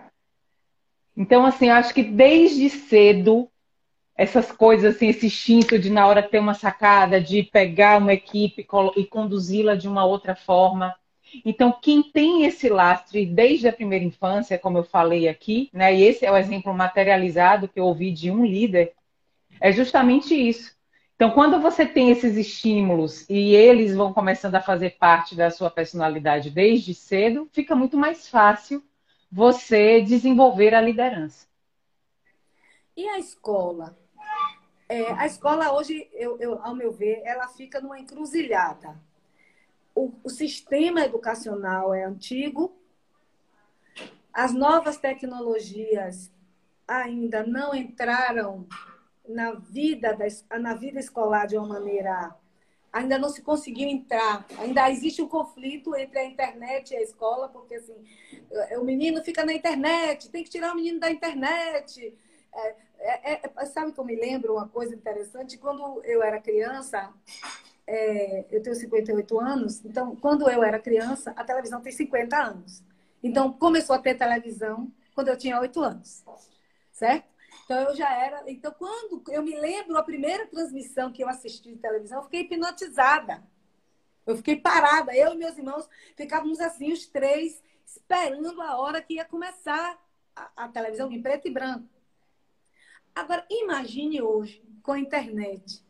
Então, 1.15 1.45
assim, 1.45 1.67
eu 1.67 1.75
acho 1.75 1.93
que 1.93 2.01
desde 2.01 2.69
cedo 2.69 3.47
essas 4.15 4.51
coisas, 4.51 4.95
assim, 4.95 5.07
esse 5.07 5.25
instinto 5.25 5.77
de 5.77 5.89
na 5.89 6.07
hora 6.07 6.23
ter 6.23 6.39
uma 6.39 6.53
sacada, 6.53 7.19
de 7.19 7.43
pegar 7.43 7.99
uma 7.99 8.13
equipe 8.13 8.65
e 8.95 9.05
conduzi-la 9.05 9.75
de 9.75 9.87
uma 9.87 10.05
outra 10.05 10.35
forma. 10.35 10.95
Então, 11.43 11.71
quem 11.71 12.03
tem 12.03 12.45
esse 12.45 12.69
lastre 12.69 13.25
desde 13.25 13.67
a 13.67 13.73
primeira 13.73 14.05
infância, 14.05 14.57
como 14.57 14.77
eu 14.77 14.83
falei 14.83 15.27
aqui, 15.27 15.69
né, 15.73 15.93
e 15.93 16.03
esse 16.03 16.25
é 16.25 16.31
o 16.31 16.37
exemplo 16.37 16.73
materializado 16.73 17.67
que 17.67 17.79
eu 17.79 17.85
ouvi 17.85 18.11
de 18.11 18.29
um 18.29 18.45
líder, 18.45 18.93
é 19.63 19.71
justamente 19.71 20.35
isso. 20.35 20.75
Então, 21.15 21.31
quando 21.31 21.61
você 21.61 21.85
tem 21.85 22.09
esses 22.09 22.35
estímulos 22.35 23.27
e 23.29 23.55
eles 23.55 23.95
vão 23.95 24.13
começando 24.13 24.55
a 24.55 24.61
fazer 24.61 24.97
parte 24.97 25.35
da 25.37 25.49
sua 25.49 25.71
personalidade 25.71 26.49
desde 26.49 26.93
cedo, 26.93 27.47
fica 27.53 27.73
muito 27.73 27.95
mais 27.95 28.27
fácil 28.27 28.83
você 29.31 30.01
desenvolver 30.01 30.75
a 30.75 30.81
liderança. 30.81 31.47
E 32.97 33.07
a 33.07 33.17
escola? 33.17 33.97
É, 34.89 35.13
a 35.13 35.25
escola 35.25 35.71
hoje, 35.71 36.09
eu, 36.11 36.37
eu, 36.41 36.61
ao 36.61 36.75
meu 36.75 36.91
ver, 36.91 37.21
ela 37.23 37.47
fica 37.47 37.79
numa 37.79 37.97
encruzilhada. 37.97 38.99
O, 39.95 40.11
o 40.25 40.29
sistema 40.29 41.05
educacional 41.05 41.93
é 41.93 42.03
antigo, 42.03 42.75
as 44.33 44.53
novas 44.53 44.97
tecnologias 44.97 46.29
ainda 46.85 47.45
não 47.45 47.73
entraram 47.73 48.67
na 49.27 49.53
vida, 49.53 50.15
da, 50.15 50.59
na 50.59 50.73
vida 50.73 50.99
escolar 50.99 51.47
de 51.47 51.57
uma 51.57 51.67
maneira. 51.67 52.35
Ainda 52.91 53.17
não 53.17 53.29
se 53.29 53.41
conseguiu 53.41 53.89
entrar. 53.89 54.45
Ainda 54.59 54.89
existe 54.91 55.21
um 55.21 55.27
conflito 55.27 55.95
entre 55.95 56.19
a 56.19 56.25
internet 56.25 56.91
e 56.91 56.97
a 56.97 57.01
escola, 57.01 57.49
porque 57.49 57.75
assim, 57.75 57.95
o 58.77 58.83
menino 58.83 59.23
fica 59.23 59.43
na 59.43 59.53
internet, 59.53 60.29
tem 60.29 60.43
que 60.43 60.49
tirar 60.49 60.73
o 60.73 60.75
menino 60.75 60.99
da 60.99 61.09
internet. 61.09 62.15
É, 62.53 62.75
é, 63.33 63.41
é, 63.57 63.65
sabe 63.65 63.91
que 63.91 63.99
eu 63.99 64.05
me 64.05 64.15
lembro 64.15 64.53
uma 64.53 64.67
coisa 64.67 64.95
interessante? 64.95 65.57
Quando 65.57 66.01
eu 66.05 66.21
era 66.21 66.39
criança, 66.39 67.11
é, 67.85 68.45
eu 68.49 68.61
tenho 68.61 68.75
58 68.75 69.39
anos, 69.39 69.83
então 69.83 70.15
quando 70.15 70.49
eu 70.49 70.63
era 70.63 70.79
criança, 70.79 71.31
a 71.35 71.43
televisão 71.43 71.81
tem 71.81 71.91
50 71.91 72.37
anos. 72.37 72.83
Então 73.21 73.51
começou 73.51 73.95
a 73.95 73.99
ter 73.99 74.15
televisão 74.15 74.91
quando 75.13 75.27
eu 75.29 75.37
tinha 75.37 75.59
8 75.59 75.81
anos, 75.81 76.23
certo? 76.91 77.32
Então 77.65 77.79
eu 77.81 77.95
já 77.95 78.13
era. 78.13 78.43
Então 78.49 78.73
quando 78.77 79.23
eu 79.29 79.41
me 79.43 79.55
lembro 79.55 79.97
a 79.97 80.03
primeira 80.03 80.45
transmissão 80.47 81.11
que 81.11 81.23
eu 81.23 81.29
assisti 81.29 81.73
de 81.73 81.79
televisão, 81.79 82.19
eu 82.19 82.23
fiquei 82.23 82.41
hipnotizada. 82.41 83.43
Eu 84.25 84.37
fiquei 84.37 84.55
parada, 84.55 85.15
eu 85.15 85.33
e 85.33 85.37
meus 85.37 85.57
irmãos 85.57 85.87
ficávamos 86.15 86.59
assim, 86.61 86.93
os 86.93 87.05
três, 87.05 87.61
esperando 87.85 88.61
a 88.61 88.77
hora 88.77 89.01
que 89.01 89.15
ia 89.15 89.25
começar 89.25 90.01
a, 90.33 90.49
a 90.55 90.67
televisão 90.69 91.11
em 91.11 91.21
preto 91.21 91.47
e 91.47 91.51
branco. 91.51 91.87
Agora, 93.13 93.45
imagine 93.49 94.21
hoje, 94.21 94.63
com 94.81 94.93
a 94.93 94.99
internet. 94.99 95.83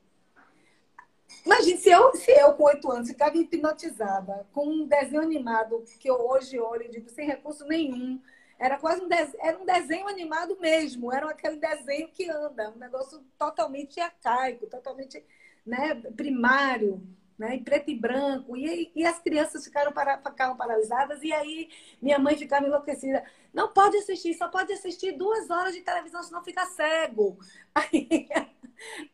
Imagine 1.45 1.77
se 1.77 1.89
eu, 1.89 2.15
se 2.15 2.31
eu 2.31 2.53
com 2.53 2.63
oito 2.63 2.91
anos, 2.91 3.09
ficava 3.09 3.37
hipnotizada 3.37 4.47
com 4.51 4.67
um 4.67 4.87
desenho 4.87 5.21
animado 5.21 5.83
que 5.99 6.09
eu 6.09 6.15
hoje 6.15 6.59
olho 6.59 6.83
e 6.83 6.89
digo 6.89 7.09
sem 7.09 7.25
recurso 7.25 7.65
nenhum. 7.65 8.21
Era 8.63 8.79
quase 8.79 9.01
um, 9.01 9.09
desenho, 9.09 9.43
era 9.43 9.59
um 9.59 9.65
desenho 9.65 10.07
animado 10.07 10.57
mesmo, 10.57 11.11
era 11.11 11.29
aquele 11.29 11.57
desenho 11.57 12.07
que 12.07 12.29
anda, 12.29 12.69
um 12.69 12.77
negócio 12.77 13.19
totalmente 13.37 13.99
arcaico, 13.99 14.67
totalmente 14.67 15.21
né, 15.65 15.93
primário 16.15 17.05
né, 17.37 17.55
em 17.55 17.61
preto 17.61 17.91
e 17.91 17.99
branco. 17.99 18.55
E, 18.55 18.89
e 18.95 19.05
as 19.05 19.19
crianças 19.19 19.65
ficaram, 19.65 19.91
para, 19.91 20.17
ficaram 20.17 20.55
paralisadas. 20.55 21.21
E 21.23 21.33
aí 21.33 21.69
minha 22.01 22.17
mãe 22.17 22.37
ficava 22.37 22.65
enlouquecida. 22.65 23.25
Não 23.53 23.73
pode 23.73 23.97
assistir, 23.97 24.33
só 24.33 24.47
pode 24.47 24.71
assistir 24.71 25.11
duas 25.11 25.49
horas 25.49 25.75
de 25.75 25.81
televisão, 25.81 26.23
senão 26.23 26.41
fica 26.41 26.65
cego. 26.67 27.37
Aí, 27.75 28.29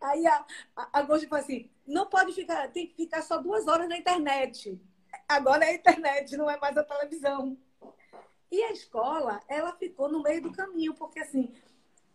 aí 0.02 0.28
a, 0.28 0.46
a, 0.94 1.02
Goji 1.02 1.28
falou 1.28 1.44
assim: 1.44 1.70
não 1.88 2.08
pode 2.08 2.34
ficar, 2.34 2.68
tem 2.70 2.86
que 2.88 2.96
ficar 2.96 3.24
só 3.24 3.38
duas 3.38 3.68
horas 3.68 3.90
na 3.90 3.98
internet. 3.98 4.80
Agora 5.28 5.66
é 5.66 5.70
a 5.70 5.74
internet, 5.76 6.38
não 6.38 6.50
é 6.50 6.58
mais 6.60 6.78
a 6.78 6.84
televisão. 6.84 7.58
E 8.52 8.64
a 8.64 8.72
escola, 8.72 9.42
ela 9.48 9.74
ficou 9.74 10.10
no 10.10 10.24
meio 10.24 10.42
do 10.42 10.52
caminho, 10.52 10.94
porque 10.94 11.20
assim, 11.20 11.52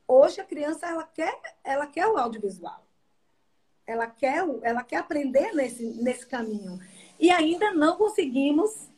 hoje 0.07 0.41
a 0.41 0.45
criança 0.45 0.87
ela 0.87 1.05
quer, 1.05 1.41
ela 1.63 1.87
quer 1.87 2.07
o 2.07 2.17
audiovisual. 2.17 2.85
Ela 3.87 4.07
quer, 4.07 4.45
ela 4.63 4.83
quer 4.83 4.97
aprender 4.97 5.53
nesse, 5.53 5.85
nesse 6.03 6.27
caminho. 6.27 6.81
E 7.21 7.31
ainda 7.31 7.73
não 7.73 7.97
conseguimos 7.97 8.89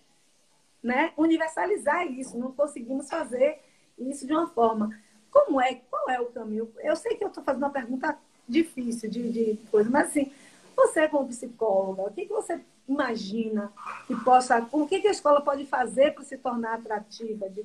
né, 0.82 1.12
universalizar 1.16 2.07
isso, 2.07 2.39
não 2.39 2.53
conseguimos 2.53 3.09
fazer 3.09 3.61
isso 3.99 4.26
de 4.26 4.32
uma 4.32 4.49
forma. 4.49 4.97
Como 5.30 5.61
é? 5.61 5.74
Qual 5.91 6.09
é 6.09 6.20
o 6.20 6.26
caminho? 6.26 6.72
Eu 6.78 6.97
sei 6.97 7.16
que 7.16 7.24
eu 7.24 7.28
estou 7.28 7.43
fazendo 7.43 7.64
uma 7.64 7.70
pergunta 7.70 8.18
difícil 8.49 9.11
de, 9.11 9.30
de 9.30 9.57
coisa, 9.70 9.91
mas 9.91 10.09
assim, 10.09 10.32
você 10.74 11.09
como 11.09 11.28
psicóloga, 11.28 12.03
o 12.03 12.12
que, 12.12 12.26
que 12.26 12.32
você 12.32 12.61
imagina 12.89 13.72
que 14.07 14.14
possa, 14.16 14.66
o 14.72 14.87
que, 14.87 15.07
a 15.07 15.11
escola 15.11 15.41
pode 15.41 15.66
fazer 15.66 16.12
para 16.14 16.24
se 16.24 16.39
tornar 16.39 16.74
atrativa, 16.74 17.49
de, 17.49 17.64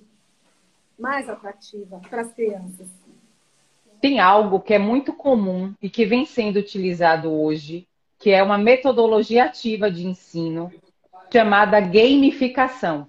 mais 0.98 1.30
atrativa 1.30 2.00
para 2.10 2.22
as 2.22 2.34
crianças? 2.34 2.88
tem 4.02 4.20
algo 4.20 4.60
que 4.60 4.74
é 4.74 4.80
muito 4.80 5.14
comum 5.14 5.74
e 5.80 5.90
que 5.90 6.06
vem 6.06 6.26
sendo 6.26 6.58
utilizado 6.58 7.32
hoje, 7.32 7.88
que 8.18 8.32
é 8.32 8.42
uma 8.42 8.58
metodologia 8.58 9.46
ativa 9.46 9.92
de 9.92 10.08
ensino 10.08 10.72
chamada 11.32 11.80
gamificação. 11.80 13.08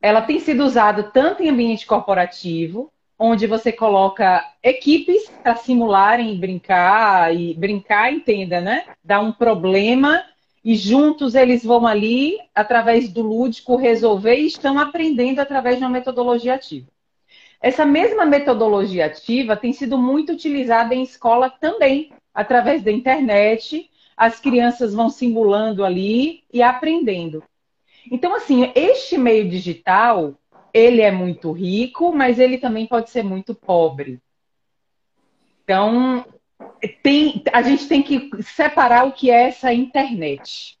Ela 0.00 0.22
tem 0.22 0.38
sido 0.38 0.64
usada 0.64 1.02
tanto 1.02 1.42
em 1.42 1.48
ambiente 1.48 1.84
corporativo, 1.84 2.92
onde 3.18 3.46
você 3.46 3.72
coloca 3.72 4.44
equipes 4.62 5.28
para 5.42 5.56
simularem 5.56 6.34
e 6.34 6.38
brincar, 6.38 7.34
e 7.34 7.54
brincar, 7.54 8.12
entenda, 8.12 8.60
né? 8.60 8.84
Dá 9.02 9.20
um 9.20 9.32
problema 9.32 10.22
e 10.64 10.74
juntos 10.74 11.34
eles 11.34 11.62
vão 11.62 11.86
ali, 11.86 12.38
através 12.54 13.08
do 13.12 13.20
lúdico, 13.20 13.76
resolver 13.76 14.36
e 14.36 14.46
estão 14.46 14.78
aprendendo 14.78 15.40
através 15.40 15.76
de 15.76 15.84
uma 15.84 15.90
metodologia 15.90 16.54
ativa. 16.54 16.88
Essa 17.60 17.84
mesma 17.84 18.24
metodologia 18.24 19.06
ativa 19.06 19.56
tem 19.56 19.72
sido 19.72 19.98
muito 19.98 20.32
utilizada 20.32 20.94
em 20.94 21.02
escola 21.02 21.50
também, 21.50 22.12
através 22.32 22.82
da 22.82 22.90
internet. 22.90 23.90
As 24.16 24.40
crianças 24.40 24.94
vão 24.94 25.10
simulando 25.10 25.84
ali 25.84 26.44
e 26.52 26.62
aprendendo. 26.62 27.42
Então, 28.10 28.34
assim, 28.34 28.70
este 28.74 29.18
meio 29.18 29.48
digital, 29.48 30.34
ele 30.72 31.00
é 31.00 31.10
muito 31.10 31.52
rico, 31.52 32.12
mas 32.12 32.38
ele 32.38 32.58
também 32.58 32.86
pode 32.86 33.10
ser 33.10 33.22
muito 33.22 33.54
pobre. 33.54 34.20
Então, 35.62 36.24
tem, 37.02 37.42
a 37.52 37.62
gente 37.62 37.88
tem 37.88 38.02
que 38.02 38.30
separar 38.42 39.06
o 39.06 39.12
que 39.12 39.30
é 39.30 39.48
essa 39.48 39.72
internet. 39.72 40.78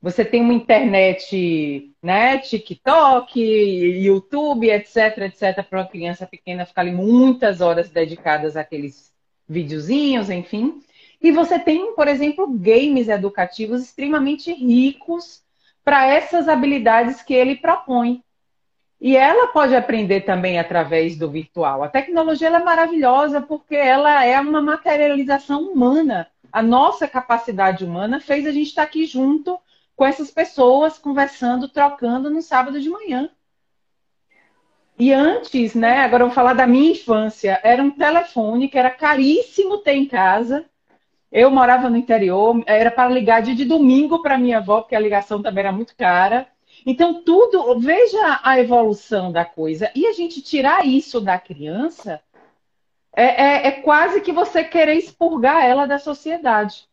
Você 0.00 0.24
tem 0.24 0.40
uma 0.40 0.52
internet, 0.52 1.92
né, 2.02 2.38
TikTok, 2.38 3.40
YouTube, 3.40 4.70
etc, 4.70 5.18
etc, 5.18 5.64
para 5.68 5.80
uma 5.80 5.88
criança 5.88 6.26
pequena 6.26 6.66
ficar 6.66 6.82
ali 6.82 6.92
muitas 6.92 7.60
horas 7.60 7.90
dedicadas 7.90 8.56
àqueles 8.56 9.12
videozinhos, 9.48 10.30
enfim. 10.30 10.80
E 11.20 11.32
você 11.32 11.58
tem, 11.58 11.94
por 11.94 12.08
exemplo, 12.08 12.46
games 12.46 13.08
educativos 13.08 13.82
extremamente 13.82 14.52
ricos 14.52 15.42
para 15.84 16.06
essas 16.06 16.48
habilidades 16.48 17.22
que 17.22 17.34
ele 17.34 17.56
propõe. 17.56 18.22
E 19.00 19.16
ela 19.16 19.48
pode 19.48 19.74
aprender 19.74 20.22
também 20.22 20.58
através 20.58 21.16
do 21.16 21.30
virtual. 21.30 21.82
A 21.82 21.88
tecnologia 21.88 22.48
é 22.48 22.58
maravilhosa 22.58 23.40
porque 23.42 23.76
ela 23.76 24.24
é 24.24 24.40
uma 24.40 24.62
materialização 24.62 25.62
humana. 25.62 26.28
A 26.50 26.62
nossa 26.62 27.06
capacidade 27.06 27.84
humana 27.84 28.20
fez 28.20 28.46
a 28.46 28.52
gente 28.52 28.68
estar 28.68 28.84
aqui 28.84 29.04
junto 29.04 29.58
com 29.94 30.04
essas 30.04 30.30
pessoas, 30.30 30.98
conversando, 30.98 31.68
trocando 31.68 32.30
no 32.30 32.40
sábado 32.40 32.80
de 32.80 32.88
manhã. 32.88 33.30
E 34.98 35.12
antes, 35.12 35.74
né, 35.74 35.98
agora 35.98 36.22
eu 36.22 36.28
vou 36.28 36.34
falar 36.34 36.54
da 36.54 36.66
minha 36.66 36.92
infância, 36.92 37.60
era 37.62 37.82
um 37.82 37.90
telefone 37.90 38.68
que 38.68 38.78
era 38.78 38.90
caríssimo 38.90 39.78
ter 39.78 39.92
em 39.92 40.06
casa. 40.06 40.64
Eu 41.30 41.50
morava 41.50 41.90
no 41.90 41.98
interior, 41.98 42.62
era 42.66 42.90
para 42.90 43.10
ligar 43.10 43.42
de, 43.42 43.54
de 43.54 43.66
domingo 43.66 44.22
para 44.22 44.38
minha 44.38 44.56
avó, 44.58 44.80
porque 44.80 44.96
a 44.96 45.00
ligação 45.00 45.42
também 45.42 45.64
era 45.64 45.72
muito 45.72 45.94
cara. 45.96 46.46
Então, 46.86 47.24
tudo, 47.24 47.80
veja 47.80 48.40
a 48.44 48.60
evolução 48.60 49.32
da 49.32 49.44
coisa. 49.44 49.90
E 49.92 50.06
a 50.06 50.12
gente 50.12 50.40
tirar 50.40 50.86
isso 50.86 51.20
da 51.20 51.36
criança 51.36 52.22
é, 53.12 53.24
é, 53.24 53.66
é 53.66 53.70
quase 53.72 54.20
que 54.20 54.30
você 54.30 54.62
querer 54.62 54.94
expurgar 54.94 55.64
ela 55.64 55.84
da 55.84 55.98
sociedade. 55.98 56.88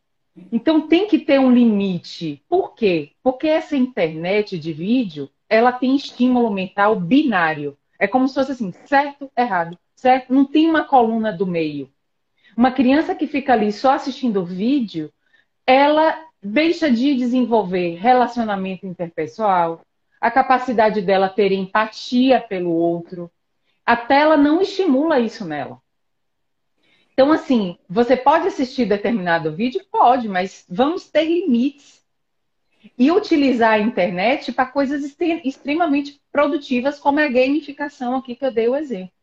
Então, 0.52 0.88
tem 0.88 1.08
que 1.08 1.20
ter 1.20 1.40
um 1.40 1.52
limite. 1.52 2.44
Por 2.50 2.74
quê? 2.74 3.12
Porque 3.22 3.48
essa 3.48 3.78
internet 3.78 4.58
de 4.58 4.74
vídeo, 4.74 5.30
ela 5.48 5.72
tem 5.72 5.96
estímulo 5.96 6.50
mental 6.50 6.96
binário. 6.96 7.78
É 8.00 8.08
como 8.08 8.28
se 8.28 8.34
fosse 8.34 8.54
assim, 8.54 8.72
certo, 8.86 9.32
errado, 9.38 9.78
certo? 9.96 10.34
Não 10.34 10.44
tem 10.44 10.68
uma 10.68 10.86
coluna 10.86 11.32
do 11.32 11.46
meio. 11.46 11.88
Uma 12.58 12.72
criança 12.72 13.14
que 13.14 13.28
fica 13.28 13.54
ali 13.54 13.72
só 13.72 13.92
assistindo 13.92 14.42
o 14.42 14.46
vídeo, 14.46 15.14
ela 15.68 16.20
deixa 16.44 16.92
de 16.92 17.16
desenvolver 17.16 17.96
relacionamento 17.96 18.86
interpessoal, 18.86 19.82
a 20.20 20.30
capacidade 20.30 21.02
dela 21.02 21.30
ter 21.30 21.52
empatia 21.52 22.42
pelo 22.42 22.72
outro. 22.72 23.32
A 23.86 23.96
tela 23.96 24.36
não 24.36 24.62
estimula 24.62 25.20
isso 25.20 25.46
nela. 25.46 25.82
Então, 27.14 27.32
assim, 27.32 27.78
você 27.88 28.18
pode 28.18 28.48
assistir 28.48 28.86
determinado 28.86 29.56
vídeo? 29.56 29.86
Pode, 29.92 30.28
mas 30.28 30.66
vamos 30.68 31.10
ter 31.10 31.26
limites. 31.26 32.02
E 32.98 33.12
utilizar 33.12 33.74
a 33.74 33.80
internet 33.80 34.52
para 34.52 34.66
coisas 34.66 35.16
extremamente 35.44 36.20
produtivas, 36.32 37.00
como 37.00 37.20
a 37.20 37.28
gamificação 37.28 38.18
aqui 38.18 38.36
que 38.36 38.46
eu 38.46 38.52
dei 38.52 38.68
o 38.68 38.76
exemplo 38.76 39.14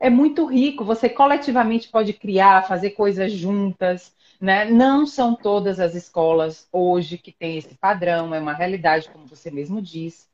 é 0.00 0.08
muito 0.08 0.46
rico. 0.46 0.82
Você 0.82 1.08
coletivamente 1.08 1.88
pode 1.88 2.14
criar, 2.14 2.66
fazer 2.66 2.90
coisas 2.90 3.30
juntas. 3.30 4.12
Né? 4.40 4.64
Não 4.64 5.06
são 5.06 5.34
todas 5.34 5.78
as 5.78 5.94
escolas 5.94 6.66
hoje 6.72 7.18
que 7.18 7.30
têm 7.30 7.58
esse 7.58 7.74
padrão, 7.74 8.34
é 8.34 8.40
uma 8.40 8.54
realidade, 8.54 9.10
como 9.10 9.26
você 9.26 9.50
mesmo 9.50 9.82
disse. 9.82 10.26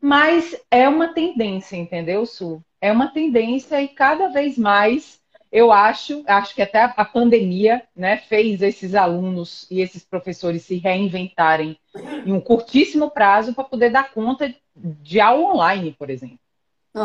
Mas 0.00 0.56
é 0.70 0.88
uma 0.88 1.08
tendência, 1.08 1.76
entendeu, 1.76 2.24
Su? 2.24 2.62
É 2.80 2.90
uma 2.92 3.08
tendência 3.08 3.82
e 3.82 3.88
cada 3.88 4.28
vez 4.28 4.56
mais 4.56 5.20
eu 5.50 5.72
acho, 5.72 6.22
acho 6.26 6.54
que 6.54 6.62
até 6.62 6.82
a 6.82 7.04
pandemia 7.04 7.82
né, 7.94 8.18
fez 8.18 8.60
esses 8.62 8.94
alunos 8.94 9.66
e 9.70 9.80
esses 9.80 10.04
professores 10.04 10.62
se 10.62 10.76
reinventarem 10.76 11.78
em 12.26 12.32
um 12.32 12.40
curtíssimo 12.40 13.10
prazo 13.10 13.54
para 13.54 13.64
poder 13.64 13.90
dar 13.90 14.12
conta 14.12 14.54
de 14.74 15.20
aula 15.20 15.54
online, 15.54 15.94
por 15.98 16.10
exemplo. 16.10 16.38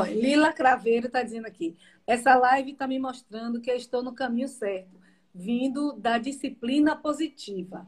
Lila 0.06 0.54
Craveiro 0.54 1.08
está 1.08 1.22
dizendo 1.22 1.46
aqui. 1.46 1.78
Essa 2.08 2.36
live 2.36 2.72
está 2.72 2.88
me 2.88 2.98
mostrando 2.98 3.62
que 3.62 3.70
eu 3.70 3.76
estou 3.76 4.02
no 4.02 4.14
caminho 4.14 4.48
certo, 4.48 5.00
vindo 5.34 5.94
da 5.94 6.18
disciplina 6.18 6.96
positiva. 6.96 7.88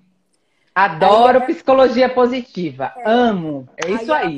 Adoro 0.73 1.39
aí, 1.39 1.47
psicologia 1.47 2.13
positiva. 2.13 2.93
É, 2.97 3.09
Amo. 3.09 3.67
É 3.77 3.91
isso 3.91 4.11
aí. 4.11 4.37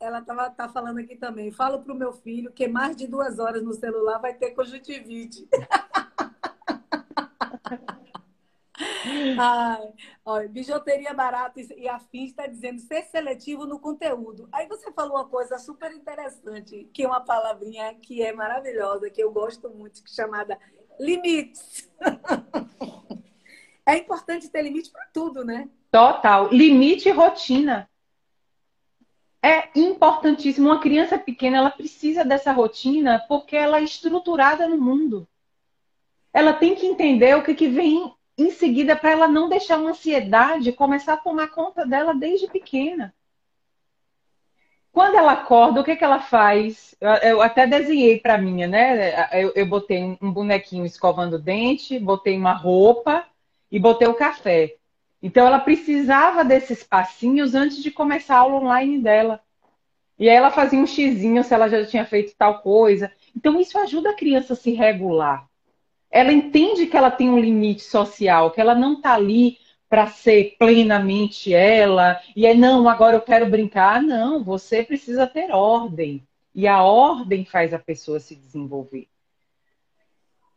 Ela 0.00 0.18
estava 0.18 0.50
tá 0.50 0.68
falando 0.68 0.98
aqui 0.98 1.16
também. 1.16 1.50
Falo 1.50 1.80
para 1.80 1.92
o 1.92 1.96
meu 1.96 2.12
filho 2.12 2.52
que 2.52 2.68
mais 2.68 2.96
de 2.96 3.06
duas 3.06 3.38
horas 3.38 3.62
no 3.62 3.72
celular 3.72 4.18
vai 4.18 4.34
ter 4.34 4.50
conjuntivite. 4.50 5.48
Ai, 9.38 9.92
olha, 10.24 10.48
bijuteria 10.48 11.14
barata 11.14 11.60
e 11.60 11.88
afins 11.88 12.30
está 12.30 12.46
dizendo 12.46 12.80
ser 12.80 13.02
seletivo 13.04 13.66
no 13.66 13.78
conteúdo. 13.78 14.48
Aí 14.52 14.66
você 14.66 14.90
falou 14.92 15.16
uma 15.16 15.28
coisa 15.28 15.58
super 15.58 15.92
interessante, 15.92 16.88
que 16.92 17.04
é 17.04 17.06
uma 17.06 17.20
palavrinha 17.20 17.94
que 17.94 18.22
é 18.22 18.32
maravilhosa, 18.32 19.10
que 19.10 19.22
eu 19.22 19.30
gosto 19.30 19.70
muito, 19.70 20.02
que 20.02 20.10
é 20.10 20.14
chamada 20.14 20.58
limites. 20.98 21.90
é 23.86 23.98
importante 23.98 24.48
ter 24.48 24.62
limite 24.62 24.90
para 24.90 25.06
tudo, 25.12 25.44
né? 25.44 25.68
Total. 25.90 26.48
Limite 26.48 27.08
e 27.08 27.12
rotina. 27.12 27.88
É 29.42 29.68
importantíssimo. 29.78 30.68
Uma 30.68 30.80
criança 30.80 31.18
pequena, 31.18 31.58
ela 31.58 31.70
precisa 31.70 32.24
dessa 32.24 32.52
rotina 32.52 33.22
porque 33.28 33.56
ela 33.56 33.78
é 33.78 33.84
estruturada 33.84 34.66
no 34.66 34.78
mundo. 34.78 35.28
Ela 36.32 36.52
tem 36.52 36.74
que 36.74 36.86
entender 36.86 37.36
o 37.36 37.42
que, 37.42 37.54
que 37.54 37.68
vem 37.68 38.12
em 38.36 38.50
seguida 38.50 38.96
para 38.96 39.10
ela 39.10 39.28
não 39.28 39.48
deixar 39.48 39.78
uma 39.78 39.90
ansiedade 39.90 40.72
começar 40.72 41.14
a 41.14 41.18
tomar 41.18 41.48
conta 41.48 41.86
dela 41.86 42.14
desde 42.14 42.48
pequena. 42.48 43.14
Quando 44.94 45.16
ela 45.16 45.32
acorda, 45.32 45.80
o 45.80 45.84
que, 45.84 45.96
que 45.96 46.04
ela 46.04 46.20
faz? 46.20 46.94
Eu, 47.00 47.10
eu 47.10 47.42
até 47.42 47.66
desenhei 47.66 48.20
para 48.20 48.38
minha, 48.38 48.68
né? 48.68 49.28
Eu, 49.32 49.52
eu 49.56 49.66
botei 49.66 50.16
um 50.22 50.30
bonequinho 50.32 50.86
escovando 50.86 51.34
o 51.34 51.38
dente, 51.38 51.98
botei 51.98 52.38
uma 52.38 52.52
roupa 52.52 53.26
e 53.72 53.78
botei 53.80 54.06
o 54.06 54.14
café. 54.14 54.76
Então 55.20 55.46
ela 55.46 55.58
precisava 55.58 56.44
desses 56.44 56.84
passinhos 56.84 57.56
antes 57.56 57.82
de 57.82 57.90
começar 57.90 58.36
a 58.36 58.38
aula 58.38 58.60
online 58.60 58.98
dela. 59.00 59.40
E 60.16 60.30
aí 60.30 60.36
ela 60.36 60.52
fazia 60.52 60.78
um 60.78 60.86
xizinho 60.86 61.42
se 61.42 61.52
ela 61.52 61.68
já 61.68 61.84
tinha 61.84 62.04
feito 62.06 62.36
tal 62.38 62.60
coisa. 62.60 63.10
Então 63.36 63.60
isso 63.60 63.76
ajuda 63.76 64.10
a 64.10 64.16
criança 64.16 64.52
a 64.52 64.56
se 64.56 64.72
regular 64.72 65.48
ela 66.14 66.32
entende 66.32 66.86
que 66.86 66.96
ela 66.96 67.10
tem 67.10 67.28
um 67.28 67.40
limite 67.40 67.82
social, 67.82 68.52
que 68.52 68.60
ela 68.60 68.72
não 68.72 68.92
está 68.92 69.14
ali 69.14 69.58
para 69.94 70.08
ser 70.08 70.56
plenamente 70.58 71.54
ela, 71.54 72.20
e 72.34 72.48
é 72.48 72.52
não, 72.52 72.88
agora 72.88 73.14
eu 73.14 73.20
quero 73.20 73.48
brincar. 73.48 74.02
Não, 74.02 74.42
você 74.42 74.82
precisa 74.82 75.24
ter 75.24 75.52
ordem. 75.52 76.26
E 76.52 76.66
a 76.66 76.82
ordem 76.82 77.44
faz 77.44 77.72
a 77.72 77.78
pessoa 77.78 78.18
se 78.18 78.34
desenvolver. 78.34 79.06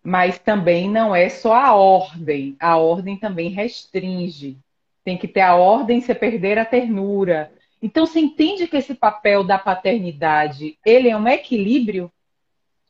Mas 0.01 0.39
também 0.39 0.89
não 0.89 1.15
é 1.15 1.29
só 1.29 1.53
a 1.53 1.75
ordem, 1.75 2.55
a 2.59 2.77
ordem 2.77 3.15
também 3.15 3.49
restringe. 3.49 4.57
Tem 5.03 5.15
que 5.19 5.27
ter 5.27 5.41
a 5.41 5.55
ordem 5.55 6.01
sem 6.01 6.15
perder 6.15 6.57
a 6.57 6.65
ternura. 6.65 7.51
Então 7.79 8.07
você 8.07 8.19
entende 8.19 8.67
que 8.67 8.77
esse 8.77 8.95
papel 8.95 9.43
da 9.43 9.59
paternidade, 9.59 10.79
ele 10.83 11.09
é 11.09 11.15
um 11.15 11.27
equilíbrio 11.27 12.11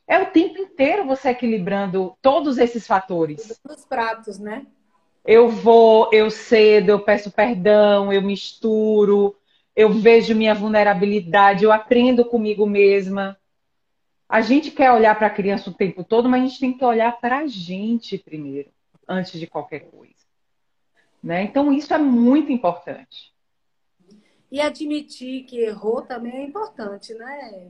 é 0.08 0.18
o 0.18 0.28
tempo 0.28 0.58
inteiro 0.58 1.06
você 1.06 1.32
equilibrando 1.32 2.16
todos 2.22 2.58
esses 2.58 2.88
fatores. 2.88 3.60
Os 3.70 3.84
pratos, 3.84 4.40
né? 4.40 4.66
Eu 5.28 5.50
vou, 5.50 6.10
eu 6.14 6.32
cedo, 6.32 6.90
eu 6.90 7.00
peço 7.02 7.30
perdão, 7.30 8.14
eu 8.14 8.22
misturo, 8.22 9.36
eu 9.76 9.92
vejo 9.92 10.34
minha 10.34 10.56
vulnerabilidade, 10.56 11.66
eu 11.66 11.72
aprendo 11.74 12.24
comigo 12.24 12.66
mesma. 12.66 13.38
A 14.30 14.40
gente 14.40 14.72
quer 14.72 14.90
olhar 14.92 15.14
para 15.16 15.28
a 15.28 15.30
criança 15.30 15.70
o 15.70 15.74
tempo 15.74 16.02
todo, 16.02 16.30
mas 16.30 16.42
a 16.42 16.48
gente 16.48 16.60
tem 16.62 16.78
que 16.78 16.86
olhar 16.86 17.12
para 17.20 17.40
a 17.40 17.48
gente 17.48 18.18
primeiro, 18.18 18.70
antes 19.06 19.38
de 19.38 19.46
qualquer 19.46 19.82
coisa. 19.92 20.16
Né? 21.22 21.44
Então, 21.44 21.74
isso 21.74 21.94
é 21.94 21.98
muito 21.98 22.50
importante. 22.50 23.34
E 24.50 24.62
admitir 24.62 25.44
que 25.44 25.60
errou 25.60 26.04
também 26.04 26.38
é 26.38 26.44
importante, 26.44 27.14
né? 27.14 27.70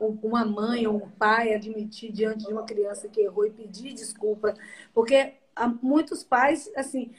uma 0.00 0.44
mãe 0.44 0.86
ou 0.86 0.96
um 0.96 1.08
pai 1.08 1.54
admitir 1.54 2.12
diante 2.12 2.44
de 2.44 2.52
uma 2.52 2.64
criança 2.64 3.08
que 3.08 3.22
errou 3.22 3.46
e 3.46 3.50
pedir 3.50 3.94
desculpa, 3.94 4.54
porque 4.92 5.34
muitos 5.82 6.24
pais, 6.24 6.70
assim, 6.76 7.14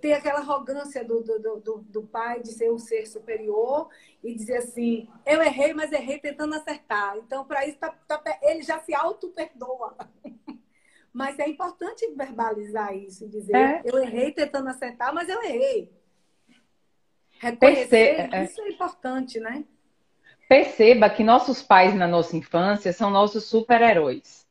tem 0.00 0.12
aquela 0.12 0.40
arrogância 0.40 1.02
do, 1.02 1.22
do, 1.22 1.60
do, 1.60 1.78
do, 1.88 2.02
pai 2.02 2.42
de 2.42 2.52
ser 2.52 2.70
um 2.70 2.78
ser 2.78 3.06
superior 3.06 3.88
e 4.22 4.34
dizer 4.34 4.58
assim, 4.58 5.08
eu 5.24 5.42
errei, 5.42 5.72
mas 5.72 5.92
errei 5.92 6.18
tentando 6.18 6.54
acertar. 6.54 7.16
Então, 7.16 7.44
para 7.44 7.66
isso, 7.66 7.78
tá, 7.78 7.90
tá, 8.06 8.22
ele 8.42 8.62
já 8.62 8.78
se 8.80 8.94
auto-perdoa. 8.94 9.96
mas 11.10 11.38
é 11.38 11.48
importante 11.48 12.06
verbalizar 12.14 12.94
isso, 12.94 13.26
dizer, 13.28 13.56
é. 13.56 13.82
eu 13.84 13.96
errei 13.98 14.32
tentando 14.32 14.68
acertar, 14.68 15.14
mas 15.14 15.28
eu 15.28 15.42
errei. 15.42 15.90
Reconhecer, 17.38 18.28
é. 18.30 18.44
isso 18.44 18.60
é 18.60 18.68
importante, 18.68 19.40
né? 19.40 19.64
Perceba 20.48 21.08
que 21.08 21.24
nossos 21.24 21.62
pais 21.62 21.94
na 21.94 22.06
nossa 22.06 22.36
infância 22.36 22.92
são 22.92 23.10
nossos 23.10 23.44
super-heróis. 23.44 24.43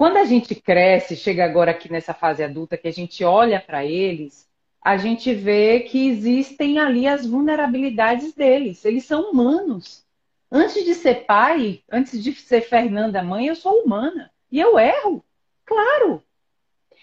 Quando 0.00 0.16
a 0.16 0.24
gente 0.24 0.54
cresce, 0.54 1.14
chega 1.14 1.44
agora 1.44 1.72
aqui 1.72 1.92
nessa 1.92 2.14
fase 2.14 2.42
adulta, 2.42 2.78
que 2.78 2.88
a 2.88 2.90
gente 2.90 3.22
olha 3.22 3.60
para 3.60 3.84
eles, 3.84 4.48
a 4.82 4.96
gente 4.96 5.34
vê 5.34 5.80
que 5.80 6.08
existem 6.08 6.78
ali 6.78 7.06
as 7.06 7.26
vulnerabilidades 7.26 8.32
deles. 8.32 8.82
Eles 8.86 9.04
são 9.04 9.30
humanos. 9.30 10.02
Antes 10.50 10.86
de 10.86 10.94
ser 10.94 11.26
pai, 11.26 11.82
antes 11.92 12.24
de 12.24 12.32
ser 12.32 12.62
Fernanda 12.62 13.22
mãe, 13.22 13.48
eu 13.48 13.54
sou 13.54 13.82
humana. 13.82 14.30
E 14.50 14.58
eu 14.58 14.78
erro. 14.78 15.22
Claro. 15.66 16.22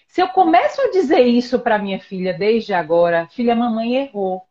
Se 0.08 0.20
eu 0.20 0.26
começo 0.30 0.82
a 0.82 0.90
dizer 0.90 1.20
isso 1.20 1.60
para 1.60 1.78
minha 1.78 2.00
filha 2.00 2.34
desde 2.34 2.74
agora, 2.74 3.28
filha, 3.28 3.54
mamãe 3.54 3.94
errou. 3.94 4.42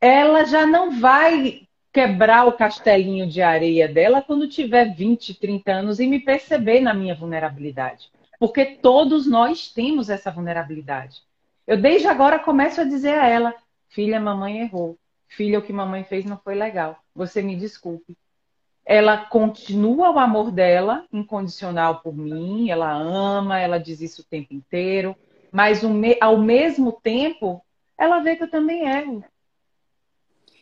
Ela 0.00 0.46
já 0.46 0.64
não 0.64 0.98
vai 0.98 1.68
quebrar 1.92 2.46
o 2.46 2.52
castelinho 2.52 3.26
de 3.26 3.42
areia 3.42 3.86
dela 3.86 4.22
quando 4.22 4.48
tiver 4.48 4.94
20, 4.94 5.34
30 5.34 5.72
anos 5.72 6.00
e 6.00 6.06
me 6.06 6.18
perceber 6.18 6.80
na 6.80 6.94
minha 6.94 7.14
vulnerabilidade. 7.14 8.10
Porque 8.38 8.64
todos 8.64 9.26
nós 9.26 9.68
temos 9.68 10.08
essa 10.08 10.30
vulnerabilidade. 10.30 11.22
Eu 11.66 11.76
desde 11.76 12.08
agora 12.08 12.38
começo 12.38 12.80
a 12.80 12.84
dizer 12.84 13.18
a 13.18 13.28
ela: 13.28 13.54
filha, 13.88 14.18
mamãe 14.18 14.60
errou. 14.60 14.98
Filha, 15.28 15.58
o 15.58 15.62
que 15.62 15.72
mamãe 15.72 16.04
fez 16.04 16.24
não 16.24 16.36
foi 16.36 16.54
legal. 16.54 16.98
Você 17.14 17.40
me 17.42 17.56
desculpe. 17.56 18.16
Ela 18.84 19.16
continua 19.26 20.10
o 20.10 20.18
amor 20.18 20.50
dela 20.50 21.06
incondicional 21.12 22.00
por 22.00 22.14
mim, 22.14 22.68
ela 22.68 22.92
ama, 22.92 23.60
ela 23.60 23.78
diz 23.78 24.00
isso 24.00 24.22
o 24.22 24.24
tempo 24.24 24.52
inteiro, 24.52 25.16
mas 25.52 25.82
ao 26.20 26.36
mesmo 26.38 26.92
tempo, 26.92 27.64
ela 27.96 28.18
vê 28.18 28.34
que 28.34 28.42
eu 28.42 28.50
também 28.50 28.88
erro. 28.88 29.24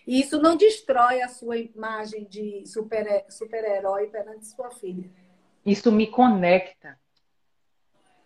E 0.06 0.20
isso 0.20 0.40
não 0.40 0.56
destrói 0.56 1.22
a 1.22 1.28
sua 1.28 1.56
imagem 1.56 2.24
de 2.24 2.64
super-herói 2.66 3.22
super 3.30 4.10
perante 4.10 4.46
sua 4.46 4.70
filha. 4.70 5.10
Isso 5.64 5.92
me 5.92 6.06
conecta. 6.06 6.98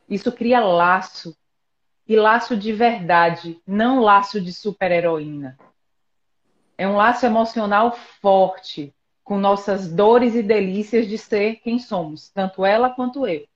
Isso 0.09 0.31
cria 0.33 0.61
laço. 0.61 1.37
E 2.07 2.17
laço 2.17 2.57
de 2.57 2.73
verdade, 2.73 3.61
não 3.67 4.01
laço 4.01 4.41
de 4.41 4.53
super-heroína. 4.53 5.59
É 6.77 6.87
um 6.87 6.97
laço 6.97 7.25
emocional 7.25 7.93
forte, 8.21 8.95
com 9.23 9.39
nossas 9.39 9.91
dores 9.91 10.35
e 10.35 10.43
delícias 10.43 11.09
de 11.09 11.17
ser 11.17 11.57
quem 11.57 11.79
somos, 11.79 12.29
tanto 12.29 12.65
ela 12.65 12.91
quanto 12.91 13.27
eu. 13.27 13.47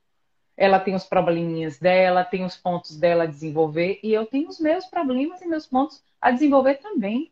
Ela 0.56 0.80
tem 0.80 0.94
os 0.94 1.04
probleminhas 1.04 1.78
dela, 1.78 2.24
tem 2.24 2.44
os 2.44 2.56
pontos 2.56 2.96
dela 2.96 3.24
a 3.24 3.26
desenvolver, 3.26 4.00
e 4.02 4.12
eu 4.12 4.24
tenho 4.24 4.48
os 4.48 4.58
meus 4.58 4.86
problemas 4.86 5.42
e 5.42 5.46
meus 5.46 5.66
pontos 5.66 6.02
a 6.20 6.30
desenvolver 6.30 6.76
também. 6.76 7.30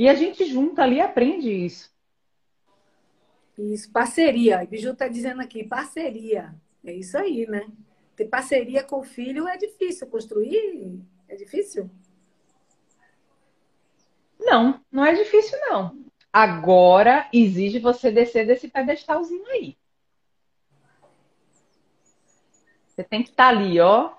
E 0.00 0.08
a 0.08 0.14
gente 0.14 0.46
junta 0.46 0.82
ali 0.82 0.98
aprende 0.98 1.50
isso. 1.50 1.94
Isso, 3.58 3.92
parceria. 3.92 4.62
O 4.62 4.66
Biju 4.66 4.92
está 4.92 5.06
dizendo 5.06 5.42
aqui, 5.42 5.62
parceria. 5.62 6.54
É 6.82 6.90
isso 6.90 7.18
aí, 7.18 7.46
né? 7.46 7.70
Ter 8.16 8.24
parceria 8.24 8.82
com 8.82 9.00
o 9.00 9.04
filho 9.04 9.46
é 9.46 9.58
difícil. 9.58 10.06
Construir 10.06 11.02
é 11.28 11.36
difícil? 11.36 11.90
Não, 14.38 14.82
não 14.90 15.04
é 15.04 15.12
difícil, 15.12 15.58
não. 15.68 16.02
Agora 16.32 17.28
exige 17.30 17.78
você 17.78 18.10
descer 18.10 18.46
desse 18.46 18.68
pedestalzinho 18.68 19.46
aí. 19.48 19.76
Você 22.88 23.04
tem 23.04 23.22
que 23.22 23.28
estar 23.28 23.52
tá 23.52 23.58
ali, 23.58 23.78
ó. 23.78 24.14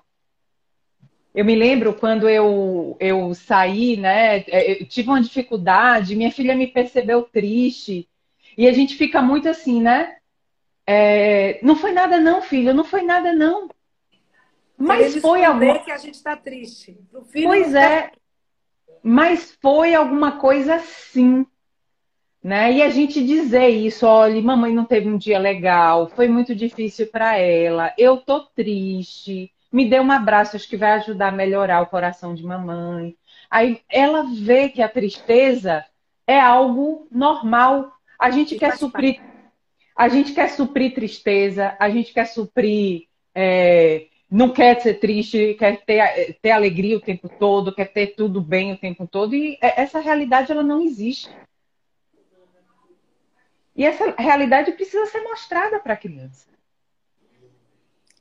Eu 1.34 1.44
me 1.44 1.54
lembro 1.54 1.94
quando 1.94 2.28
eu, 2.28 2.96
eu 3.00 3.34
saí, 3.34 3.96
né? 3.96 4.38
É, 4.48 4.82
eu 4.82 4.86
tive 4.86 5.08
uma 5.08 5.22
dificuldade, 5.22 6.14
minha 6.14 6.30
filha 6.30 6.54
me 6.54 6.66
percebeu 6.66 7.22
triste. 7.22 8.08
E 8.56 8.68
a 8.68 8.72
gente 8.72 8.96
fica 8.96 9.22
muito 9.22 9.48
assim, 9.48 9.80
né? 9.80 10.16
É, 10.86 11.58
não 11.62 11.74
foi 11.74 11.92
nada, 11.92 12.20
não, 12.20 12.42
filho, 12.42 12.74
não 12.74 12.84
foi 12.84 13.02
nada, 13.02 13.32
não. 13.32 13.70
Mas 14.76 15.16
foi 15.16 15.44
alguma 15.44 15.78
que 15.78 15.90
a 15.90 15.96
gente 15.96 16.14
está 16.14 16.36
triste. 16.36 16.98
pois 17.32 17.74
é. 17.74 18.02
Tá... 18.02 18.12
Mas 19.02 19.56
foi 19.60 19.94
alguma 19.94 20.38
coisa 20.38 20.74
assim. 20.74 21.46
Né? 22.42 22.72
E 22.72 22.82
a 22.82 22.90
gente 22.90 23.24
dizer 23.24 23.68
isso, 23.68 24.04
olha, 24.04 24.42
mamãe 24.42 24.74
não 24.74 24.84
teve 24.84 25.08
um 25.08 25.16
dia 25.16 25.38
legal, 25.38 26.08
foi 26.08 26.26
muito 26.26 26.56
difícil 26.56 27.06
para 27.06 27.38
ela, 27.38 27.94
eu 27.96 28.16
tô 28.16 28.40
triste, 28.40 29.51
me 29.72 29.88
dê 29.88 29.98
um 29.98 30.12
abraço, 30.12 30.56
acho 30.56 30.68
que 30.68 30.76
vai 30.76 30.92
ajudar 30.92 31.28
a 31.28 31.32
melhorar 31.32 31.80
o 31.80 31.86
coração 31.86 32.34
de 32.34 32.44
mamãe. 32.44 33.16
Aí 33.50 33.80
ela 33.88 34.24
vê 34.24 34.68
que 34.68 34.82
a 34.82 34.88
tristeza 34.88 35.84
é 36.26 36.38
algo 36.38 37.08
normal. 37.10 37.92
A 38.18 38.30
gente 38.30 38.56
quer 38.56 38.76
suprir, 38.76 39.20
a 39.96 40.08
gente 40.08 40.32
quer 40.32 40.48
suprir 40.50 40.94
tristeza, 40.94 41.74
a 41.80 41.88
gente 41.88 42.12
quer 42.12 42.26
suprir 42.26 43.08
é, 43.34 44.06
não 44.30 44.50
quer 44.50 44.80
ser 44.80 44.94
triste, 44.94 45.54
quer 45.58 45.84
ter, 45.84 46.38
ter 46.40 46.50
alegria 46.50 46.96
o 46.96 47.00
tempo 47.00 47.28
todo, 47.28 47.74
quer 47.74 47.92
ter 47.92 48.14
tudo 48.14 48.40
bem 48.40 48.72
o 48.72 48.78
tempo 48.78 49.06
todo, 49.06 49.34
e 49.34 49.58
é, 49.60 49.82
essa 49.82 50.00
realidade 50.00 50.50
ela 50.50 50.62
não 50.62 50.80
existe. 50.80 51.30
E 53.74 53.84
essa 53.84 54.14
realidade 54.18 54.72
precisa 54.72 55.06
ser 55.06 55.22
mostrada 55.22 55.78
para 55.80 55.94
a 55.94 55.96
criança. 55.96 56.51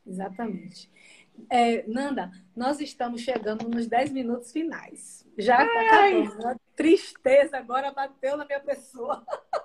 Exatamente. 0.06 0.91
É, 1.49 1.84
Nanda, 1.88 2.32
nós 2.56 2.80
estamos 2.80 3.22
chegando 3.22 3.68
nos 3.68 3.88
10 3.88 4.12
minutos 4.12 4.52
finais. 4.52 5.26
Já 5.38 5.64
está 5.64 5.82
acabando. 5.82 6.47
A 6.47 6.56
tristeza 6.76 7.58
agora 7.58 7.91
bateu 7.91 8.38
na 8.38 8.45
minha 8.45 8.60
pessoa. 8.60 9.26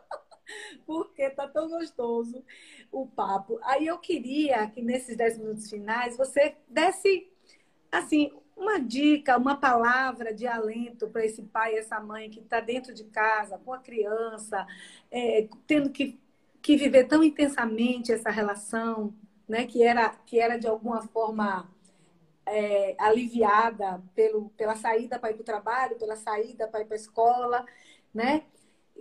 porque 0.86 1.28
tá 1.30 1.46
tão 1.48 1.68
gostoso 1.68 2.44
o 2.90 3.06
papo. 3.06 3.58
Aí 3.62 3.86
eu 3.86 3.98
queria 3.98 4.68
que 4.68 4.80
nesses 4.80 5.16
10 5.16 5.38
minutos 5.38 5.68
finais 5.68 6.16
você 6.16 6.56
desse, 6.68 7.28
assim, 7.90 8.32
uma 8.56 8.78
dica, 8.78 9.36
uma 9.36 9.56
palavra 9.56 10.32
de 10.32 10.46
alento 10.46 11.08
para 11.08 11.24
esse 11.24 11.42
pai 11.42 11.74
e 11.74 11.78
essa 11.78 12.00
mãe 12.00 12.30
que 12.30 12.40
está 12.40 12.60
dentro 12.60 12.94
de 12.94 13.04
casa, 13.04 13.58
com 13.58 13.72
a 13.72 13.78
criança, 13.78 14.66
é, 15.10 15.48
tendo 15.66 15.90
que, 15.90 16.18
que 16.62 16.76
viver 16.76 17.04
tão 17.04 17.22
intensamente 17.22 18.12
essa 18.12 18.30
relação, 18.30 19.12
né, 19.48 19.66
que, 19.66 19.82
era, 19.82 20.10
que 20.26 20.40
era 20.40 20.58
de 20.58 20.66
alguma 20.66 21.02
forma 21.02 21.68
é, 22.46 22.94
aliviada 22.98 24.02
pelo, 24.14 24.50
pela 24.50 24.76
saída 24.76 25.18
para 25.18 25.30
ir 25.30 25.34
para 25.34 25.42
o 25.42 25.44
trabalho, 25.44 25.96
pela 25.96 26.16
saída 26.16 26.68
para 26.68 26.80
ir 26.80 26.86
para 26.86 26.94
a 26.94 27.00
escola, 27.00 27.66
né? 28.14 28.42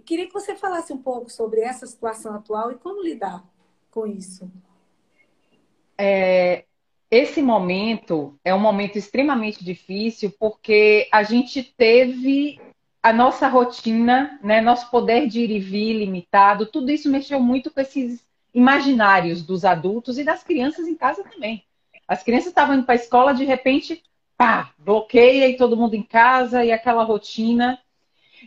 Queria 0.05 0.27
que 0.27 0.33
você 0.33 0.55
falasse 0.55 0.91
um 0.91 0.97
pouco 0.97 1.29
sobre 1.29 1.61
essa 1.61 1.85
situação 1.87 2.35
atual 2.35 2.71
e 2.71 2.75
como 2.75 3.01
lidar 3.01 3.43
com 3.89 4.05
isso. 4.05 4.51
É, 5.97 6.65
esse 7.09 7.41
momento 7.41 8.37
é 8.43 8.53
um 8.53 8.59
momento 8.59 8.97
extremamente 8.97 9.63
difícil 9.63 10.33
porque 10.37 11.07
a 11.11 11.23
gente 11.23 11.63
teve 11.63 12.59
a 13.01 13.13
nossa 13.13 13.47
rotina, 13.47 14.39
né, 14.43 14.59
nosso 14.59 14.89
poder 14.89 15.27
de 15.27 15.41
ir 15.41 15.51
e 15.51 15.59
vir 15.59 15.93
limitado, 15.93 16.65
tudo 16.65 16.91
isso 16.91 17.09
mexeu 17.09 17.39
muito 17.39 17.71
com 17.71 17.79
esses 17.79 18.24
imaginários 18.55 19.43
dos 19.43 19.65
adultos 19.65 20.17
e 20.17 20.23
das 20.23 20.41
crianças 20.41 20.87
em 20.87 20.95
casa 20.95 21.23
também. 21.25 21.65
As 22.07 22.23
crianças 22.23 22.47
estavam 22.47 22.75
indo 22.75 22.85
para 22.85 22.93
a 22.93 22.95
escola, 22.95 23.33
de 23.33 23.43
repente, 23.43 24.01
pá, 24.37 24.71
bloqueia 24.77 25.49
e 25.49 25.57
todo 25.57 25.75
mundo 25.75 25.93
em 25.93 26.01
casa 26.01 26.63
e 26.63 26.71
aquela 26.71 27.03
rotina. 27.03 27.77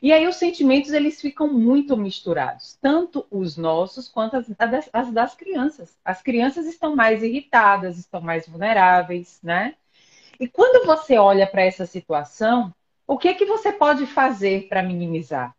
E 0.03 0.11
aí 0.11 0.27
os 0.27 0.37
sentimentos 0.37 0.93
eles 0.93 1.21
ficam 1.21 1.53
muito 1.53 1.95
misturados, 1.95 2.79
tanto 2.81 3.27
os 3.31 3.59
nossos 3.59 4.09
quanto 4.09 4.37
as, 4.37 4.47
as, 4.93 5.13
das 5.13 5.35
crianças. 5.35 5.99
As 6.03 6.23
crianças 6.23 6.67
estão 6.67 6.97
mais 6.97 7.23
irritadas, 7.23 7.99
estão 7.99 8.23
mais 8.23 8.49
vulneráveis, 8.49 9.39
né? 9.43 9.75
E 10.41 10.49
quando 10.49 10.87
você 10.87 11.19
olha 11.19 11.47
para 11.47 11.63
essa 11.63 11.85
situação, 11.85 12.73
o 13.07 13.19
que 13.19 13.29
é 13.29 13.35
que 13.35 13.45
você 13.45 13.73
pode 13.73 14.07
fazer 14.07 14.69
para 14.69 14.83
minimizar? 14.83 15.55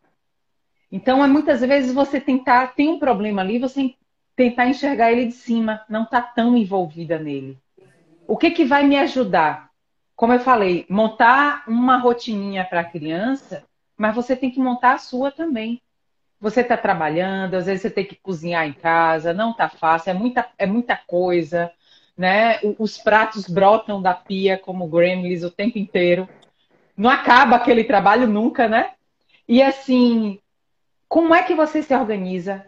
Então, 0.90 1.22
é 1.22 1.28
muitas 1.28 1.60
vezes 1.60 1.92
você 1.92 2.20
tentar, 2.20 2.74
tem 2.74 2.88
um 2.88 2.98
problema 2.98 3.42
ali, 3.42 3.58
você 3.58 3.94
tentar 4.40 4.66
enxergar 4.66 5.12
ele 5.12 5.26
de 5.26 5.34
cima, 5.34 5.84
não 5.88 6.04
tá 6.04 6.20
tão 6.20 6.56
envolvida 6.56 7.18
nele. 7.18 7.58
O 8.26 8.36
que 8.36 8.50
que 8.50 8.64
vai 8.64 8.86
me 8.86 8.96
ajudar? 8.96 9.70
Como 10.16 10.32
eu 10.32 10.40
falei, 10.40 10.86
montar 10.88 11.64
uma 11.66 11.96
rotininha 11.96 12.64
para 12.64 12.80
a 12.80 12.84
criança 12.84 13.64
mas 14.00 14.14
você 14.14 14.34
tem 14.34 14.50
que 14.50 14.58
montar 14.58 14.94
a 14.94 14.98
sua 14.98 15.30
também. 15.30 15.82
Você 16.40 16.62
está 16.62 16.74
trabalhando, 16.74 17.52
às 17.52 17.66
vezes 17.66 17.82
você 17.82 17.90
tem 17.90 18.06
que 18.06 18.14
cozinhar 18.14 18.66
em 18.66 18.72
casa, 18.72 19.34
não 19.34 19.50
está 19.50 19.68
fácil, 19.68 20.08
é 20.08 20.14
muita, 20.14 20.48
é 20.56 20.64
muita 20.64 20.96
coisa, 20.96 21.70
né? 22.16 22.58
Os 22.78 22.96
pratos 22.96 23.46
brotam 23.46 24.00
da 24.00 24.14
pia 24.14 24.56
como 24.56 24.88
gremlins 24.88 25.42
o 25.42 25.50
tempo 25.50 25.78
inteiro. 25.78 26.26
Não 26.96 27.10
acaba 27.10 27.56
aquele 27.56 27.84
trabalho 27.84 28.26
nunca, 28.26 28.66
né? 28.66 28.92
E 29.46 29.62
assim, 29.62 30.40
como 31.06 31.34
é 31.34 31.42
que 31.42 31.54
você 31.54 31.82
se 31.82 31.94
organiza? 31.94 32.64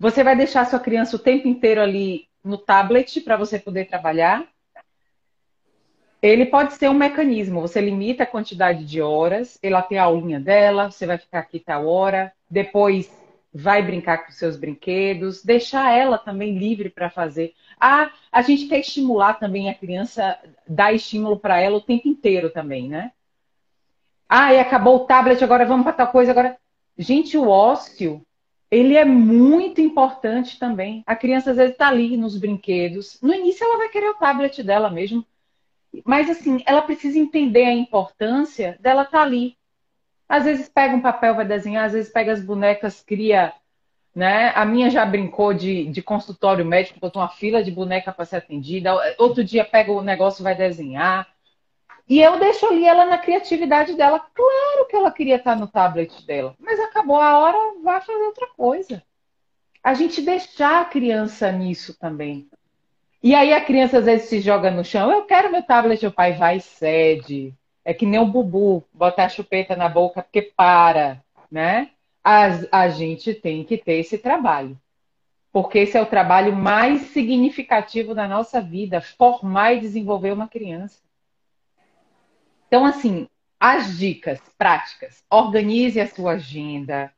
Você 0.00 0.24
vai 0.24 0.34
deixar 0.34 0.64
sua 0.64 0.80
criança 0.80 1.14
o 1.14 1.18
tempo 1.18 1.46
inteiro 1.46 1.78
ali 1.78 2.26
no 2.42 2.56
tablet 2.56 3.20
para 3.20 3.36
você 3.36 3.58
poder 3.58 3.86
trabalhar? 3.86 4.48
Ele 6.22 6.46
pode 6.46 6.72
ser 6.72 6.88
um 6.88 6.94
mecanismo, 6.94 7.60
você 7.60 7.82
limita 7.82 8.22
a 8.22 8.26
quantidade 8.26 8.86
de 8.86 9.02
horas, 9.02 9.58
ela 9.62 9.82
tem 9.82 9.98
a 9.98 10.04
aulinha 10.04 10.40
dela, 10.40 10.90
você 10.90 11.06
vai 11.06 11.18
ficar 11.18 11.40
aqui 11.40 11.60
tal 11.60 11.86
hora, 11.86 12.32
depois 12.48 13.10
vai 13.52 13.82
brincar 13.82 14.24
com 14.24 14.32
seus 14.32 14.56
brinquedos, 14.56 15.44
deixar 15.44 15.92
ela 15.92 16.16
também 16.16 16.56
livre 16.56 16.88
para 16.88 17.10
fazer. 17.10 17.52
Ah, 17.78 18.10
a 18.32 18.40
gente 18.40 18.68
quer 18.68 18.80
estimular 18.80 19.34
também 19.34 19.68
a 19.68 19.74
criança, 19.74 20.38
dar 20.66 20.94
estímulo 20.94 21.38
para 21.38 21.60
ela 21.60 21.76
o 21.76 21.82
tempo 21.82 22.08
inteiro 22.08 22.48
também, 22.48 22.88
né? 22.88 23.12
Ah, 24.26 24.54
e 24.54 24.60
acabou 24.60 24.96
o 24.96 25.06
tablet, 25.06 25.44
agora 25.44 25.66
vamos 25.66 25.84
para 25.84 25.92
tal 25.92 26.08
coisa, 26.08 26.30
agora. 26.30 26.56
Gente, 26.96 27.36
o 27.36 27.48
ócio, 27.48 28.24
ele 28.70 28.96
é 28.96 29.04
muito 29.04 29.80
importante 29.80 30.58
também. 30.58 31.02
A 31.06 31.16
criança 31.16 31.50
às 31.50 31.56
vezes 31.56 31.72
está 31.72 31.88
ali 31.88 32.16
nos 32.16 32.38
brinquedos. 32.38 33.18
No 33.20 33.34
início 33.34 33.64
ela 33.64 33.78
vai 33.78 33.88
querer 33.88 34.10
o 34.10 34.14
tablet 34.14 34.62
dela 34.62 34.88
mesmo. 34.88 35.26
Mas, 36.04 36.30
assim, 36.30 36.62
ela 36.64 36.82
precisa 36.82 37.18
entender 37.18 37.64
a 37.64 37.74
importância 37.74 38.78
dela 38.80 39.02
estar 39.02 39.18
tá 39.18 39.24
ali. 39.24 39.56
Às 40.28 40.44
vezes 40.44 40.68
pega 40.68 40.94
um 40.94 41.00
papel, 41.00 41.34
vai 41.34 41.44
desenhar, 41.44 41.84
às 41.84 41.92
vezes 41.92 42.12
pega 42.12 42.32
as 42.32 42.44
bonecas, 42.44 43.02
cria. 43.02 43.52
Né? 44.14 44.52
A 44.54 44.64
minha 44.64 44.88
já 44.88 45.04
brincou 45.04 45.52
de, 45.52 45.86
de 45.86 46.00
consultório 46.00 46.64
médico, 46.64 47.00
botou 47.00 47.20
uma 47.20 47.28
fila 47.28 47.64
de 47.64 47.72
boneca 47.72 48.12
para 48.12 48.24
ser 48.24 48.36
atendida. 48.36 48.92
Outro 49.18 49.42
dia 49.42 49.64
pega 49.64 49.90
o 49.90 50.02
negócio 50.02 50.44
vai 50.44 50.54
desenhar. 50.54 51.26
E 52.10 52.20
eu 52.20 52.40
deixo 52.40 52.66
ali 52.66 52.84
ela 52.84 53.06
na 53.06 53.18
criatividade 53.18 53.94
dela. 53.94 54.18
Claro 54.18 54.88
que 54.88 54.96
ela 54.96 55.12
queria 55.12 55.36
estar 55.36 55.54
no 55.54 55.68
tablet 55.68 56.26
dela, 56.26 56.56
mas 56.58 56.80
acabou 56.80 57.20
a 57.20 57.38
hora, 57.38 57.80
vai 57.84 58.00
fazer 58.00 58.24
outra 58.24 58.48
coisa. 58.48 59.00
A 59.80 59.94
gente 59.94 60.20
deixar 60.20 60.80
a 60.80 60.84
criança 60.86 61.52
nisso 61.52 61.96
também. 61.96 62.50
E 63.22 63.32
aí 63.32 63.52
a 63.52 63.64
criança 63.64 63.98
às 63.98 64.06
vezes 64.06 64.28
se 64.28 64.40
joga 64.40 64.72
no 64.72 64.84
chão, 64.84 65.12
eu 65.12 65.22
quero 65.22 65.52
meu 65.52 65.62
tablet, 65.62 66.04
o 66.04 66.10
pai 66.10 66.32
vai 66.32 66.56
e 66.56 66.60
cede. 66.60 67.54
É 67.84 67.94
que 67.94 68.04
nem 68.04 68.18
o 68.18 68.26
bubu, 68.26 68.82
botar 68.92 69.26
a 69.26 69.28
chupeta 69.28 69.76
na 69.76 69.88
boca 69.88 70.20
porque 70.20 70.42
para, 70.42 71.22
né? 71.48 71.90
A, 72.24 72.48
a 72.72 72.88
gente 72.88 73.34
tem 73.34 73.62
que 73.62 73.78
ter 73.78 74.00
esse 74.00 74.18
trabalho. 74.18 74.76
Porque 75.52 75.78
esse 75.78 75.96
é 75.96 76.02
o 76.02 76.06
trabalho 76.06 76.56
mais 76.56 77.02
significativo 77.12 78.16
da 78.16 78.26
nossa 78.26 78.60
vida, 78.60 79.00
formar 79.00 79.74
e 79.74 79.80
desenvolver 79.80 80.32
uma 80.32 80.48
criança. 80.48 80.98
Então, 82.70 82.86
assim, 82.86 83.26
as 83.58 83.98
dicas 83.98 84.40
práticas. 84.56 85.24
Organize 85.28 86.00
a 86.00 86.06
sua 86.06 86.34
agenda. 86.34 87.12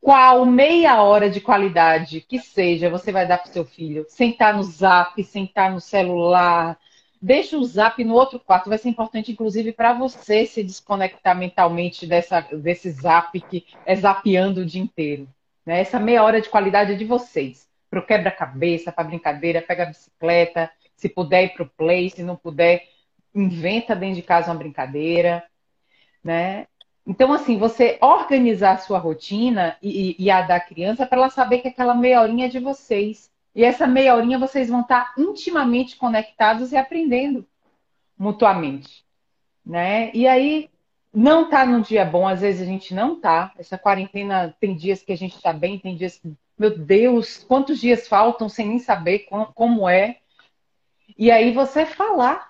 Qual 0.00 0.46
meia 0.46 1.02
hora 1.02 1.28
de 1.28 1.42
qualidade 1.42 2.22
que 2.22 2.38
seja 2.38 2.88
você 2.88 3.12
vai 3.12 3.28
dar 3.28 3.36
para 3.36 3.50
o 3.50 3.52
seu 3.52 3.66
filho? 3.66 4.06
Sentar 4.08 4.56
no 4.56 4.62
zap, 4.62 5.22
sentar 5.22 5.70
no 5.70 5.78
celular. 5.78 6.78
Deixa 7.20 7.58
o 7.58 7.64
zap 7.64 8.02
no 8.02 8.14
outro 8.14 8.40
quarto. 8.40 8.70
Vai 8.70 8.78
ser 8.78 8.88
importante, 8.88 9.30
inclusive, 9.30 9.72
para 9.72 9.92
você 9.92 10.46
se 10.46 10.64
desconectar 10.64 11.36
mentalmente 11.36 12.06
dessa, 12.06 12.40
desse 12.40 12.90
zap 12.90 13.38
que 13.38 13.66
é 13.84 13.94
zapeando 13.94 14.62
o 14.62 14.64
dia 14.64 14.80
inteiro. 14.80 15.28
Né? 15.66 15.80
Essa 15.80 16.00
meia 16.00 16.24
hora 16.24 16.40
de 16.40 16.48
qualidade 16.48 16.92
é 16.92 16.96
de 16.96 17.04
vocês. 17.04 17.68
Para 17.90 18.00
o 18.00 18.06
quebra-cabeça, 18.06 18.90
para 18.90 19.04
brincadeira, 19.04 19.60
pega 19.60 19.82
a 19.82 19.86
bicicleta. 19.86 20.70
Se 20.96 21.10
puder 21.10 21.44
ir 21.44 21.48
para 21.50 21.64
o 21.64 21.70
play, 21.76 22.08
se 22.08 22.22
não 22.22 22.36
puder, 22.36 22.88
inventa 23.34 23.94
dentro 23.94 24.16
de 24.16 24.22
casa 24.22 24.50
uma 24.50 24.58
brincadeira 24.58 25.44
né? 26.22 26.66
Então, 27.06 27.32
assim, 27.32 27.56
você 27.56 27.98
organizar 28.02 28.72
a 28.72 28.78
sua 28.78 28.98
rotina 28.98 29.76
e, 29.82 30.14
e 30.18 30.30
a 30.30 30.42
da 30.42 30.60
criança 30.60 31.06
para 31.06 31.18
ela 31.18 31.30
saber 31.30 31.60
que 31.60 31.68
aquela 31.68 31.94
meia 31.94 32.20
horinha 32.20 32.46
é 32.46 32.50
de 32.50 32.58
vocês. 32.58 33.30
E 33.54 33.64
essa 33.64 33.86
meia 33.86 34.14
horinha 34.14 34.38
vocês 34.38 34.68
vão 34.68 34.82
estar 34.82 35.14
intimamente 35.16 35.96
conectados 35.96 36.70
e 36.70 36.76
aprendendo 36.76 37.46
mutuamente, 38.16 39.04
né? 39.64 40.10
E 40.12 40.28
aí, 40.28 40.68
não 41.14 41.48
tá 41.48 41.64
num 41.64 41.80
dia 41.80 42.04
bom, 42.04 42.28
às 42.28 42.42
vezes 42.42 42.60
a 42.60 42.66
gente 42.66 42.94
não 42.94 43.18
tá. 43.18 43.52
Essa 43.58 43.78
quarentena 43.78 44.54
tem 44.60 44.76
dias 44.76 45.02
que 45.02 45.12
a 45.12 45.16
gente 45.16 45.40
tá 45.40 45.52
bem, 45.52 45.78
tem 45.78 45.96
dias 45.96 46.18
que, 46.18 46.30
meu 46.58 46.76
Deus, 46.76 47.42
quantos 47.48 47.80
dias 47.80 48.06
faltam 48.06 48.50
sem 48.50 48.68
nem 48.68 48.78
saber 48.78 49.26
como 49.54 49.88
é. 49.88 50.18
E 51.16 51.30
aí 51.30 51.52
você 51.52 51.86
falar 51.86 52.47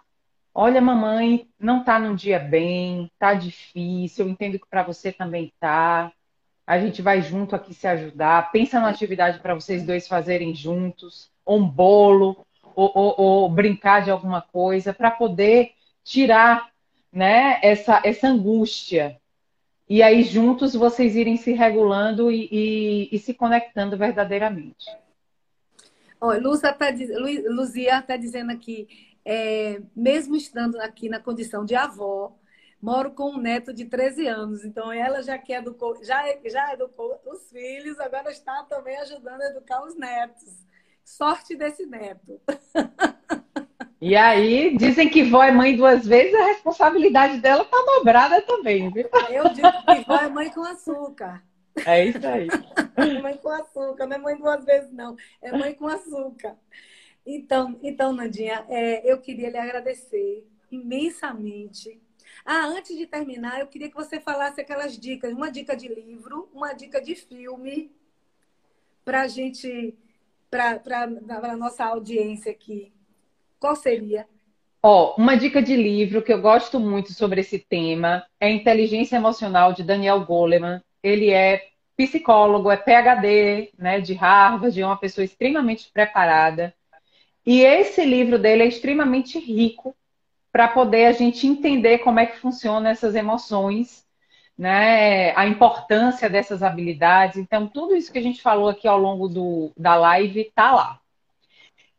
Olha, 0.60 0.80
mamãe, 0.80 1.48
não 1.56 1.84
tá 1.84 2.00
num 2.00 2.16
dia 2.16 2.36
bem, 2.36 3.08
tá 3.16 3.32
difícil, 3.32 4.26
eu 4.26 4.28
entendo 4.32 4.58
que 4.58 4.66
para 4.68 4.82
você 4.82 5.12
também 5.12 5.52
tá. 5.60 6.12
A 6.66 6.80
gente 6.80 7.00
vai 7.00 7.22
junto 7.22 7.54
aqui 7.54 7.72
se 7.72 7.86
ajudar. 7.86 8.50
Pensa 8.50 8.80
numa 8.80 8.90
atividade 8.90 9.38
para 9.38 9.54
vocês 9.54 9.84
dois 9.84 10.08
fazerem 10.08 10.52
juntos, 10.52 11.30
ou 11.44 11.60
um 11.60 11.68
bolo, 11.68 12.44
ou, 12.74 12.90
ou, 12.92 13.14
ou 13.16 13.48
brincar 13.48 14.02
de 14.02 14.10
alguma 14.10 14.42
coisa, 14.42 14.92
para 14.92 15.12
poder 15.12 15.74
tirar 16.02 16.70
né, 17.12 17.60
essa, 17.62 18.02
essa 18.04 18.26
angústia. 18.26 19.16
E 19.88 20.02
aí, 20.02 20.24
juntos, 20.24 20.74
vocês 20.74 21.14
irem 21.14 21.36
se 21.36 21.52
regulando 21.52 22.32
e, 22.32 22.48
e, 22.50 23.08
e 23.12 23.18
se 23.20 23.32
conectando 23.32 23.96
verdadeiramente. 23.96 24.86
Olha, 26.20 26.40
Luzia 26.40 27.90
está 27.90 28.02
tá 28.02 28.16
dizendo 28.16 28.50
aqui 28.50 29.07
é, 29.24 29.80
mesmo 29.94 30.36
estando 30.36 30.80
aqui 30.80 31.08
na 31.08 31.20
condição 31.20 31.64
de 31.64 31.74
avó, 31.74 32.36
moro 32.80 33.10
com 33.10 33.30
um 33.32 33.38
neto 33.38 33.72
de 33.72 33.84
13 33.84 34.26
anos. 34.26 34.64
Então, 34.64 34.92
ela 34.92 35.22
já 35.22 35.36
que 35.38 35.52
educou, 35.52 36.02
já, 36.04 36.24
já 36.46 36.74
educou 36.74 37.20
os 37.26 37.50
filhos, 37.50 37.98
agora 37.98 38.30
está 38.30 38.62
também 38.64 38.96
ajudando 38.98 39.42
a 39.42 39.50
educar 39.50 39.84
os 39.84 39.96
netos. 39.96 40.66
Sorte 41.04 41.56
desse 41.56 41.86
neto. 41.86 42.40
E 44.00 44.14
aí, 44.14 44.76
dizem 44.76 45.08
que 45.08 45.24
vó 45.24 45.42
é 45.42 45.50
mãe 45.50 45.76
duas 45.76 46.06
vezes, 46.06 46.32
a 46.32 46.46
responsabilidade 46.46 47.40
dela 47.40 47.64
tá 47.64 47.76
dobrada 47.96 48.40
também, 48.42 48.92
viu? 48.92 49.08
Eu 49.28 49.48
digo 49.48 49.72
que 49.86 50.04
vó 50.06 50.16
é 50.16 50.28
mãe 50.28 50.50
com 50.50 50.62
açúcar. 50.62 51.42
É 51.84 52.04
isso 52.04 52.26
aí. 52.26 52.46
mãe 53.20 53.36
com 53.38 53.48
açúcar, 53.48 54.06
não 54.06 54.16
é 54.16 54.18
mãe 54.18 54.36
duas 54.36 54.64
vezes, 54.64 54.92
não. 54.92 55.16
É 55.42 55.50
mãe 55.50 55.74
com 55.74 55.88
açúcar. 55.88 56.56
Então, 57.30 57.78
então 57.82 58.10
Nandinha, 58.10 58.64
é, 58.70 59.02
eu 59.04 59.20
queria 59.20 59.50
lhe 59.50 59.58
agradecer 59.58 60.48
imensamente. 60.72 62.00
Ah, 62.42 62.64
antes 62.64 62.96
de 62.96 63.06
terminar, 63.06 63.60
eu 63.60 63.66
queria 63.66 63.90
que 63.90 63.94
você 63.94 64.18
falasse 64.18 64.62
aquelas 64.62 64.98
dicas, 64.98 65.34
uma 65.34 65.50
dica 65.50 65.76
de 65.76 65.88
livro, 65.88 66.48
uma 66.54 66.72
dica 66.72 67.02
de 67.02 67.14
filme, 67.14 67.92
para 69.04 69.22
a 69.22 69.28
gente, 69.28 69.94
para 70.50 70.80
a 71.52 71.56
nossa 71.56 71.84
audiência 71.84 72.50
aqui. 72.50 72.90
Qual 73.60 73.76
seria? 73.76 74.26
Ó, 74.82 75.10
oh, 75.10 75.20
uma 75.20 75.36
dica 75.36 75.60
de 75.60 75.76
livro 75.76 76.22
que 76.22 76.32
eu 76.32 76.40
gosto 76.40 76.80
muito 76.80 77.12
sobre 77.12 77.42
esse 77.42 77.58
tema 77.58 78.24
é 78.40 78.48
Inteligência 78.48 79.16
Emocional 79.16 79.74
de 79.74 79.82
Daniel 79.82 80.24
Goleman. 80.24 80.80
Ele 81.02 81.28
é 81.28 81.68
psicólogo, 81.94 82.70
é 82.70 82.76
PhD, 82.78 83.70
né, 83.76 84.00
de 84.00 84.14
Harvard, 84.14 84.80
é 84.80 84.86
uma 84.86 84.96
pessoa 84.96 85.26
extremamente 85.26 85.90
preparada. 85.92 86.72
E 87.50 87.62
esse 87.62 88.04
livro 88.04 88.38
dele 88.38 88.62
é 88.62 88.66
extremamente 88.66 89.38
rico 89.38 89.96
para 90.52 90.68
poder 90.68 91.06
a 91.06 91.12
gente 91.12 91.46
entender 91.46 91.96
como 92.00 92.20
é 92.20 92.26
que 92.26 92.38
funcionam 92.38 92.90
essas 92.90 93.14
emoções, 93.14 94.04
né? 94.56 95.34
A 95.34 95.46
importância 95.46 96.28
dessas 96.28 96.62
habilidades. 96.62 97.38
Então, 97.38 97.66
tudo 97.66 97.96
isso 97.96 98.12
que 98.12 98.18
a 98.18 98.22
gente 98.22 98.42
falou 98.42 98.68
aqui 98.68 98.86
ao 98.86 98.98
longo 98.98 99.30
do, 99.30 99.72
da 99.78 99.96
live 99.96 100.42
está 100.42 100.72
lá. 100.72 101.00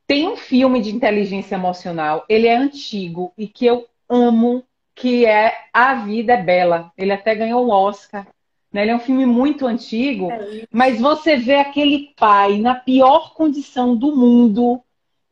Tem 0.06 0.28
um 0.28 0.38
filme 0.38 0.84
de 0.84 0.95
inteligência 0.95 1.56
emocional, 1.56 2.26
ele 2.30 2.45
é 2.45 2.56
antigo 2.56 3.34
e 3.36 3.47
que 3.47 3.66
eu 3.66 3.88
amo, 4.08 4.64
que 4.93 5.26
é 5.26 5.52
A 5.74 5.95
Vida 5.95 6.34
é 6.34 6.43
Bela. 6.43 6.91
Ele 6.95 7.12
até 7.12 7.34
ganhou 7.34 7.66
um 7.66 7.72
Oscar. 7.72 8.28
Né? 8.72 8.84
Ele 8.84 8.91
é 8.91 8.95
um 8.95 9.00
filme 9.00 9.26
muito 9.26 9.66
antigo, 9.66 10.32
é 10.32 10.68
mas 10.72 11.02
você 11.02 11.38
vê 11.38 11.56
aquele 11.56 12.14
pai 12.16 12.60
na 12.60 12.76
pior 12.76 13.34
condição 13.34 13.95
do 13.95 14.16
mundo, 14.16 14.80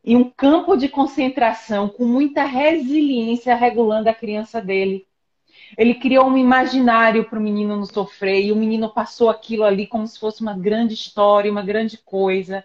e 0.04 0.16
um 0.16 0.30
campo 0.30 0.76
de 0.76 0.88
concentração 0.88 1.88
com 1.88 2.04
muita 2.04 2.44
resiliência 2.44 3.54
regulando 3.54 4.08
a 4.08 4.14
criança 4.14 4.60
dele. 4.60 5.06
Ele 5.76 5.94
criou 5.94 6.26
um 6.26 6.36
imaginário 6.36 7.24
para 7.24 7.38
o 7.38 7.42
menino 7.42 7.76
não 7.76 7.84
sofrer 7.84 8.44
e 8.44 8.52
o 8.52 8.56
menino 8.56 8.88
passou 8.88 9.28
aquilo 9.28 9.64
ali 9.64 9.86
como 9.86 10.06
se 10.06 10.18
fosse 10.18 10.40
uma 10.40 10.56
grande 10.56 10.94
história, 10.94 11.50
uma 11.50 11.62
grande 11.62 11.98
coisa. 11.98 12.64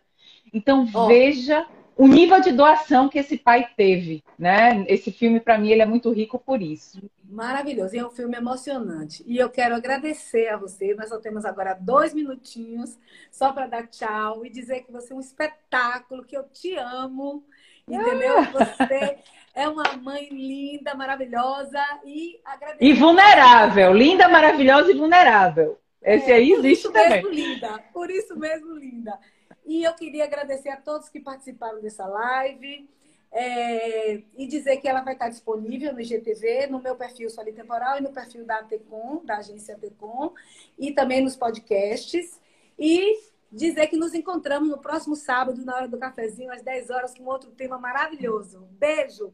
Então 0.53 0.87
oh. 0.93 1.07
veja 1.07 1.65
o 1.95 2.07
nível 2.07 2.41
de 2.41 2.51
doação 2.51 3.07
que 3.07 3.19
esse 3.19 3.37
pai 3.37 3.67
teve, 3.75 4.23
né? 4.37 4.83
Esse 4.87 5.11
filme 5.11 5.39
para 5.39 5.57
mim 5.57 5.69
ele 5.69 5.81
é 5.81 5.85
muito 5.85 6.11
rico 6.11 6.39
por 6.39 6.61
isso. 6.61 7.01
Maravilhoso, 7.23 7.95
e 7.95 7.99
é 7.99 8.05
um 8.05 8.11
filme 8.11 8.37
emocionante. 8.37 9.23
E 9.25 9.37
eu 9.37 9.49
quero 9.49 9.75
agradecer 9.75 10.49
a 10.49 10.57
você. 10.57 10.93
Nós 10.93 11.09
só 11.09 11.19
temos 11.19 11.45
agora 11.45 11.73
dois 11.73 12.13
minutinhos 12.13 12.97
só 13.31 13.51
para 13.51 13.67
dar 13.67 13.87
tchau 13.87 14.45
e 14.45 14.49
dizer 14.49 14.81
que 14.81 14.91
você 14.91 15.13
é 15.13 15.15
um 15.15 15.19
espetáculo, 15.19 16.23
que 16.23 16.37
eu 16.37 16.43
te 16.43 16.75
amo, 16.75 17.43
entendeu? 17.87 18.37
Ah! 18.37 18.51
Você 18.51 19.17
é 19.55 19.67
uma 19.67 19.97
mãe 19.97 20.29
linda, 20.29 20.93
maravilhosa 20.93 21.79
e 22.05 22.39
agradecer. 22.45 22.85
E 22.85 22.93
vulnerável, 22.93 23.93
linda, 23.93 24.27
maravilhosa 24.27 24.91
e 24.91 24.95
vulnerável. 24.95 25.79
Esse 26.03 26.31
é, 26.31 26.35
aí 26.35 26.51
existe 26.51 26.61
por 26.61 26.67
isso 26.67 26.91
também. 26.91 27.23
Mesmo 27.23 27.29
linda, 27.29 27.79
por 27.93 28.11
isso 28.11 28.37
mesmo 28.37 28.75
linda. 28.75 29.19
E 29.65 29.83
eu 29.83 29.93
queria 29.93 30.25
agradecer 30.25 30.69
a 30.69 30.77
todos 30.77 31.09
que 31.09 31.19
participaram 31.19 31.81
dessa 31.81 32.05
live. 32.05 32.89
É, 33.35 34.21
e 34.37 34.45
dizer 34.45 34.77
que 34.77 34.87
ela 34.87 35.01
vai 35.01 35.13
estar 35.13 35.27
disponível 35.27 35.91
no 35.91 35.99
IGTV, 35.99 36.67
no 36.67 36.79
meu 36.79 36.95
perfil 36.95 37.31
Soli 37.31 37.51
Temporal 37.51 37.97
e 37.97 38.01
no 38.01 38.11
perfil 38.11 38.45
da 38.45 38.59
ATECOM, 38.59 39.25
da 39.25 39.37
agência 39.37 39.73
ATECOM, 39.73 40.33
e 40.77 40.91
também 40.91 41.19
nos 41.19 41.35
podcasts. 41.35 42.39
E 42.77 43.17
dizer 43.51 43.87
que 43.87 43.97
nos 43.97 44.13
encontramos 44.13 44.69
no 44.69 44.77
próximo 44.77 45.15
sábado, 45.15 45.63
na 45.65 45.75
hora 45.75 45.87
do 45.87 45.97
cafezinho, 45.97 46.51
às 46.51 46.61
10 46.61 46.89
horas, 46.91 47.13
com 47.15 47.25
outro 47.25 47.49
tema 47.51 47.79
maravilhoso. 47.79 48.67
Beijo! 48.71 49.33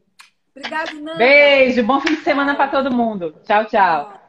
Obrigado, 0.54 0.94
Nanda! 0.94 1.18
Beijo! 1.18 1.84
Bom 1.84 2.00
fim 2.00 2.14
de 2.14 2.22
semana 2.22 2.54
para 2.54 2.70
todo 2.70 2.90
mundo. 2.90 3.34
Tchau, 3.44 3.66
tchau. 3.66 4.19